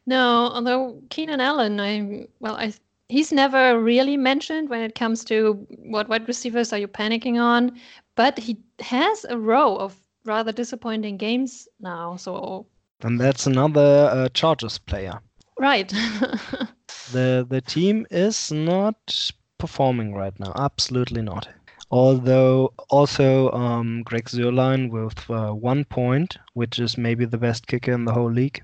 No, 0.07 0.51
although 0.53 1.01
Keenan 1.09 1.41
Allen, 1.41 1.81
I 1.81 2.27
well, 2.41 2.57
I 2.57 2.75
he's 3.09 3.33
never 3.33 3.81
really 3.81 4.17
mentioned 4.17 4.69
when 4.69 4.81
it 4.81 4.95
comes 4.97 5.25
to 5.27 5.67
what 5.85 6.09
wide 6.09 6.27
receivers 6.27 6.73
are 6.73 6.79
you 6.79 6.89
panicking 6.89 7.41
on, 7.41 7.79
but 8.17 8.39
he 8.39 8.59
has 8.81 9.25
a 9.29 9.39
row 9.39 9.77
of 9.77 9.97
rather 10.25 10.53
disappointing 10.53 11.17
games 11.17 11.69
now. 11.81 12.17
So 12.17 12.67
and 13.05 13.21
that's 13.21 13.47
another 13.47 14.11
uh, 14.13 14.29
Chargers 14.31 14.79
player. 14.79 15.21
Right. 15.59 15.89
the 17.13 17.47
the 17.49 17.63
team 17.67 18.07
is 18.11 18.51
not 18.51 19.31
performing 19.59 20.15
right 20.15 20.39
now. 20.41 20.53
Absolutely 20.57 21.23
not. 21.23 21.49
Although 21.91 22.73
also 22.89 23.53
um, 23.53 24.03
Greg 24.05 24.25
Zuerlein 24.25 24.91
with 24.91 25.31
uh, 25.31 25.53
one 25.53 25.85
point, 25.85 26.39
which 26.55 26.81
is 26.81 26.99
maybe 26.99 27.25
the 27.25 27.39
best 27.39 27.67
kicker 27.67 27.93
in 27.93 28.05
the 28.05 28.13
whole 28.13 28.31
league. 28.31 28.63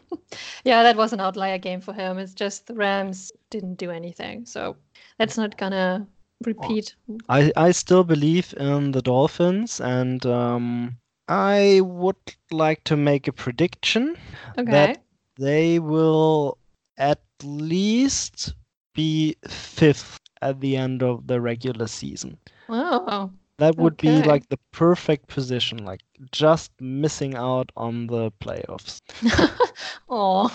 yeah, 0.64 0.82
that 0.82 0.96
was 0.96 1.12
an 1.12 1.20
outlier 1.20 1.58
game 1.58 1.80
for 1.80 1.94
him. 1.94 2.18
It's 2.18 2.34
just 2.34 2.66
the 2.66 2.74
Rams 2.74 3.32
didn't 3.50 3.76
do 3.76 3.90
anything, 3.90 4.44
so 4.44 4.76
that's 5.18 5.38
not 5.38 5.56
gonna 5.56 6.06
repeat. 6.44 6.94
I 7.28 7.52
I 7.56 7.70
still 7.70 8.04
believe 8.04 8.52
in 8.58 8.92
the 8.92 9.02
Dolphins, 9.02 9.80
and 9.80 10.26
um, 10.26 10.98
I 11.30 11.80
would 11.84 12.16
like 12.50 12.82
to 12.84 12.96
make 12.96 13.28
a 13.28 13.32
prediction 13.32 14.16
okay. 14.58 14.68
that 14.72 15.04
they 15.38 15.78
will 15.78 16.58
at 16.98 17.22
least 17.44 18.54
be 18.94 19.36
fifth 19.48 20.18
at 20.42 20.60
the 20.60 20.76
end 20.76 21.04
of 21.04 21.28
the 21.28 21.40
regular 21.40 21.86
season. 21.86 22.36
Oh. 22.68 23.30
That 23.58 23.76
would 23.76 23.92
okay. 23.92 24.22
be 24.22 24.28
like 24.28 24.48
the 24.48 24.58
perfect 24.72 25.28
position, 25.28 25.84
like 25.84 26.00
just 26.32 26.72
missing 26.80 27.36
out 27.36 27.70
on 27.76 28.08
the 28.08 28.32
playoffs. 28.40 29.00
oh. 30.08 30.50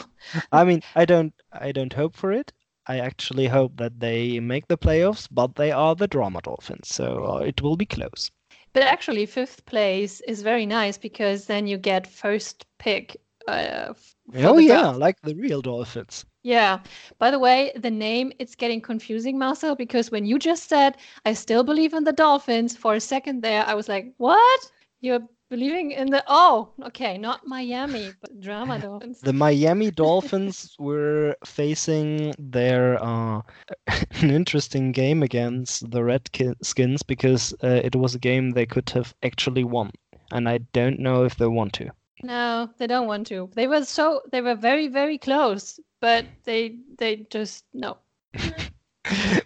I 0.51 0.65
mean, 0.65 0.81
I 0.95 1.05
don't 1.05 1.33
I 1.53 1.71
don't 1.71 1.93
hope 1.93 2.17
for 2.17 2.33
it. 2.33 2.51
I 2.85 2.99
actually 2.99 3.47
hope 3.47 3.77
that 3.77 4.01
they 4.01 4.41
make 4.41 4.67
the 4.67 4.77
playoffs, 4.77 5.29
but 5.31 5.55
they 5.55 5.71
are 5.71 5.95
the 5.95 6.07
drama 6.07 6.41
dolphins, 6.41 6.89
so 6.89 7.23
uh, 7.25 7.37
it 7.37 7.61
will 7.61 7.77
be 7.77 7.85
close. 7.85 8.29
But 8.75 8.83
actually, 8.83 9.25
fifth 9.25 9.65
place 9.65 10.19
is 10.27 10.41
very 10.41 10.65
nice 10.65 10.97
because 10.97 11.45
then 11.45 11.65
you 11.65 11.77
get 11.77 12.05
first 12.05 12.65
pick. 12.77 13.15
Uh, 13.47 13.93
oh 14.35 14.57
yeah, 14.57 14.89
like 14.89 15.15
the 15.21 15.33
real 15.33 15.61
Dolphins. 15.61 16.25
Yeah. 16.43 16.79
By 17.17 17.31
the 17.31 17.39
way, 17.39 17.71
the 17.77 17.89
name 17.89 18.33
it's 18.37 18.53
getting 18.53 18.81
confusing, 18.81 19.39
Marcel, 19.39 19.77
because 19.77 20.11
when 20.11 20.25
you 20.25 20.37
just 20.37 20.67
said 20.67 20.97
I 21.25 21.31
still 21.31 21.63
believe 21.63 21.93
in 21.93 22.03
the 22.03 22.11
Dolphins 22.11 22.75
for 22.75 22.95
a 22.95 22.99
second 22.99 23.43
there, 23.43 23.65
I 23.65 23.75
was 23.75 23.87
like, 23.87 24.13
what? 24.17 24.71
You're 24.99 25.25
believing 25.49 25.91
in 25.91 26.09
the 26.09 26.23
oh 26.27 26.69
okay 26.83 27.17
not 27.17 27.45
miami 27.45 28.11
but 28.21 28.39
drama 28.39 28.79
dolphins 28.79 29.19
the 29.23 29.33
miami 29.33 29.91
dolphins 29.91 30.75
were 30.79 31.35
facing 31.45 32.33
their 32.39 33.01
uh, 33.03 33.41
an 34.21 34.29
interesting 34.31 34.91
game 34.91 35.21
against 35.21 35.89
the 35.91 36.03
redskins 36.03 37.03
because 37.03 37.53
uh, 37.63 37.81
it 37.83 37.95
was 37.95 38.15
a 38.15 38.19
game 38.19 38.51
they 38.51 38.65
could 38.65 38.89
have 38.89 39.13
actually 39.23 39.63
won 39.63 39.91
and 40.31 40.49
i 40.49 40.57
don't 40.73 40.99
know 40.99 41.23
if 41.23 41.35
they 41.37 41.47
want 41.47 41.73
to 41.73 41.89
No, 42.23 42.69
they 42.77 42.87
don't 42.87 43.07
want 43.07 43.27
to. 43.27 43.49
They 43.53 43.67
were 43.67 43.83
so 43.83 44.21
they 44.31 44.41
were 44.41 44.55
very 44.55 44.87
very 44.87 45.17
close, 45.17 45.79
but 45.99 46.25
they 46.43 46.79
they 46.97 47.27
just 47.29 47.65
no. 47.73 47.97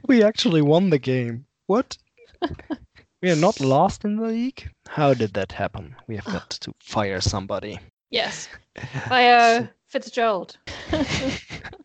we 0.07 0.23
actually 0.23 0.61
won 0.61 0.89
the 0.89 0.99
game. 0.99 1.45
What? 1.67 1.97
We 3.21 3.31
are 3.31 3.35
not 3.35 3.59
last 3.59 4.05
in 4.05 4.17
the 4.17 4.27
league? 4.27 4.69
How 4.87 5.13
did 5.13 5.33
that 5.33 5.51
happen? 5.51 5.95
We 6.07 6.15
have 6.15 6.25
got 6.25 6.53
ah. 6.53 6.57
to 6.61 6.73
fire 6.79 7.21
somebody. 7.21 7.79
Yes. 8.09 8.47
Fire 9.07 9.69
Fitzgerald. 9.87 10.57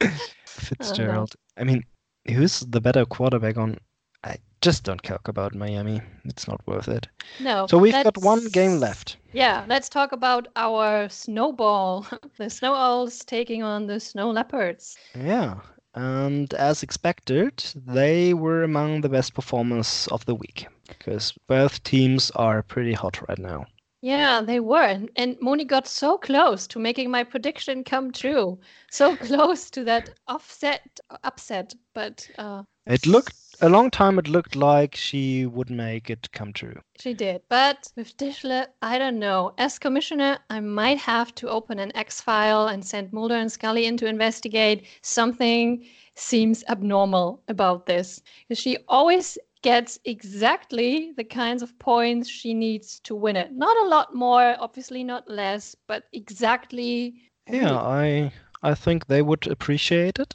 Oh, 0.01 0.77
Fitzgerald. 0.77 1.35
I 1.59 1.65
mean, 1.65 1.85
who's 2.27 2.61
the 2.61 2.81
better 2.81 3.05
quarterback 3.05 3.59
on 3.59 3.79
I 4.25 4.39
just 4.63 4.85
don't 4.85 5.03
talk 5.03 5.29
about 5.29 5.55
Miami. 5.55 6.01
It's 6.25 6.49
not 6.49 6.67
worth 6.67 6.89
it. 6.89 7.07
No. 7.41 7.67
So 7.67 7.77
we've 7.77 7.93
got 7.93 8.17
one 8.17 8.47
game 8.49 8.81
left. 8.81 9.19
Yeah, 9.35 9.67
let's 9.69 9.91
talk 9.91 10.13
about 10.13 10.49
our 10.57 11.11
snowball. 11.11 12.07
the 12.39 12.49
snow 12.49 12.75
owls 12.75 13.19
taking 13.25 13.63
on 13.63 13.87
the 13.87 14.01
snow 14.01 14.31
leopards. 14.31 14.97
Yeah. 15.15 15.61
And 15.95 16.53
as 16.55 16.83
expected, 16.83 17.65
they 17.75 18.35
were 18.35 18.63
among 18.65 19.01
the 19.01 19.09
best 19.09 19.35
performers 19.35 20.09
of 20.11 20.25
the 20.27 20.35
week 20.35 20.67
because 20.89 21.33
both 21.47 21.83
teams 21.85 22.31
are 22.33 22.63
pretty 22.63 22.93
hot 22.93 23.27
right 23.29 23.39
now. 23.39 23.67
Yeah, 24.01 24.43
they 24.43 24.61
were. 24.61 25.01
And 25.17 25.37
Moni 25.41 25.65
got 25.65 25.87
so 25.87 26.19
close 26.19 26.67
to 26.67 26.79
making 26.79 27.11
my 27.11 27.25
prediction 27.25 27.85
come 27.85 28.13
true. 28.13 28.59
So 28.91 29.17
close 29.31 29.71
to 29.71 29.85
that 29.85 30.11
offset 30.29 31.01
upset, 31.23 31.75
but 31.95 32.29
uh, 32.37 32.65
it 32.87 33.07
looked 33.07 33.35
a 33.65 33.69
long 33.71 33.91
time 33.91 34.19
it 34.19 34.29
looked 34.29 34.55
like 34.55 34.95
she 34.95 35.47
would 35.47 35.71
make 35.71 36.11
it 36.11 36.31
come 36.33 36.53
true. 36.53 36.79
She 37.01 37.15
did. 37.15 37.41
But 37.49 37.91
with 37.97 38.15
Dischle, 38.19 38.67
I 38.83 38.99
don't 38.99 39.19
know. 39.19 39.55
As 39.57 39.79
commissioner, 39.79 40.39
I 40.51 40.61
might 40.61 40.99
have 40.99 41.35
to 41.37 41.49
open 41.49 41.79
an 41.79 41.91
X 41.97 42.21
file 42.21 42.69
and 42.69 42.85
send 42.85 43.11
Mulder 43.11 43.37
and 43.37 43.51
Scully 43.51 43.87
in 43.87 43.97
to 43.97 44.07
investigate. 44.07 44.87
Something 45.01 45.83
seems 46.15 46.63
abnormal 46.69 47.43
about 47.49 47.87
this. 47.87 48.21
Because 48.47 48.61
she 48.61 48.77
always 48.87 49.39
gets 49.63 49.99
exactly 50.05 51.13
the 51.17 51.25
kinds 51.25 51.63
of 51.63 51.79
points 51.79 52.29
she 52.29 52.53
needs 52.53 53.01
to 53.01 53.15
win 53.15 53.35
it. 53.35 53.51
Not 53.53 53.75
a 53.79 53.89
lot 53.89 54.15
more, 54.15 54.57
obviously 54.59 55.03
not 55.03 55.27
less, 55.27 55.75
but 55.87 56.05
exactly. 56.13 57.15
Yeah, 57.49 57.75
I 57.75 58.31
I 58.63 58.75
think 58.75 59.07
they 59.07 59.23
would 59.23 59.47
appreciate 59.47 60.19
it. 60.19 60.35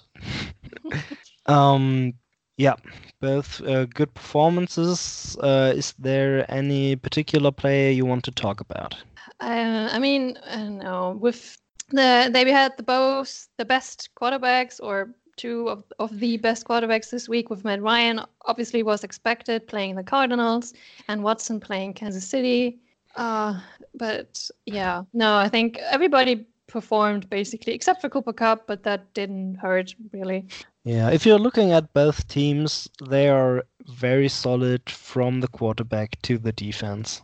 um, 1.45 2.13
yeah, 2.59 2.75
both 3.21 3.61
uh, 3.61 3.85
good 3.85 4.13
performances. 4.13 5.37
Uh, 5.41 5.71
is 5.73 5.93
there 5.97 6.45
any 6.51 6.97
particular 6.97 7.51
player 7.51 7.89
you 7.89 8.05
want 8.05 8.25
to 8.25 8.31
talk 8.31 8.59
about? 8.59 8.95
Uh, 9.39 9.87
I 9.89 9.97
mean, 9.97 10.37
I 10.45 10.57
don't. 10.57 11.21
With 11.21 11.57
the 11.87 12.29
they 12.31 12.51
had 12.51 12.75
the 12.75 12.83
both 12.83 13.47
the 13.57 13.63
best 13.63 14.09
quarterbacks 14.21 14.81
or 14.83 15.15
two 15.37 15.69
of, 15.69 15.85
of 15.99 16.19
the 16.19 16.35
best 16.35 16.67
quarterbacks 16.67 17.09
this 17.09 17.29
week 17.29 17.49
with 17.49 17.63
Matt 17.63 17.81
Ryan 17.81 18.19
obviously 18.45 18.83
was 18.83 19.05
expected 19.05 19.65
playing 19.65 19.95
the 19.95 20.03
Cardinals 20.03 20.73
and 21.07 21.23
Watson 21.23 21.61
playing 21.61 21.93
Kansas 21.93 22.27
City. 22.27 22.77
Uh, 23.15 23.57
but 23.95 24.49
yeah, 24.65 25.03
no, 25.13 25.37
I 25.37 25.47
think 25.47 25.77
everybody 25.77 26.45
performed 26.67 27.29
basically 27.29 27.73
except 27.73 28.01
for 28.01 28.09
Cooper 28.09 28.33
Kupp, 28.33 28.67
but 28.67 28.83
that 28.83 29.13
didn't 29.13 29.55
hurt 29.55 29.95
really. 30.11 30.45
Yeah, 30.89 31.11
if 31.11 31.23
you're 31.23 31.37
looking 31.37 31.71
at 31.71 31.93
both 31.93 32.27
teams, 32.27 32.89
they 32.99 33.29
are 33.29 33.63
very 33.87 34.27
solid 34.27 34.89
from 34.89 35.39
the 35.39 35.47
quarterback 35.47 36.19
to 36.23 36.39
the 36.39 36.51
defense. 36.51 37.21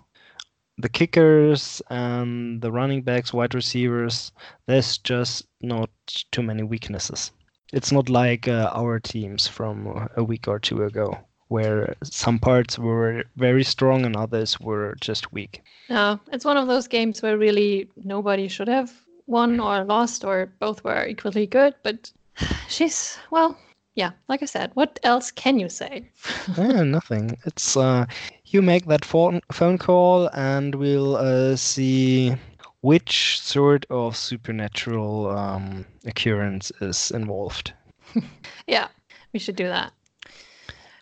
The 0.78 0.88
kickers 0.88 1.82
and 1.90 2.62
the 2.62 2.72
running 2.72 3.02
backs, 3.02 3.34
wide 3.34 3.56
receivers, 3.56 4.32
there's 4.68 5.00
just 5.00 5.48
not 5.62 5.90
too 6.30 6.44
many 6.44 6.62
weaknesses. 6.62 7.32
It's 7.74 7.92
not 7.92 8.08
like 8.08 8.48
uh, 8.48 8.70
our 8.72 9.00
teams 9.00 9.48
from 9.48 10.10
a 10.16 10.24
week 10.24 10.48
or 10.48 10.60
two 10.60 10.84
ago, 10.84 11.18
where 11.48 11.96
some 12.04 12.38
parts 12.38 12.78
were 12.78 13.24
very 13.36 13.64
strong 13.64 14.06
and 14.06 14.16
others 14.16 14.60
were 14.60 14.96
just 15.02 15.34
weak. 15.34 15.64
No, 15.90 16.20
it's 16.32 16.46
one 16.46 16.58
of 16.58 16.68
those 16.68 16.88
games 16.88 17.24
where 17.24 17.40
really 17.40 17.90
nobody 18.04 18.48
should 18.48 18.68
have 18.68 18.94
won 19.26 19.60
or 19.60 19.84
lost, 19.86 20.24
or 20.24 20.52
both 20.60 20.84
were 20.84 21.08
equally 21.08 21.48
good. 21.48 21.74
But 21.82 22.12
she's, 22.68 23.18
well, 23.32 23.58
yeah, 23.96 24.12
like 24.28 24.44
I 24.44 24.46
said, 24.46 24.72
what 24.74 25.00
else 25.04 25.32
can 25.32 25.58
you 25.58 25.70
say? 25.70 26.10
yeah, 26.58 26.84
nothing. 26.84 27.38
It's 27.46 27.78
uh, 27.78 28.06
you 28.46 28.62
make 28.62 28.86
that 28.88 29.06
phone 29.06 29.42
phone 29.52 29.78
call, 29.78 30.30
and 30.34 30.76
we'll 30.76 31.16
uh, 31.16 31.56
see 31.56 32.36
which 32.82 33.40
sort 33.40 33.86
of 33.90 34.16
supernatural 34.16 35.30
um, 35.30 35.86
occurrence 36.06 36.72
is 36.82 37.10
involved. 37.12 37.74
yeah, 38.68 38.90
we 39.34 39.40
should 39.40 39.56
do 39.56 39.68
that. 39.68 39.94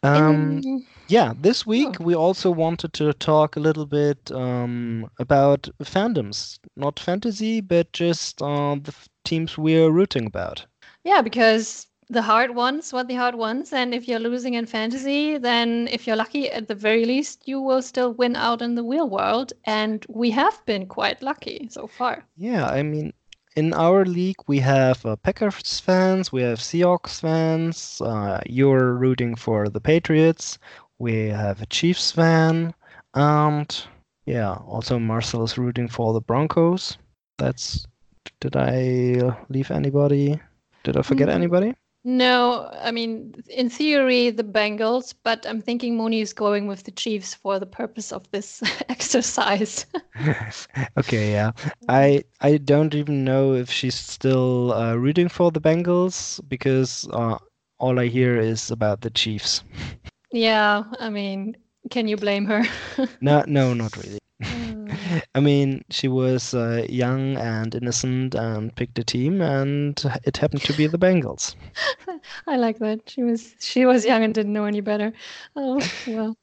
Um, 0.04 0.86
yeah, 1.08 1.34
this 1.40 1.66
week 1.66 2.00
oh. 2.00 2.04
we 2.04 2.16
also 2.16 2.52
wanted 2.52 2.94
to 2.94 3.14
talk 3.14 3.56
a 3.56 3.60
little 3.60 3.86
bit 3.86 4.32
um, 4.32 5.10
about 5.20 5.68
fandoms, 5.82 6.60
not 6.76 7.00
fantasy, 7.00 7.62
but 7.62 7.92
just 7.92 8.42
uh, 8.42 8.76
the 8.76 8.94
teams 9.26 9.58
we're 9.58 9.90
rooting 9.90 10.26
about. 10.26 10.66
Yeah, 11.04 11.22
because 11.22 11.88
the 12.10 12.22
hard 12.22 12.54
ones 12.56 12.94
what 12.94 13.08
the 13.08 13.16
hard 13.16 13.36
ones 13.36 13.74
and 13.74 13.94
if 13.94 14.08
you're 14.08 14.20
losing 14.20 14.54
in 14.54 14.66
fantasy 14.66 15.38
then 15.38 15.88
if 15.92 16.06
you're 16.06 16.16
lucky 16.16 16.50
at 16.52 16.68
the 16.68 16.76
very 16.76 17.06
least 17.06 17.48
you 17.48 17.60
will 17.62 17.82
still 17.82 18.14
win 18.14 18.36
out 18.36 18.62
in 18.62 18.76
the 18.76 18.84
real 18.84 19.10
world 19.10 19.54
and 19.66 20.06
we 20.10 20.30
have 20.30 20.64
been 20.66 20.86
quite 20.86 21.22
lucky 21.22 21.68
so 21.72 21.88
far. 21.88 22.26
Yeah 22.36 22.68
i 22.68 22.84
mean 22.84 23.14
in 23.56 23.74
our 23.74 24.06
league 24.06 24.42
we 24.48 24.60
have 24.60 25.06
uh, 25.06 25.16
packers 25.16 25.80
fans 25.80 26.32
we 26.32 26.42
have 26.42 26.60
seahawks 26.60 27.22
fans 27.22 28.02
uh, 28.02 28.42
you're 28.46 28.94
rooting 28.94 29.36
for 29.36 29.70
the 29.70 29.82
patriots 29.82 30.58
we 31.00 31.28
have 31.28 31.62
a 31.62 31.66
chiefs 31.68 32.12
fan 32.12 32.74
and 33.14 33.86
yeah 34.26 34.54
also 34.68 35.00
marcel 35.00 35.44
is 35.44 35.58
rooting 35.58 35.88
for 35.88 36.14
the 36.14 36.22
broncos. 36.22 36.98
That's 37.38 37.88
did 38.40 38.56
i 38.56 39.36
leave 39.50 39.72
anybody 39.72 40.40
did 40.84 40.98
i 40.98 41.02
forget 41.02 41.28
mm-hmm. 41.28 41.38
anybody 41.38 41.74
no, 42.06 42.70
I 42.82 42.92
mean, 42.92 43.34
in 43.50 43.70
theory, 43.70 44.30
the 44.30 44.44
Bengals, 44.44 45.14
but 45.24 45.46
I'm 45.48 45.62
thinking 45.62 45.96
Mooney 45.96 46.20
is 46.20 46.34
going 46.34 46.68
with 46.68 46.84
the 46.84 46.92
Chiefs 46.92 47.34
for 47.34 47.60
the 47.60 47.66
purpose 47.66 48.12
of 48.12 48.30
this 48.32 48.62
exercise. 48.90 49.86
okay, 50.98 51.32
yeah. 51.32 51.52
I 51.88 52.26
I 52.42 52.58
don't 52.58 52.94
even 52.94 53.24
know 53.24 53.54
if 53.54 53.72
she's 53.72 53.96
still 53.96 54.74
uh, 54.74 54.96
rooting 54.96 55.30
for 55.30 55.50
the 55.50 55.62
Bengals 55.62 56.42
because 56.50 57.08
uh, 57.14 57.38
all 57.80 57.98
I 57.98 58.08
hear 58.08 58.38
is 58.38 58.70
about 58.70 59.02
the 59.02 59.10
Chiefs. 59.10 59.64
Yeah, 60.36 60.86
I 61.00 61.12
mean, 61.12 61.56
can 61.92 62.08
you 62.08 62.18
blame 62.18 62.46
her? 62.48 62.64
no, 63.22 63.44
no, 63.46 63.76
not 63.76 63.96
really. 63.98 64.18
I 65.36 65.40
mean, 65.40 65.84
she 65.90 66.08
was 66.08 66.54
uh, 66.54 66.86
young 66.90 67.38
and 67.38 67.74
innocent 67.76 68.36
and 68.36 68.76
picked 68.76 69.00
a 69.00 69.04
team, 69.04 69.42
and 69.42 70.02
it 70.24 70.38
happened 70.38 70.64
to 70.64 70.74
be 70.74 70.88
the 70.88 70.98
Bengals. 70.98 71.56
I 72.48 72.58
like 72.58 72.80
that. 72.80 73.10
She 73.10 73.24
was 73.24 73.56
she 73.60 73.86
was 73.86 74.06
young 74.06 74.24
and 74.24 74.34
didn't 74.34 74.54
know 74.54 74.66
any 74.66 74.82
better. 74.82 75.14
Oh 75.56 75.82
well, 76.08 76.38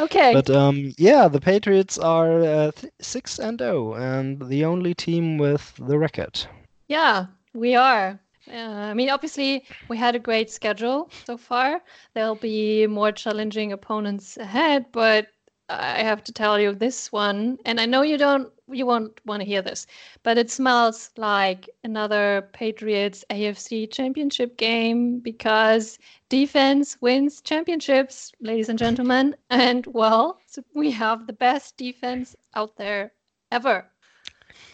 okay. 0.00 0.32
But 0.32 0.50
um, 0.50 0.92
yeah, 0.98 1.28
the 1.28 1.40
Patriots 1.40 1.98
are 1.98 2.40
uh, 2.40 2.70
th- 2.72 2.92
six 3.00 3.38
and 3.38 3.58
zero, 3.58 3.94
oh, 3.94 3.94
and 3.94 4.48
the 4.48 4.64
only 4.64 4.94
team 4.94 5.38
with 5.38 5.74
the 5.76 5.98
record. 5.98 6.44
Yeah, 6.88 7.26
we 7.54 7.74
are. 7.74 8.18
Uh, 8.50 8.90
I 8.90 8.94
mean, 8.94 9.08
obviously, 9.08 9.64
we 9.88 9.96
had 9.96 10.16
a 10.16 10.18
great 10.18 10.50
schedule 10.50 11.10
so 11.24 11.36
far. 11.36 11.80
There'll 12.14 12.34
be 12.34 12.86
more 12.86 13.12
challenging 13.12 13.72
opponents 13.72 14.36
ahead, 14.36 14.86
but 14.92 15.28
I 15.68 16.02
have 16.02 16.22
to 16.24 16.32
tell 16.32 16.58
you 16.58 16.74
this 16.74 17.10
one, 17.12 17.58
and 17.64 17.80
I 17.80 17.86
know 17.86 18.02
you 18.02 18.18
don't, 18.18 18.52
you 18.68 18.84
won't 18.84 19.20
want 19.24 19.40
to 19.40 19.46
hear 19.46 19.62
this, 19.62 19.86
but 20.22 20.36
it 20.36 20.50
smells 20.50 21.10
like 21.16 21.68
another 21.84 22.48
Patriots 22.52 23.24
AFC 23.30 23.90
Championship 23.90 24.56
game 24.56 25.18
because 25.20 25.98
defense 26.28 27.00
wins 27.00 27.40
championships, 27.40 28.32
ladies 28.40 28.68
and 28.68 28.78
gentlemen, 28.78 29.36
and 29.50 29.86
well, 29.86 30.38
we 30.74 30.90
have 30.90 31.26
the 31.26 31.32
best 31.32 31.76
defense 31.76 32.36
out 32.54 32.76
there 32.76 33.12
ever. 33.50 33.86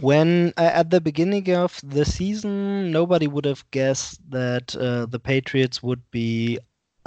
When 0.01 0.53
uh, 0.57 0.71
at 0.75 0.91
the 0.91 1.01
beginning 1.01 1.51
of 1.55 1.81
the 1.83 2.05
season, 2.05 2.91
nobody 2.91 3.27
would 3.27 3.45
have 3.45 3.69
guessed 3.71 4.21
that 4.31 4.75
uh, 4.77 5.07
the 5.07 5.19
Patriots 5.19 5.83
would 5.83 6.03
be 6.11 6.59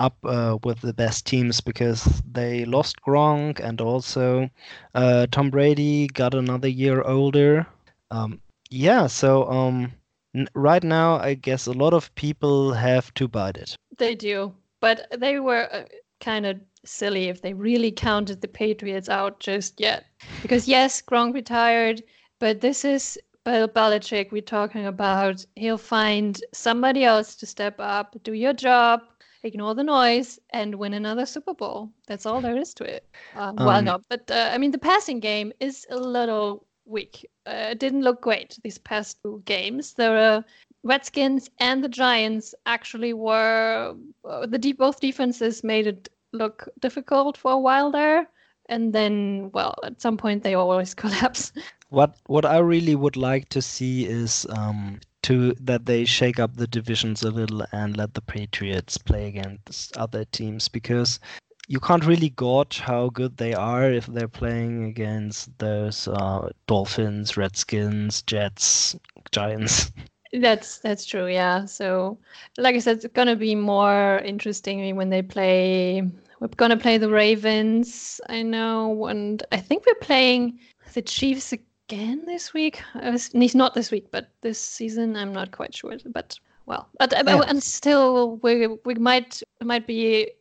up 0.02 0.18
uh, 0.24 0.58
with 0.64 0.82
the 0.82 0.94
best 0.94 1.28
teams 1.28 1.62
because 1.62 2.22
they 2.30 2.66
lost 2.66 3.02
Gronk 3.02 3.60
and 3.60 3.80
also 3.80 4.50
uh, 4.96 5.28
Tom 5.30 5.52
Brady 5.52 6.08
got 6.08 6.34
another 6.34 6.68
year 6.68 7.04
older. 7.04 7.68
Um, 8.10 8.42
yeah, 8.72 9.08
so 9.08 9.50
um, 9.50 9.94
n- 10.36 10.48
right 10.56 10.84
now 10.84 11.20
I 11.20 11.36
guess 11.36 11.68
a 11.68 11.72
lot 11.74 11.94
of 11.94 12.14
people 12.16 12.74
have 12.74 13.14
to 13.14 13.28
bite 13.28 13.58
it. 13.58 13.76
They 13.98 14.16
do, 14.16 14.54
but 14.80 15.08
they 15.20 15.40
were 15.40 15.70
uh, 15.72 15.84
kind 16.20 16.46
of 16.48 16.60
silly 16.84 17.30
if 17.30 17.42
they 17.42 17.54
really 17.54 17.92
counted 17.92 18.42
the 18.42 18.48
Patriots 18.48 19.08
out 19.10 19.40
just 19.40 19.80
yet. 19.80 20.06
Because 20.42 20.68
yes, 20.68 21.02
Gronk 21.02 21.34
retired, 21.36 22.02
but 22.40 22.62
this 22.62 22.84
is 22.84 23.20
Bill 23.44 23.68
Belichick 23.68 24.32
we're 24.32 24.42
talking 24.42 24.88
about. 24.88 25.46
He'll 25.56 25.78
find 25.78 26.40
somebody 26.54 27.04
else 27.04 27.36
to 27.36 27.46
step 27.46 27.76
up, 27.80 28.16
do 28.24 28.34
your 28.34 28.54
job, 28.54 29.02
ignore 29.44 29.76
the 29.76 29.84
noise, 29.84 30.40
and 30.52 30.76
win 30.76 30.94
another 30.94 31.26
Super 31.26 31.54
Bowl. 31.54 31.90
That's 32.08 32.26
all 32.26 32.42
there 32.42 32.58
is 32.58 32.74
to 32.76 32.84
it. 32.84 33.06
Uh, 33.36 33.54
well, 33.58 33.78
Um, 33.80 33.86
no, 33.86 34.00
but 34.10 34.30
uh, 34.30 34.50
I 34.54 34.58
mean, 34.58 34.72
the 34.72 34.78
passing 34.78 35.20
game 35.20 35.52
is 35.60 35.86
a 35.90 35.98
little 35.98 36.66
weak. 36.86 37.26
Uh, 37.46 37.70
it 37.72 37.80
didn't 37.80 38.04
look 38.04 38.22
great 38.22 38.58
these 38.64 38.78
past 38.78 39.18
two 39.24 39.42
games. 39.46 39.94
The 39.94 40.44
Redskins 40.84 41.50
and 41.60 41.84
the 41.84 41.90
Giants 41.90 42.56
actually 42.66 43.14
were 43.14 43.96
uh, 44.26 44.46
the 44.48 44.58
deep, 44.58 44.78
both 44.78 45.00
defenses 45.00 45.64
made 45.64 45.88
it 45.88 46.10
look 46.34 46.68
difficult 46.80 47.38
for 47.38 47.52
a 47.52 47.60
while 47.60 47.92
there. 47.92 48.28
And 48.70 48.94
then, 48.94 49.52
well, 49.54 49.76
at 49.84 50.02
some 50.02 50.18
point 50.18 50.44
they 50.44 50.54
always 50.56 50.94
collapse. 51.02 51.52
What 51.90 52.16
what 52.28 52.46
I 52.46 52.60
really 52.60 52.96
would 52.96 53.18
like 53.18 53.50
to 53.50 53.62
see 53.62 54.06
is 54.06 54.48
um 54.50 55.00
to 55.24 55.54
that 55.60 55.86
they 55.86 56.06
shake 56.06 56.40
up 56.40 56.56
the 56.56 56.68
divisions 56.68 57.24
a 57.24 57.32
little 57.32 57.64
and 57.72 57.98
let 57.98 58.14
the 58.14 58.22
Patriots 58.22 58.98
play 58.98 59.28
against 59.28 59.96
other 59.98 60.26
teams 60.26 60.68
because 60.68 61.20
you 61.68 61.80
can't 61.80 62.06
really 62.06 62.30
gauge 62.30 62.80
how 62.80 63.10
good 63.10 63.38
they 63.38 63.54
are 63.54 63.92
if 63.92 64.06
they're 64.08 64.28
playing 64.28 64.84
against 64.86 65.58
those 65.60 66.08
uh, 66.08 66.50
Dolphins, 66.68 67.38
Redskins, 67.38 68.22
Jets, 68.24 68.96
Giants. 69.32 69.92
That's 70.34 70.78
that's 70.78 71.06
true, 71.06 71.28
yeah. 71.28 71.66
So, 71.66 72.18
like 72.58 72.76
I 72.76 72.80
said, 72.80 73.04
it's 73.04 73.08
gonna 73.08 73.36
be 73.36 73.54
more 73.54 74.20
interesting 74.20 74.96
when 74.96 75.10
they 75.10 75.22
play. 75.22 76.10
We're 76.40 76.48
gonna 76.48 76.78
play 76.78 76.98
the 76.98 77.10
Ravens, 77.10 78.22
I 78.30 78.42
know, 78.42 79.08
and 79.08 79.44
I 79.52 79.58
think 79.58 79.86
we're 79.86 79.96
playing 79.96 80.58
the 80.94 81.02
Chiefs 81.02 81.54
again 81.92 82.24
this 82.26 82.54
week. 82.54 82.82
I 82.96 83.10
was, 83.10 83.34
not 83.34 83.74
this 83.74 83.92
week, 83.92 84.08
but 84.12 84.30
this 84.42 84.60
season. 84.60 85.16
I'm 85.16 85.34
not 85.34 85.52
quite 85.52 85.76
sure, 85.76 85.96
but 86.14 86.40
well, 86.66 86.88
but, 87.00 87.14
uh, 87.14 87.24
Yeah. 87.26 87.42
and 87.48 87.62
still, 87.62 88.38
we 88.38 88.68
we 88.86 88.96
might 88.96 89.44
might 89.62 89.88
be 89.88 90.32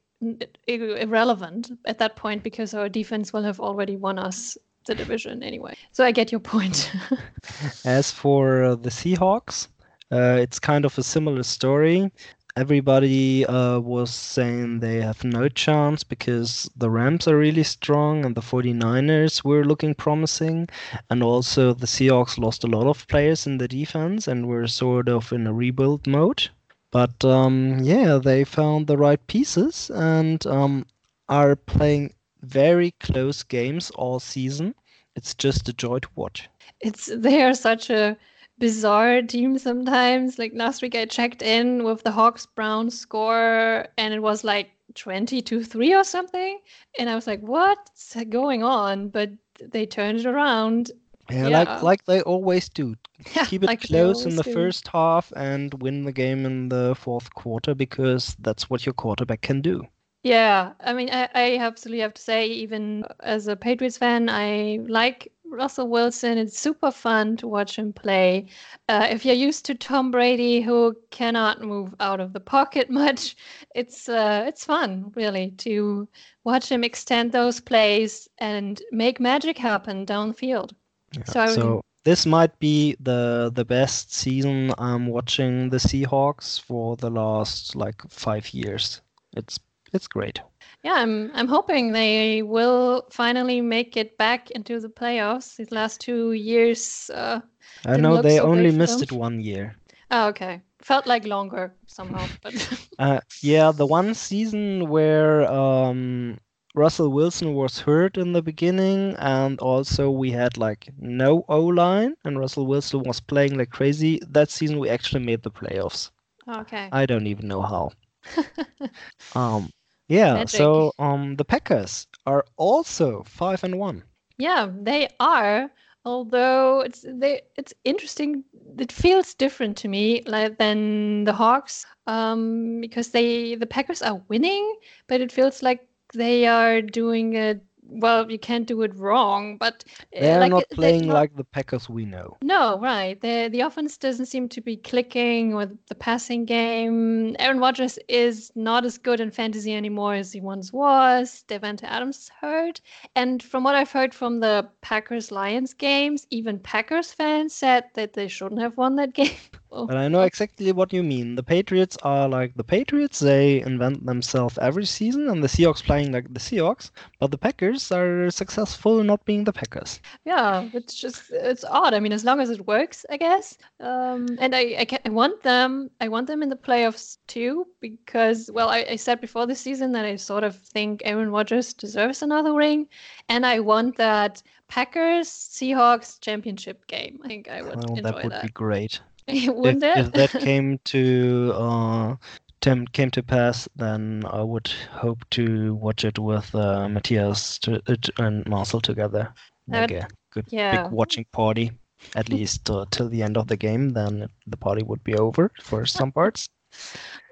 irrelevant 0.66 1.72
at 1.86 1.98
that 1.98 2.16
point 2.16 2.42
because 2.42 2.74
our 2.74 2.88
defense 2.88 3.32
will 3.32 3.42
have 3.42 3.58
already 3.58 3.96
won 3.96 4.18
us 4.18 4.58
the 4.86 4.94
division 4.94 5.42
anyway. 5.42 5.74
So 5.92 6.04
I 6.04 6.12
get 6.12 6.30
your 6.30 6.40
point. 6.40 6.92
As 7.84 8.10
for 8.10 8.64
uh, 8.64 8.74
the 8.76 8.90
Seahawks, 8.90 9.68
uh, 10.12 10.36
it's 10.40 10.58
kind 10.58 10.84
of 10.84 10.98
a 10.98 11.02
similar 11.02 11.42
story. 11.42 12.10
Everybody 12.56 13.44
uh, 13.46 13.80
was 13.80 14.12
saying 14.14 14.80
they 14.80 15.00
have 15.00 15.24
no 15.24 15.48
chance 15.48 16.04
because 16.04 16.70
the 16.76 16.90
Rams 16.90 17.26
are 17.28 17.36
really 17.36 17.62
strong 17.64 18.24
and 18.24 18.34
the 18.34 18.40
49ers 18.40 19.44
were 19.44 19.64
looking 19.64 19.94
promising. 19.94 20.68
And 21.10 21.22
also, 21.22 21.72
the 21.74 21.86
Seahawks 21.86 22.38
lost 22.38 22.64
a 22.64 22.68
lot 22.68 22.86
of 22.86 23.06
players 23.08 23.46
in 23.46 23.58
the 23.58 23.68
defense 23.68 24.28
and 24.28 24.48
were 24.48 24.66
sort 24.66 25.08
of 25.08 25.32
in 25.32 25.46
a 25.46 25.52
rebuild 25.52 26.06
mode. 26.06 26.48
But 26.92 27.24
um, 27.24 27.78
yeah, 27.82 28.18
they 28.18 28.44
found 28.44 28.86
the 28.86 28.96
right 28.98 29.24
pieces 29.26 29.90
and 29.94 30.44
um, 30.46 30.86
are 31.28 31.56
playing 31.56 32.14
very 32.42 32.92
close 33.00 33.42
games 33.42 33.90
all 33.90 34.18
season. 34.20 34.74
It's 35.16 35.34
just 35.34 35.68
a 35.68 35.72
joy 35.72 35.98
to 36.00 36.08
watch. 36.14 36.48
it's 36.80 37.06
they 37.14 37.42
are 37.42 37.54
such 37.54 37.90
a 37.90 38.16
bizarre 38.60 39.22
team 39.22 39.58
sometimes. 39.58 40.38
Like 40.38 40.52
last 40.54 40.82
week 40.82 40.94
I 40.96 41.06
checked 41.06 41.42
in 41.42 41.84
with 41.84 42.04
the 42.04 42.12
Hawks 42.12 42.46
Brown 42.46 42.90
score 42.90 43.88
and 43.98 44.14
it 44.14 44.20
was 44.22 44.44
like 44.44 44.70
20 44.94 45.42
to 45.42 45.64
3 45.64 45.94
or 45.94 46.04
something. 46.04 46.60
And 46.98 47.10
I 47.10 47.16
was 47.16 47.26
like, 47.26 47.40
what's 47.40 48.16
going 48.30 48.62
on? 48.64 49.08
But 49.10 49.32
they 49.60 49.86
turned 49.86 50.20
it 50.20 50.26
around. 50.26 50.92
Yeah, 51.30 51.48
Yeah. 51.48 51.48
like 51.48 51.82
like 51.82 52.04
they 52.04 52.22
always 52.22 52.68
do. 52.68 52.96
Keep 53.42 53.64
it 53.64 53.72
like 53.72 53.80
close 53.80 54.26
in 54.26 54.36
the 54.36 54.44
do. 54.44 54.52
first 54.52 54.88
half 54.88 55.32
and 55.36 55.72
win 55.82 56.04
the 56.04 56.12
game 56.12 56.44
in 56.46 56.68
the 56.68 56.94
fourth 56.94 57.34
quarter 57.34 57.74
because 57.74 58.36
that's 58.40 58.68
what 58.70 58.86
your 58.86 58.94
quarterback 58.94 59.40
can 59.42 59.62
do. 59.62 59.88
Yeah, 60.22 60.74
I 60.80 60.92
mean, 60.92 61.08
I, 61.10 61.28
I 61.34 61.58
absolutely 61.58 62.00
have 62.02 62.14
to 62.14 62.20
say, 62.22 62.46
even 62.46 63.06
as 63.20 63.48
a 63.48 63.56
Patriots 63.56 63.96
fan, 63.96 64.28
I 64.28 64.80
like 64.86 65.32
Russell 65.50 65.88
Wilson. 65.88 66.38
It's 66.38 66.58
super 66.58 66.90
fun 66.90 67.36
to 67.38 67.48
watch 67.48 67.76
him 67.78 67.92
play. 67.92 68.46
Uh, 68.88 69.06
if 69.10 69.24
you're 69.24 69.34
used 69.34 69.64
to 69.66 69.74
Tom 69.74 70.10
Brady, 70.10 70.60
who 70.60 70.96
cannot 71.10 71.60
move 71.62 71.94
out 72.00 72.20
of 72.20 72.32
the 72.32 72.40
pocket 72.40 72.90
much, 73.02 73.36
it's 73.74 74.08
uh, 74.08 74.44
it's 74.46 74.64
fun 74.64 75.12
really 75.14 75.50
to 75.58 76.08
watch 76.44 76.70
him 76.70 76.84
extend 76.84 77.32
those 77.32 77.60
plays 77.60 78.28
and 78.38 78.82
make 78.92 79.20
magic 79.20 79.58
happen 79.58 80.06
downfield. 80.06 80.72
Yeah, 81.12 81.24
So 81.24 81.46
So 81.46 81.82
this 82.04 82.26
might 82.26 82.58
be 82.58 82.96
the 83.00 83.50
the 83.54 83.64
best 83.64 84.14
season 84.14 84.72
I'm 84.78 85.06
watching 85.06 85.70
the 85.70 85.78
Seahawks 85.78 86.60
for 86.60 86.96
the 86.96 87.10
last 87.10 87.76
like 87.76 88.02
five 88.08 88.54
years. 88.54 89.00
It's 89.36 89.58
it's 89.92 90.08
great. 90.08 90.40
Yeah, 90.82 90.94
I'm 90.94 91.30
I'm 91.34 91.48
hoping 91.48 91.92
they 91.92 92.42
will 92.42 93.06
finally 93.10 93.60
make 93.60 93.96
it 93.96 94.16
back 94.16 94.50
into 94.50 94.80
the 94.80 94.88
playoffs. 94.88 95.56
These 95.56 95.72
last 95.72 96.00
two 96.00 96.32
years. 96.32 97.10
Uh, 97.12 97.40
I 97.86 97.96
know 97.96 98.16
they 98.22 98.36
so 98.38 98.44
only 98.44 98.70
missed 98.70 99.02
it 99.02 99.12
one 99.12 99.40
year. 99.40 99.76
Oh, 100.10 100.28
okay. 100.28 100.62
Felt 100.80 101.06
like 101.06 101.26
longer 101.26 101.74
somehow, 101.86 102.26
but 102.42 102.54
Uh, 102.98 103.20
yeah, 103.42 103.72
the 103.72 103.86
one 103.86 104.14
season 104.14 104.88
where 104.88 105.50
um, 105.50 106.38
Russell 106.74 107.10
Wilson 107.10 107.54
was 107.54 107.80
hurt 107.80 108.16
in 108.18 108.32
the 108.32 108.42
beginning, 108.42 109.14
and 109.18 109.58
also 109.60 110.10
we 110.10 110.30
had 110.30 110.56
like 110.58 110.88
no 110.98 111.44
O 111.48 111.60
line, 111.66 112.14
and 112.24 112.38
Russell 112.38 112.66
Wilson 112.66 113.02
was 113.04 113.20
playing 113.20 113.56
like 113.58 113.70
crazy. 113.70 114.20
That 114.28 114.50
season 114.50 114.78
we 114.78 114.88
actually 114.88 115.24
made 115.24 115.42
the 115.42 115.50
playoffs. 115.50 116.10
okay. 116.48 116.88
I 116.92 117.06
don't 117.06 117.26
even 117.26 117.48
know 117.48 117.62
how. 117.62 117.92
Um, 119.34 119.70
yeah, 120.10 120.34
Magic. 120.34 120.58
so 120.58 120.92
um, 120.98 121.36
the 121.36 121.44
Packers 121.44 122.08
are 122.26 122.44
also 122.56 123.22
five 123.22 123.62
and 123.62 123.78
one. 123.78 124.02
Yeah, 124.38 124.68
they 124.82 125.08
are. 125.20 125.70
Although 126.04 126.80
it's 126.80 127.04
they 127.06 127.42
it's 127.56 127.72
interesting. 127.84 128.42
It 128.78 128.90
feels 128.90 129.34
different 129.34 129.76
to 129.78 129.88
me 129.88 130.22
like 130.26 130.58
than 130.58 131.24
the 131.24 131.32
Hawks, 131.32 131.86
um, 132.06 132.80
because 132.80 133.10
they 133.10 133.54
the 133.54 133.66
Packers 133.66 134.02
are 134.02 134.20
winning, 134.28 134.74
but 135.06 135.20
it 135.20 135.30
feels 135.30 135.62
like 135.62 135.86
they 136.12 136.46
are 136.46 136.82
doing 136.82 137.34
it. 137.34 137.62
Well, 137.90 138.30
you 138.30 138.38
can't 138.38 138.66
do 138.66 138.82
it 138.82 138.94
wrong, 138.94 139.56
but 139.58 139.84
uh, 140.16 140.20
They 140.20 140.32
are 140.32 140.40
like 140.40 140.50
not 140.50 140.64
they're 140.70 140.76
playing 140.76 141.06
not- 141.08 141.14
like 141.14 141.36
the 141.36 141.44
Packers 141.44 141.88
we 141.88 142.04
know. 142.04 142.36
No, 142.42 142.78
right. 142.78 143.20
The 143.20 143.48
the 143.50 143.60
offense 143.60 143.96
doesn't 143.98 144.26
seem 144.26 144.48
to 144.50 144.60
be 144.60 144.76
clicking 144.76 145.54
with 145.56 145.76
the 145.88 145.94
passing 145.94 146.44
game. 146.44 147.34
Aaron 147.38 147.58
Rodgers 147.58 147.98
is 148.08 148.50
not 148.54 148.84
as 148.84 148.98
good 148.98 149.20
in 149.20 149.30
fantasy 149.30 149.74
anymore 149.74 150.14
as 150.14 150.32
he 150.32 150.40
once 150.40 150.72
was. 150.72 151.44
Davante 151.48 151.84
Adams 151.84 152.30
hurt. 152.40 152.80
And 153.16 153.42
from 153.42 153.64
what 153.64 153.74
I've 153.74 153.90
heard 153.92 154.14
from 154.14 154.40
the 154.40 154.68
Packers 154.82 155.30
Lions 155.32 155.74
games, 155.74 156.26
even 156.30 156.58
Packers 156.58 157.12
fans 157.12 157.54
said 157.54 157.84
that 157.94 158.12
they 158.12 158.28
shouldn't 158.28 158.60
have 158.60 158.76
won 158.76 158.96
that 158.96 159.12
game. 159.20 159.36
Oh, 159.72 159.86
But 159.86 159.96
I 159.96 160.08
know 160.08 160.22
exactly 160.22 160.72
what 160.72 160.92
you 160.92 161.02
mean. 161.04 161.36
The 161.36 161.44
Patriots 161.44 161.96
are 162.02 162.28
like 162.28 162.54
the 162.56 162.64
Patriots. 162.64 163.20
They 163.20 163.60
invent 163.62 164.04
themselves 164.04 164.58
every 164.60 164.84
season, 164.84 165.28
and 165.28 165.44
the 165.44 165.48
Seahawks 165.48 165.82
playing 165.84 166.10
like 166.10 166.26
the 166.34 166.40
Seahawks. 166.40 166.90
But 167.20 167.30
the 167.30 167.38
Packers 167.38 167.79
are 167.92 168.30
successful 168.30 169.02
not 169.04 169.24
being 169.24 169.44
the 169.44 169.52
Packers. 169.52 170.00
Yeah, 170.24 170.68
it's 170.72 170.94
just 170.94 171.30
it's 171.30 171.64
odd. 171.64 171.94
I 171.94 172.00
mean, 172.00 172.12
as 172.12 172.24
long 172.24 172.40
as 172.40 172.50
it 172.50 172.66
works, 172.66 173.06
I 173.10 173.16
guess. 173.16 173.56
Um, 173.78 174.26
and 174.38 174.54
I 174.54 174.76
I, 174.80 174.84
ca- 174.84 175.04
I 175.04 175.10
want 175.10 175.42
them 175.42 175.90
I 176.00 176.08
want 176.08 176.26
them 176.26 176.42
in 176.42 176.48
the 176.48 176.56
playoffs 176.56 177.18
too 177.26 177.66
because 177.80 178.50
well, 178.52 178.68
I, 178.68 178.84
I 178.90 178.96
said 178.96 179.20
before 179.20 179.46
the 179.46 179.54
season 179.54 179.92
that 179.92 180.04
I 180.04 180.16
sort 180.16 180.44
of 180.44 180.56
think 180.56 181.02
Aaron 181.04 181.30
Rodgers 181.30 181.72
deserves 181.74 182.22
another 182.22 182.52
ring, 182.52 182.88
and 183.28 183.46
I 183.46 183.60
want 183.60 183.96
that 183.96 184.42
Packers 184.68 185.28
Seahawks 185.28 186.20
championship 186.20 186.86
game. 186.86 187.20
I 187.24 187.28
think 187.28 187.48
I 187.48 187.62
would 187.62 187.84
enjoy 187.88 188.02
that 188.02 188.22
would 188.22 188.32
that. 188.32 188.42
be 188.42 188.48
great. 188.48 189.00
Wouldn't 189.28 189.84
if, 189.84 189.96
it? 189.96 189.98
if 189.98 190.12
that 190.12 190.40
came 190.40 190.78
to 190.84 191.52
uh, 191.54 192.16
came 192.60 192.86
to 192.86 193.22
pass, 193.22 193.68
then 193.76 194.24
I 194.26 194.42
would 194.42 194.68
hope 194.92 195.24
to 195.30 195.74
watch 195.74 196.04
it 196.04 196.18
with 196.18 196.54
uh, 196.54 196.88
Matthias 196.88 197.58
to, 197.60 197.80
uh, 197.86 197.96
and 198.18 198.46
Marcel 198.46 198.80
together, 198.80 199.32
like 199.66 199.90
a 199.90 200.06
good 200.32 200.46
yeah. 200.50 200.70
big 200.70 200.92
watching 200.92 201.24
party, 201.32 201.72
at 202.14 202.28
least 202.28 202.70
uh, 202.70 202.84
till 202.90 203.08
the 203.08 203.22
end 203.22 203.36
of 203.36 203.48
the 203.48 203.56
game. 203.56 203.90
Then 203.90 204.28
the 204.46 204.56
party 204.56 204.82
would 204.82 205.02
be 205.04 205.14
over 205.16 205.50
for 205.60 205.86
some 205.86 206.12
parts. 206.12 206.48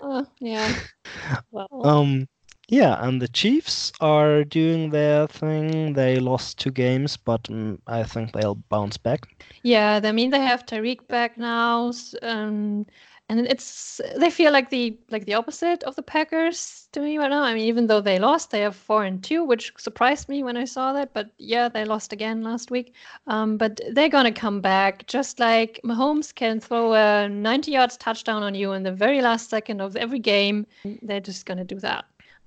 Uh, 0.03 0.25
yeah. 0.41 0.75
Well, 1.51 1.69
Um, 1.83 2.29
yeah, 2.69 2.97
and 3.01 3.21
the 3.21 3.29
Chiefs 3.29 3.93
are 4.01 4.45
doing 4.45 4.91
their 4.91 5.27
thing. 5.27 5.95
They 5.95 6.19
lost 6.21 6.59
two 6.59 6.71
games, 6.71 7.17
but 7.17 7.45
mm, 7.45 7.79
I 7.87 8.03
think 8.05 8.33
they'll 8.33 8.57
bounce 8.69 8.97
back. 8.99 9.27
Yeah, 9.63 10.01
I 10.03 10.13
mean 10.13 10.31
they 10.31 10.41
have 10.41 10.67
Tyreek 10.67 11.09
back 11.09 11.39
now, 11.39 11.93
um, 12.23 12.87
and 13.29 13.41
it's 13.47 14.01
they 14.17 14.31
feel 14.31 14.53
like 14.53 14.71
the 14.71 14.99
like 15.11 15.27
the 15.27 15.35
opposite 15.35 15.83
of 15.83 15.95
the 15.97 16.03
Packers 16.03 16.89
to 16.93 17.01
me 17.01 17.19
right 17.19 17.29
now. 17.29 17.43
I 17.43 17.53
mean, 17.55 17.67
even 17.67 17.87
though 17.87 18.01
they 18.01 18.19
lost, 18.19 18.51
they 18.51 18.61
have 18.61 18.75
four 18.75 19.05
and 19.05 19.23
two, 19.23 19.45
which 19.45 19.73
surprised 19.77 20.29
me 20.29 20.43
when 20.43 20.57
I 20.57 20.65
saw 20.65 20.93
that. 20.95 21.13
But 21.13 21.31
yeah, 21.39 21.69
they 21.69 21.85
lost 21.85 22.13
again 22.13 22.43
last 22.43 22.71
week. 22.71 22.95
Um, 23.27 23.59
but 23.59 23.81
they're 23.93 24.09
gonna 24.09 24.33
come 24.33 24.61
back, 24.61 25.07
just 25.07 25.39
like 25.41 25.79
Mahomes 25.85 26.35
can 26.35 26.59
throw 26.61 26.95
a 26.95 27.29
90 27.29 27.71
yards 27.71 27.97
touchdown 27.99 28.43
on 28.43 28.55
you 28.55 28.73
in 28.73 28.83
the 28.83 28.93
very 28.93 29.21
last 29.21 29.51
second 29.51 29.81
of 29.83 29.97
every 29.97 30.21
game. 30.21 30.67
They're 31.03 31.21
just 31.21 31.45
gonna 31.45 31.65
do 31.65 31.79
that. 31.81 32.07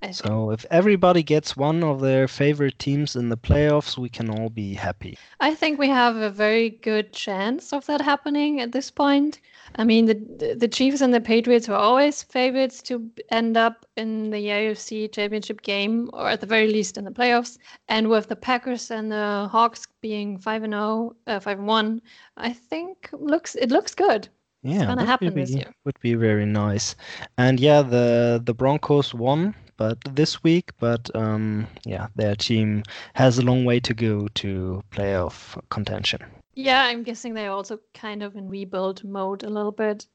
So 0.10 0.50
if 0.50 0.66
everybody 0.72 1.22
gets 1.22 1.56
one 1.56 1.84
of 1.84 2.02
their 2.02 2.28
favorite 2.28 2.80
teams 2.80 3.16
in 3.16 3.30
the 3.30 3.38
playoffs, 3.38 4.00
we 4.00 4.10
can 4.10 4.32
all 4.32 4.50
be 4.50 4.74
happy. 4.74 5.16
I 5.40 5.54
think 5.54 5.78
we 5.78 5.88
have 5.90 6.16
a 6.16 6.32
very 6.32 6.72
good 6.72 7.14
chance 7.14 7.72
of 7.72 7.86
that 7.86 8.02
happening 8.02 8.60
at 8.62 8.72
this 8.72 8.90
point. 8.90 9.40
I 9.76 9.84
mean, 9.84 10.08
the 10.08 10.56
the 10.58 10.68
Chiefs 10.68 11.02
and 11.02 11.14
the 11.14 11.22
Patriots 11.22 11.68
were 11.68 11.76
always 11.76 12.24
favorites 12.24 12.82
to 12.84 13.10
end 13.30 13.58
up 13.58 13.86
in 13.96 14.32
the 14.32 14.48
AFC 14.48 15.12
Championship 15.12 15.62
game, 15.62 16.10
or 16.14 16.28
at 16.30 16.42
the 16.42 16.48
very 16.48 16.68
least 16.68 16.98
in 16.98 17.06
the 17.06 17.12
playoffs. 17.12 17.58
And 17.88 18.10
with 18.10 18.28
the 18.28 18.36
Packers 18.36 18.90
and 18.90 19.12
the 19.12 19.48
Hawks 19.52 19.88
being 20.02 20.40
five 20.40 20.64
and 20.64 20.74
0, 20.74 21.16
uh, 21.28 21.40
five 21.40 21.60
and 21.60 21.68
one, 21.68 22.02
I 22.38 22.54
think 22.54 23.10
looks 23.14 23.56
it 23.56 23.70
looks 23.70 23.94
good. 23.94 24.28
Yeah, 24.64 24.86
gonna 24.86 25.02
would 25.02 25.08
happen 25.08 25.34
be, 25.34 25.42
this 25.42 25.52
year. 25.52 25.72
would 25.86 26.00
be 26.02 26.16
very 26.16 26.46
nice. 26.46 26.96
And 27.38 27.60
yeah, 27.60 27.82
the 27.84 28.42
the 28.44 28.54
Broncos 28.54 29.14
won, 29.14 29.56
but 29.82 30.16
this 30.16 30.44
week, 30.44 30.72
but 30.80 31.10
um, 31.16 31.66
yeah, 31.86 32.08
their 32.16 32.36
team 32.36 32.84
has 33.16 33.40
a 33.40 33.42
long 33.42 33.66
way 33.66 33.80
to 33.80 33.96
go 33.96 34.28
to 34.36 34.84
playoff 34.92 35.60
contention. 35.70 36.22
Yeah, 36.54 36.84
I'm 36.84 37.02
guessing 37.02 37.34
they're 37.34 37.52
also 37.52 37.80
kind 37.96 38.22
of 38.22 38.36
in 38.36 38.48
rebuild 38.48 39.04
mode 39.04 39.42
a 39.44 39.50
little 39.50 39.72
bit. 39.72 40.06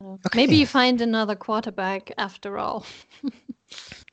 Uh, 0.00 0.16
Okay. 0.26 0.36
Maybe 0.36 0.56
you 0.56 0.66
find 0.66 1.00
another 1.00 1.36
quarterback 1.36 2.12
after 2.18 2.58
all. 2.58 2.84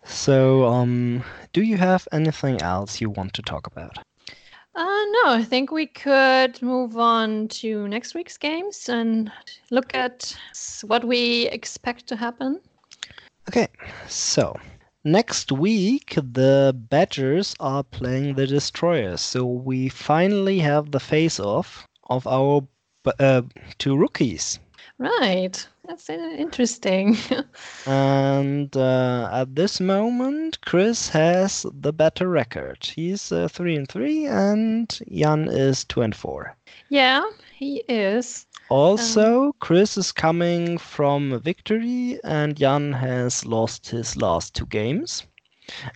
So, 0.05 0.65
um, 0.65 1.23
do 1.53 1.61
you 1.61 1.77
have 1.77 2.07
anything 2.11 2.59
else 2.61 2.99
you 2.99 3.11
want 3.11 3.33
to 3.33 3.43
talk 3.43 3.67
about? 3.67 3.97
Uh, 4.73 5.03
no, 5.17 5.23
I 5.25 5.43
think 5.43 5.71
we 5.71 5.85
could 5.85 6.59
move 6.61 6.97
on 6.97 7.47
to 7.59 7.87
next 7.87 8.15
week's 8.15 8.37
games 8.37 8.89
and 8.89 9.31
look 9.69 9.93
at 9.93 10.35
what 10.87 11.03
we 11.03 11.47
expect 11.49 12.07
to 12.07 12.15
happen. 12.15 12.59
Okay, 13.49 13.67
so 14.07 14.57
next 15.03 15.51
week 15.51 16.15
the 16.15 16.75
Badgers 16.89 17.55
are 17.59 17.83
playing 17.83 18.35
the 18.35 18.47
Destroyers, 18.47 19.21
so 19.21 19.45
we 19.45 19.89
finally 19.89 20.59
have 20.59 20.91
the 20.91 20.99
face-off 20.99 21.87
of 22.09 22.27
our 22.27 22.67
uh, 23.19 23.41
two 23.77 23.97
rookies. 23.97 24.59
Right, 24.97 25.67
that's 25.91 26.09
uh, 26.09 26.35
interesting. 26.37 27.17
And 27.85 28.75
uh, 28.77 29.29
at 29.33 29.55
this 29.55 29.81
moment, 29.81 30.59
Chris 30.61 31.09
has 31.09 31.65
the 31.73 31.91
better 31.91 32.29
record. 32.29 32.77
He's 32.85 33.31
uh, 33.31 33.49
three 33.49 33.75
and 33.75 33.89
three, 33.89 34.25
and 34.25 34.87
Jan 35.11 35.49
is 35.49 35.83
two 35.83 36.01
and 36.01 36.15
four. 36.15 36.55
yeah, 36.89 37.23
he 37.57 37.83
is. 37.89 38.45
Also, 38.69 39.51
Chris 39.59 39.97
is 39.97 40.13
coming 40.13 40.77
from 40.77 41.33
a 41.33 41.39
victory, 41.39 42.19
and 42.23 42.55
Jan 42.55 42.93
has 42.93 43.45
lost 43.45 43.89
his 43.89 44.15
last 44.15 44.55
two 44.55 44.67
games. 44.67 45.23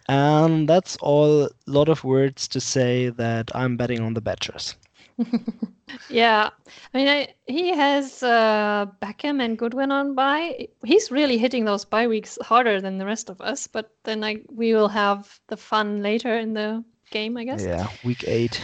And 0.10 0.68
that's 0.68 0.98
all 0.98 1.44
a 1.46 1.50
lot 1.68 1.88
of 1.88 2.04
words 2.04 2.50
to 2.50 2.60
say 2.60 3.10
that 3.12 3.50
I'm 3.56 3.78
betting 3.78 4.02
on 4.02 4.14
the 4.14 4.22
Badgers. 4.22 4.76
Yeah, 6.10 6.50
I 6.94 6.98
mean, 6.98 7.08
I, 7.08 7.28
he 7.46 7.70
has 7.70 8.24
uh, 8.24 8.88
Beckham 9.02 9.44
and 9.44 9.58
Goodwin 9.58 9.92
on 9.92 10.16
bye. 10.16 10.68
He's 10.84 11.12
really 11.12 11.38
hitting 11.38 11.66
those 11.66 11.86
bye 11.86 12.08
weeks 12.08 12.38
harder 12.42 12.82
than 12.82 12.98
the 12.98 13.06
rest 13.06 13.30
of 13.30 13.40
us, 13.42 13.68
but 13.68 13.92
then 14.04 14.24
I, 14.24 14.42
we 14.50 14.74
will 14.74 14.88
have 14.88 15.40
the 15.48 15.58
fun 15.58 16.02
later 16.02 16.38
in 16.38 16.54
the 16.54 16.84
game, 17.12 17.38
I 17.38 17.46
guess. 17.46 17.64
Yeah, 17.64 17.88
week 18.04 18.24
eight. 18.28 18.62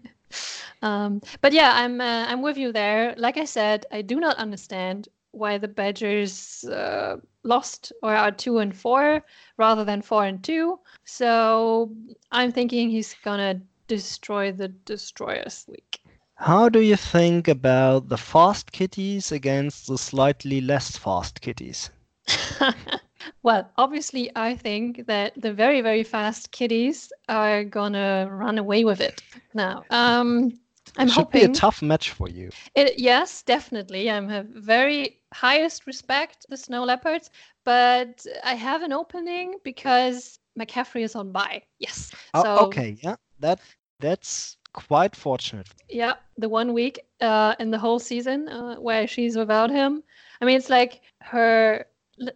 um, 0.81 1.21
but 1.41 1.53
yeah, 1.53 1.71
I'm 1.73 1.99
uh, 1.99 2.25
I'm 2.27 2.41
with 2.41 2.57
you 2.57 2.71
there. 2.71 3.15
Like 3.17 3.37
I 3.37 3.45
said, 3.45 3.85
I 3.91 4.01
do 4.01 4.19
not 4.19 4.37
understand 4.37 5.07
why 5.31 5.57
the 5.57 5.67
Badgers 5.67 6.63
uh, 6.65 7.17
lost 7.43 7.91
or 8.01 8.15
are 8.15 8.31
two 8.31 8.59
and 8.59 8.75
four 8.75 9.23
rather 9.57 9.83
than 9.83 10.01
four 10.01 10.25
and 10.25 10.43
two. 10.43 10.79
So 11.05 11.91
I'm 12.31 12.51
thinking 12.51 12.89
he's 12.89 13.15
gonna 13.23 13.61
destroy 13.87 14.51
the 14.51 14.67
Destroyers 14.67 15.65
week. 15.67 15.99
How 16.35 16.69
do 16.69 16.79
you 16.81 16.95
think 16.95 17.47
about 17.47 18.09
the 18.09 18.17
fast 18.17 18.71
kitties 18.71 19.31
against 19.31 19.87
the 19.87 19.97
slightly 19.97 20.61
less 20.61 20.95
fast 20.95 21.41
kitties? 21.41 21.89
well, 23.43 23.69
obviously, 23.77 24.29
I 24.35 24.55
think 24.55 25.07
that 25.07 25.33
the 25.41 25.51
very, 25.51 25.81
very 25.81 26.03
fast 26.03 26.51
kitties 26.51 27.11
are 27.27 27.63
gonna 27.63 28.27
run 28.29 28.57
away 28.57 28.85
with 28.85 29.01
it. 29.01 29.23
Now, 29.53 29.85
um, 29.89 30.59
I'm 30.97 31.07
Should 31.07 31.25
hoping. 31.25 31.41
be 31.41 31.45
a 31.45 31.49
tough 31.49 31.81
match 31.81 32.11
for 32.11 32.29
you. 32.29 32.49
It, 32.75 32.99
yes, 32.99 33.43
definitely. 33.43 34.09
I'm 34.09 34.29
have 34.29 34.47
very 34.47 35.19
highest 35.33 35.87
respect 35.87 36.45
the 36.49 36.57
snow 36.57 36.83
leopards, 36.83 37.29
but 37.63 38.25
I 38.43 38.53
have 38.53 38.81
an 38.83 38.93
opening 38.93 39.55
because 39.63 40.39
McCaffrey 40.59 41.01
is 41.01 41.15
on 41.15 41.31
bye. 41.31 41.63
Yes. 41.79 42.11
Oh, 42.33 42.43
so 42.43 42.67
okay, 42.67 42.97
yeah, 43.01 43.15
that 43.39 43.59
that's 43.99 44.57
quite 44.73 45.15
fortunate. 45.15 45.67
yeah, 45.89 46.13
the 46.37 46.49
one 46.49 46.73
week 46.73 46.99
uh, 47.21 47.55
in 47.59 47.71
the 47.71 47.79
whole 47.79 47.99
season 47.99 48.47
uh, 48.47 48.75
where 48.75 49.07
she's 49.07 49.35
without 49.35 49.71
him. 49.71 50.03
I 50.41 50.45
mean, 50.45 50.57
it's 50.57 50.69
like 50.69 51.01
her 51.21 51.85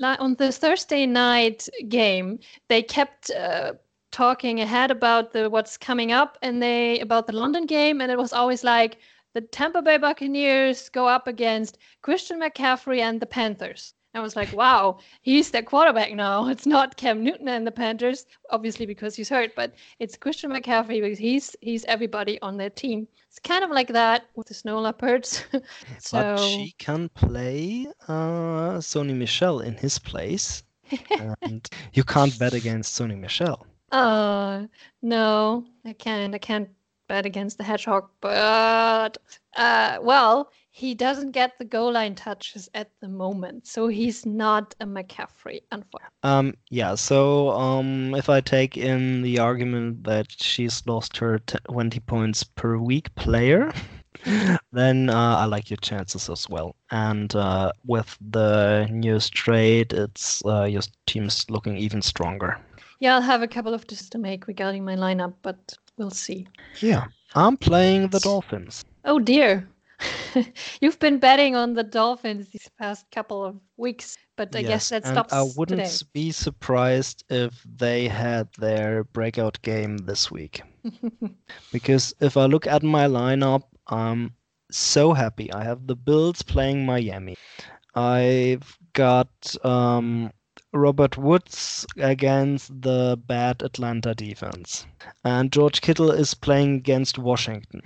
on 0.02 0.36
the 0.36 0.52
Thursday 0.52 1.06
night 1.06 1.70
game. 1.88 2.39
They 2.68 2.82
kept 2.84 3.30
uh, 3.32 3.74
talking 4.12 4.60
ahead 4.60 4.91
about 4.91 5.34
the 5.34 5.49
what's 5.49 5.78
coming 5.78 6.12
up, 6.12 6.38
and 6.41 6.62
they 6.62 6.99
about 6.99 7.28
the 7.28 7.36
London 7.36 7.66
game, 7.66 8.02
and 8.02 8.12
it 8.12 8.18
was 8.18 8.34
always 8.34 8.64
like 8.64 8.97
the 9.34 9.41
Tampa 9.41 9.82
Bay 9.82 9.97
Buccaneers 9.97 10.89
go 10.89 11.08
up 11.08 11.28
against 11.28 11.78
Christian 12.02 12.39
McCaffrey 12.39 12.99
and 12.99 13.20
the 13.20 13.26
Panthers. 13.26 13.93
I 14.14 14.20
was 14.20 14.36
like, 14.36 14.51
wow, 14.53 14.99
he's 15.22 15.51
their 15.51 15.64
quarterback 15.64 16.14
now. 16.14 16.47
It's 16.53 16.66
not 16.66 16.97
Cam 16.97 17.24
Newton 17.24 17.47
and 17.47 17.66
the 17.66 17.72
Panthers, 17.72 18.26
obviously 18.49 18.86
because 18.86 19.16
he's 19.16 19.30
hurt, 19.30 19.55
but 19.55 19.74
it's 19.99 20.18
Christian 20.18 20.51
McCaffrey 20.51 21.01
because 21.01 21.18
he's 21.18 21.55
he's 21.62 21.86
everybody 21.86 22.41
on 22.41 22.57
their 22.57 22.70
team. 22.70 23.07
It's 23.30 23.39
kind 23.39 23.64
of 23.64 23.70
like 23.70 23.88
that 23.89 24.26
with 24.36 24.47
the 24.47 24.53
Snow 24.53 24.80
Leopards. 24.82 25.45
so 25.99 26.18
But 26.18 26.38
she 26.39 26.76
can 26.78 27.07
play 27.09 27.88
uh, 28.09 28.80
Sony 28.80 29.16
Michel 29.16 29.62
in 29.62 29.76
his 29.76 29.97
place, 29.97 30.64
and 31.41 31.68
you 31.93 32.03
can't 32.03 32.38
bet 32.38 32.53
against 32.53 32.99
Sony 32.99 33.18
Michel. 33.18 33.66
Uh, 33.91 34.68
no, 35.01 35.66
I 35.86 35.93
can't. 35.93 36.36
I 36.36 36.38
can't 36.38 36.70
bet 37.12 37.26
against 37.26 37.57
the 37.57 37.64
Hedgehog, 37.66 38.07
but 38.22 39.18
uh, 39.57 39.97
well, 40.01 40.49
he 40.72 40.95
doesn't 40.95 41.32
get 41.32 41.57
the 41.59 41.66
goal 41.66 41.91
line 41.91 42.16
touches 42.16 42.70
at 42.74 42.89
the 43.01 43.09
moment, 43.09 43.68
so 43.68 43.89
he's 43.89 44.26
not 44.26 44.74
a 44.80 44.86
McCaffrey, 44.86 45.59
unfortunately. 45.74 46.24
Um, 46.24 46.53
yeah. 46.70 46.95
So, 46.95 47.49
um, 47.49 48.16
if 48.16 48.30
I 48.30 48.39
take 48.39 48.78
in 48.78 49.24
the 49.24 49.39
argument 49.39 50.05
that 50.05 50.28
she's 50.32 50.82
lost 50.88 51.18
her 51.18 51.39
t- 51.39 51.57
20 51.70 51.99
points 51.99 52.45
per 52.45 52.78
week 52.78 53.14
player, 53.16 53.74
then 54.72 55.09
uh, 55.09 55.36
I 55.39 55.45
like 55.45 55.70
your 55.70 55.82
chances 55.82 56.30
as 56.30 56.47
well. 56.47 56.78
And 56.91 57.36
uh, 57.36 57.74
with 57.86 58.18
the 58.22 58.88
newest 58.89 59.34
trade, 59.34 59.91
it's 59.91 60.41
uh, 60.45 60.64
your 60.64 60.84
team's 61.07 61.49
looking 61.49 61.76
even 61.76 62.01
stronger. 62.01 62.57
Yeah, 63.01 63.16
I'll 63.16 63.22
have 63.22 63.41
a 63.41 63.47
couple 63.49 63.74
of 63.74 63.86
decisions 63.86 64.12
to 64.12 64.20
make 64.20 64.47
regarding 64.47 64.86
my 64.86 64.95
lineup, 64.95 65.34
but 65.41 65.76
we'll 66.02 66.12
see. 66.12 66.49
Yeah, 66.82 67.08
I'm 67.36 67.58
playing 67.58 68.10
the 68.10 68.20
Dolphins. 68.20 68.86
Oh 69.06 69.20
dear. 69.20 69.70
You've 70.82 70.99
been 70.99 71.20
betting 71.20 71.56
on 71.56 71.74
the 71.76 71.84
Dolphins 71.84 72.49
these 72.49 72.70
past 72.80 73.12
couple 73.12 73.45
of 73.45 73.60
weeks, 73.78 74.18
but 74.38 74.56
I 74.56 74.64
guess 74.64 74.89
that 74.89 75.06
stops 75.06 75.34
I 75.34 75.43
wouldn't 75.43 75.86
today. 75.86 76.08
be 76.14 76.32
surprised 76.32 77.24
if 77.30 77.64
they 77.64 78.08
had 78.08 78.49
their 78.58 79.04
breakout 79.06 79.62
game 79.62 79.97
this 79.99 80.32
week. 80.32 80.62
Because 81.72 82.14
if 82.20 82.38
I 82.38 82.45
look 82.45 82.68
at 82.68 82.84
my 82.84 83.08
lineup, 83.08 83.64
I'm 83.88 84.36
so 84.72 85.14
happy. 85.14 85.52
I 85.54 85.64
have 85.64 85.88
the 85.88 85.95
Bills 85.95 86.41
playing 86.43 86.86
Miami. 86.86 87.38
I've 87.95 88.78
got 88.93 89.56
um, 89.66 90.32
Robert 90.74 91.17
Woods 91.17 91.86
against 91.97 92.82
the 92.82 93.19
bad 93.26 93.61
Atlanta 93.61 94.13
defense. 94.15 94.86
And 95.24 95.51
George 95.51 95.82
Kittle 95.82 96.11
is 96.11 96.34
playing 96.34 96.76
against 96.76 97.17
Washington. 97.17 97.82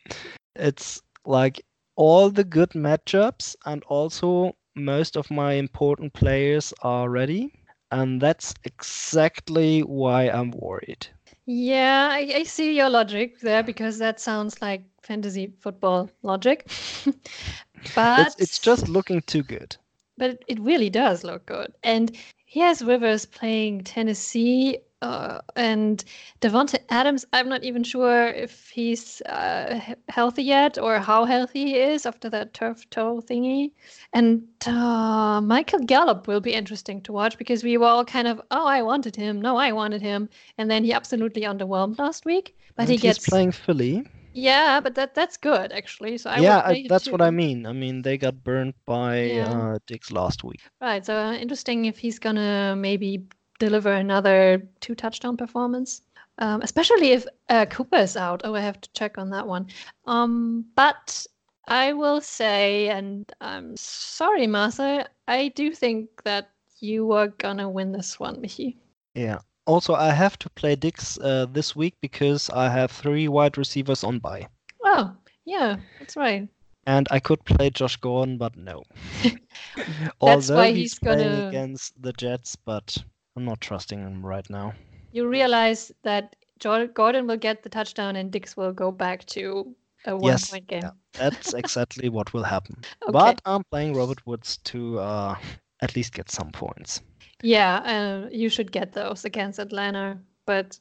it's 0.56 1.00
like 1.24 1.60
all 1.96 2.30
the 2.30 2.44
good 2.44 2.70
matchups 2.70 3.56
and 3.66 3.82
also 3.84 4.56
most 4.74 5.16
of 5.16 5.30
my 5.30 5.54
important 5.54 6.12
players 6.12 6.72
are 6.82 7.08
ready. 7.08 7.52
And 7.90 8.20
that's 8.20 8.54
exactly 8.64 9.80
why 9.80 10.28
I'm 10.28 10.50
worried. 10.52 11.08
Yeah, 11.46 12.08
I, 12.12 12.32
I 12.36 12.42
see 12.44 12.76
your 12.76 12.88
logic 12.90 13.40
there 13.40 13.62
because 13.62 13.98
that 13.98 14.20
sounds 14.20 14.60
like 14.62 14.84
fantasy 15.02 15.52
football 15.58 16.10
logic. 16.22 16.70
but 17.94 18.18
It's, 18.18 18.36
it's 18.38 18.58
just 18.58 18.88
looking 18.88 19.22
too 19.22 19.42
good. 19.42 19.76
But 20.20 20.44
it 20.48 20.60
really 20.60 20.90
does 20.90 21.24
look 21.24 21.46
good. 21.46 21.72
And 21.82 22.14
he 22.44 22.60
has 22.60 22.82
Rivers 22.82 23.24
playing 23.24 23.84
Tennessee 23.84 24.78
uh, 25.00 25.40
and 25.56 26.04
Davante 26.42 26.78
Adams. 26.90 27.24
I'm 27.32 27.48
not 27.48 27.64
even 27.64 27.82
sure 27.82 28.26
if 28.26 28.68
he's 28.68 29.22
uh, 29.22 29.80
healthy 30.10 30.42
yet 30.42 30.76
or 30.76 30.98
how 30.98 31.24
healthy 31.24 31.64
he 31.64 31.76
is 31.78 32.04
after 32.04 32.28
that 32.28 32.52
turf 32.52 32.84
toe 32.90 33.22
thingy. 33.26 33.70
And 34.12 34.46
uh, 34.66 35.40
Michael 35.40 35.78
Gallup 35.86 36.28
will 36.28 36.42
be 36.42 36.52
interesting 36.52 37.00
to 37.04 37.12
watch 37.12 37.38
because 37.38 37.64
we 37.64 37.78
were 37.78 37.86
all 37.86 38.04
kind 38.04 38.28
of, 38.28 38.42
oh, 38.50 38.66
I 38.66 38.82
wanted 38.82 39.16
him. 39.16 39.40
No, 39.40 39.56
I 39.56 39.72
wanted 39.72 40.02
him. 40.02 40.28
And 40.58 40.70
then 40.70 40.84
he 40.84 40.92
absolutely 40.92 41.42
underwhelmed 41.42 41.98
last 41.98 42.26
week. 42.26 42.54
But 42.76 42.82
And 42.82 42.90
he 42.90 42.96
he's 42.96 43.02
gets 43.02 43.26
playing 43.26 43.52
Philly. 43.52 44.04
Yeah, 44.32 44.80
but 44.80 44.94
that 44.94 45.14
that's 45.14 45.36
good 45.36 45.72
actually. 45.72 46.18
So 46.18 46.30
I 46.30 46.40
yeah, 46.40 46.58
play 46.60 46.82
I, 46.82 46.82
him 46.82 46.88
that's 46.88 47.10
what 47.12 47.20
I 47.22 47.30
mean. 47.30 47.66
I 47.66 47.72
mean, 47.72 48.02
they 48.02 48.16
got 48.18 48.42
burned 48.42 48.74
by 48.86 49.36
Yeah. 49.36 49.66
uh, 49.74 49.78
Diggs 49.86 50.10
last 50.12 50.44
week. 50.44 50.60
Right. 50.80 51.04
So 51.04 51.16
uh, 51.16 51.32
interesting 51.34 51.84
if 51.86 51.98
he's 51.98 52.18
gonna 52.18 52.74
maybe 52.76 53.26
deliver 53.58 53.92
another 53.92 54.62
two 54.80 54.94
touchdown 54.94 55.36
performance. 55.36 56.02
Um, 56.38 56.62
especially 56.62 57.12
if 57.12 57.26
uh, 57.50 57.66
Cooper 57.66 57.96
is 57.96 58.16
out. 58.16 58.40
Oh, 58.44 58.54
I 58.54 58.60
have 58.60 58.80
to 58.80 58.90
check 58.92 59.18
on 59.18 59.30
that 59.30 59.46
one. 59.46 59.66
Um, 60.06 60.64
but 60.74 61.26
I 61.68 61.92
will 61.92 62.20
say, 62.22 62.88
and 62.88 63.30
I'm 63.40 63.76
sorry, 63.76 64.46
Martha, 64.46 65.06
I 65.28 65.48
do 65.48 65.72
think 65.74 66.22
that 66.24 66.50
you 66.80 67.12
are 67.12 67.28
gonna 67.28 67.68
win 67.68 67.92
this 67.92 68.18
one, 68.18 68.36
Michi. 68.40 68.76
Yeah. 69.14 69.40
Also, 69.66 69.94
I 69.94 70.10
have 70.10 70.38
to 70.40 70.50
play 70.50 70.74
Diggs 70.76 71.18
uh, 71.18 71.46
this 71.52 71.76
week 71.76 71.94
because 72.00 72.50
I 72.50 72.68
have 72.70 72.90
three 72.90 73.28
wide 73.28 73.56
receivers 73.58 74.02
on 74.04 74.18
bye. 74.18 74.48
Oh, 74.84 75.12
yeah, 75.44 75.76
that's 75.98 76.16
right. 76.16 76.48
And 76.86 77.06
I 77.10 77.20
could 77.20 77.44
play 77.44 77.70
Josh 77.70 77.96
Gordon, 77.96 78.38
but 78.38 78.56
no. 78.56 78.82
That's 79.76 80.10
Although 80.20 80.56
why 80.56 80.68
he's, 80.68 80.76
he's 80.92 80.98
playing 80.98 81.18
gonna- 81.18 81.48
against 81.48 82.00
the 82.02 82.12
Jets, 82.12 82.56
but 82.56 82.96
I'm 83.36 83.44
not 83.44 83.60
trusting 83.60 83.98
him 84.00 84.24
right 84.24 84.48
now. 84.50 84.72
You 85.12 85.28
realize 85.28 85.92
that 86.02 86.36
Gordon 86.60 87.26
will 87.26 87.36
get 87.36 87.62
the 87.62 87.68
touchdown 87.68 88.16
and 88.16 88.30
Diggs 88.30 88.56
will 88.56 88.72
go 88.72 88.90
back 88.92 89.24
to 89.26 89.74
a 90.06 90.16
one 90.16 90.32
Yes, 90.32 90.50
point 90.50 90.66
game. 90.66 90.82
yeah. 90.82 90.90
That's 91.14 91.52
exactly 91.54 92.08
what 92.08 92.32
will 92.32 92.44
happen. 92.44 92.76
Okay. 93.02 93.12
But 93.12 93.40
I'm 93.44 93.62
playing 93.70 93.94
Robert 93.94 94.24
Woods 94.26 94.56
to 94.64 94.98
uh, 95.00 95.34
at 95.82 95.96
least 95.96 96.14
get 96.14 96.30
some 96.30 96.50
points. 96.52 97.02
Yeah, 97.42 97.76
uh, 97.78 98.28
you 98.30 98.48
should 98.48 98.70
get 98.72 98.92
those 98.92 99.24
against 99.24 99.58
Atlanta, 99.58 100.18
but 100.46 100.78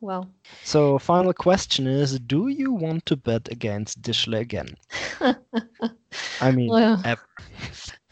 well, 0.00 0.28
So, 0.62 0.98
final 0.98 1.32
question 1.32 1.86
is 1.86 2.18
Do 2.20 2.48
you 2.48 2.70
want 2.72 3.06
to 3.06 3.16
bet 3.16 3.50
against 3.50 4.02
Dishley 4.02 4.40
again? 4.40 4.76
I 6.40 6.50
mean, 6.50 6.70
well, 6.70 7.00
ever. 7.04 7.22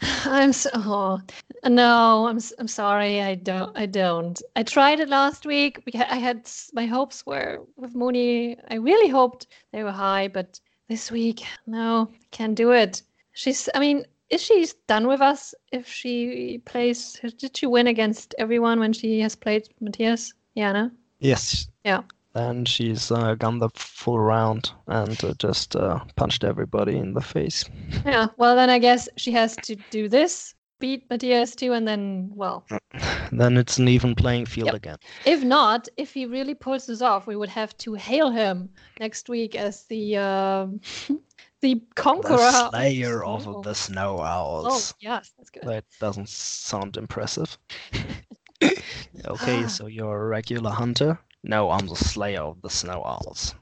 I'm 0.24 0.52
so 0.52 0.70
oh, 0.74 1.20
no, 1.68 2.26
I'm 2.26 2.40
I'm 2.58 2.68
sorry, 2.68 3.20
I 3.20 3.34
don't 3.34 3.76
I 3.76 3.86
don't. 3.86 4.40
I 4.56 4.62
tried 4.62 5.00
it 5.00 5.08
last 5.08 5.44
week. 5.44 5.82
I 5.94 6.16
had 6.16 6.48
my 6.72 6.86
hopes 6.86 7.26
were 7.26 7.60
with 7.76 7.94
Mooney. 7.94 8.56
I 8.68 8.76
really 8.76 9.08
hoped 9.08 9.46
they 9.72 9.84
were 9.84 9.92
high, 9.92 10.28
but 10.28 10.60
this 10.88 11.10
week, 11.10 11.44
no, 11.66 12.10
can't 12.30 12.54
do 12.54 12.72
it. 12.72 13.02
She's 13.32 13.68
I 13.74 13.78
mean, 13.78 14.06
is 14.30 14.42
she 14.42 14.66
done 14.86 15.06
with 15.06 15.20
us 15.20 15.54
if 15.72 15.86
she 15.88 16.60
plays? 16.64 17.20
Did 17.38 17.56
she 17.56 17.66
win 17.66 17.86
against 17.86 18.34
everyone 18.38 18.80
when 18.80 18.92
she 18.92 19.20
has 19.20 19.34
played 19.36 19.68
Matthias? 19.80 20.32
Yeah, 20.54 20.72
no. 20.72 20.90
yes. 21.18 21.68
Yeah. 21.84 22.02
And 22.36 22.68
she's 22.68 23.12
uh, 23.12 23.34
gone 23.36 23.60
the 23.60 23.68
full 23.76 24.18
round 24.18 24.72
and 24.88 25.22
uh, 25.22 25.34
just 25.38 25.76
uh, 25.76 26.00
punched 26.16 26.42
everybody 26.42 26.96
in 26.98 27.14
the 27.14 27.20
face. 27.20 27.64
Yeah, 28.04 28.26
well, 28.38 28.56
then 28.56 28.70
I 28.70 28.80
guess 28.80 29.08
she 29.16 29.30
has 29.32 29.54
to 29.58 29.76
do 29.90 30.08
this, 30.08 30.54
beat 30.80 31.08
Matthias 31.08 31.54
too, 31.54 31.72
and 31.72 31.86
then, 31.86 32.30
well, 32.34 32.66
then 33.32 33.56
it's 33.56 33.78
an 33.78 33.86
even 33.86 34.16
playing 34.16 34.46
field 34.46 34.66
Yep. 34.66 34.74
again. 34.74 34.96
if 35.26 35.44
not, 35.44 35.88
if 35.96 36.12
he 36.12 36.26
really 36.26 36.54
pulls 36.54 36.86
this 36.86 37.02
off, 37.02 37.28
we 37.28 37.36
would 37.36 37.50
have 37.50 37.76
to 37.78 37.94
hail 37.94 38.30
him 38.32 38.68
next 38.98 39.28
week 39.28 39.54
as 39.54 39.84
the 39.84 40.16
um, 40.16 40.80
the 41.64 41.80
conqueror. 41.94 42.36
The 42.36 42.66
of 42.66 42.70
slayer 42.70 43.24
of 43.24 43.42
snow. 43.42 43.62
the 43.62 43.74
snow 43.74 44.16
Oh, 44.18 44.22
owls. 44.22 44.94
yes, 45.00 45.32
that's 45.38 45.50
good. 45.50 45.62
That 45.64 45.84
doesn't 45.98 46.28
sound 46.28 46.96
impressive. 46.98 47.56
okay, 49.26 49.66
so 49.66 49.86
you're 49.86 50.22
a 50.24 50.28
regular 50.28 50.70
hunter? 50.70 51.18
No, 51.42 51.70
I'm 51.70 51.86
the 51.86 51.96
slayer 51.96 52.42
of 52.42 52.60
the 52.60 52.68
snow 52.70 53.02
owls. 53.04 53.54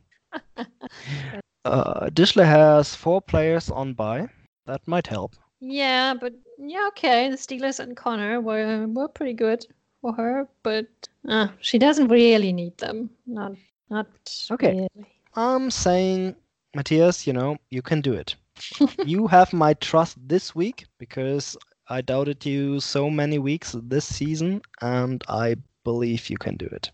uh, 1.64 2.10
Dishley 2.10 2.44
has 2.44 2.94
four 2.94 3.20
players 3.20 3.70
on 3.70 3.94
bye. 3.94 4.28
That 4.66 4.86
might 4.88 5.06
help. 5.06 5.36
Yeah, 5.60 6.14
but 6.14 6.32
yeah, 6.58 6.88
okay. 6.88 7.30
The 7.30 7.36
Steelers 7.36 7.78
and 7.78 7.96
Conner 7.96 8.40
were 8.40 8.86
were 8.88 9.08
pretty 9.08 9.34
good 9.34 9.64
for 10.00 10.12
her, 10.14 10.48
but 10.64 10.86
uh, 11.28 11.48
she 11.60 11.78
doesn't 11.78 12.08
really 12.08 12.52
need 12.52 12.76
them. 12.78 13.10
Not 13.26 13.52
not 13.90 14.06
Okay. 14.50 14.72
really. 14.72 15.06
I'm 15.34 15.70
saying, 15.70 16.34
Matthias, 16.74 17.26
you 17.26 17.32
know, 17.32 17.56
you 17.70 17.82
can 17.82 18.00
do 18.00 18.12
it. 18.14 18.34
you 19.04 19.26
have 19.26 19.52
my 19.52 19.74
trust 19.74 20.16
this 20.26 20.54
week 20.54 20.86
because 20.98 21.56
I 21.88 22.00
doubted 22.00 22.44
you 22.46 22.80
so 22.80 23.10
many 23.10 23.38
weeks 23.38 23.76
this 23.82 24.04
season, 24.04 24.62
and 24.80 25.22
I 25.28 25.56
believe 25.84 26.30
you 26.30 26.36
can 26.38 26.56
do 26.56 26.66
it. 26.66 26.90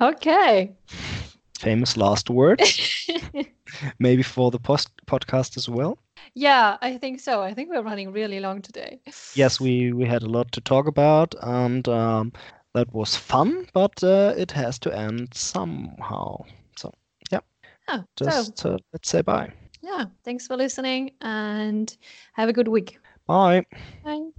Okay. 0.00 0.72
Famous 1.58 1.96
last 1.96 2.30
words, 2.30 3.08
maybe 3.98 4.22
for 4.22 4.50
the 4.50 4.58
post- 4.58 4.90
podcast 5.06 5.56
as 5.56 5.68
well. 5.68 5.98
yeah, 6.34 6.76
I 6.80 6.98
think 6.98 7.20
so. 7.20 7.42
I 7.42 7.54
think 7.54 7.70
we're 7.70 7.82
running 7.82 8.12
really 8.12 8.40
long 8.40 8.62
today. 8.62 9.00
Yes, 9.34 9.60
we, 9.60 9.92
we 9.92 10.04
had 10.04 10.22
a 10.22 10.28
lot 10.28 10.52
to 10.52 10.60
talk 10.60 10.86
about, 10.86 11.34
and 11.42 11.86
um, 11.88 12.32
that 12.74 12.92
was 12.92 13.16
fun, 13.16 13.66
but 13.72 14.02
uh, 14.02 14.34
it 14.36 14.52
has 14.52 14.78
to 14.80 14.96
end 14.96 15.34
somehow. 15.34 16.44
Yeah, 17.88 17.96
Oh, 17.98 18.04
so 18.18 18.24
just 18.26 18.66
uh, 18.66 18.78
let's 18.92 19.08
say 19.08 19.22
bye. 19.22 19.52
yeah, 19.82 20.06
thanks 20.24 20.46
for 20.46 20.56
listening 20.56 21.12
and 21.20 21.94
have 22.34 22.48
a 22.48 22.52
good 22.52 22.68
week. 22.68 22.98
Bye. 23.26 23.64
Bye. 24.04 24.30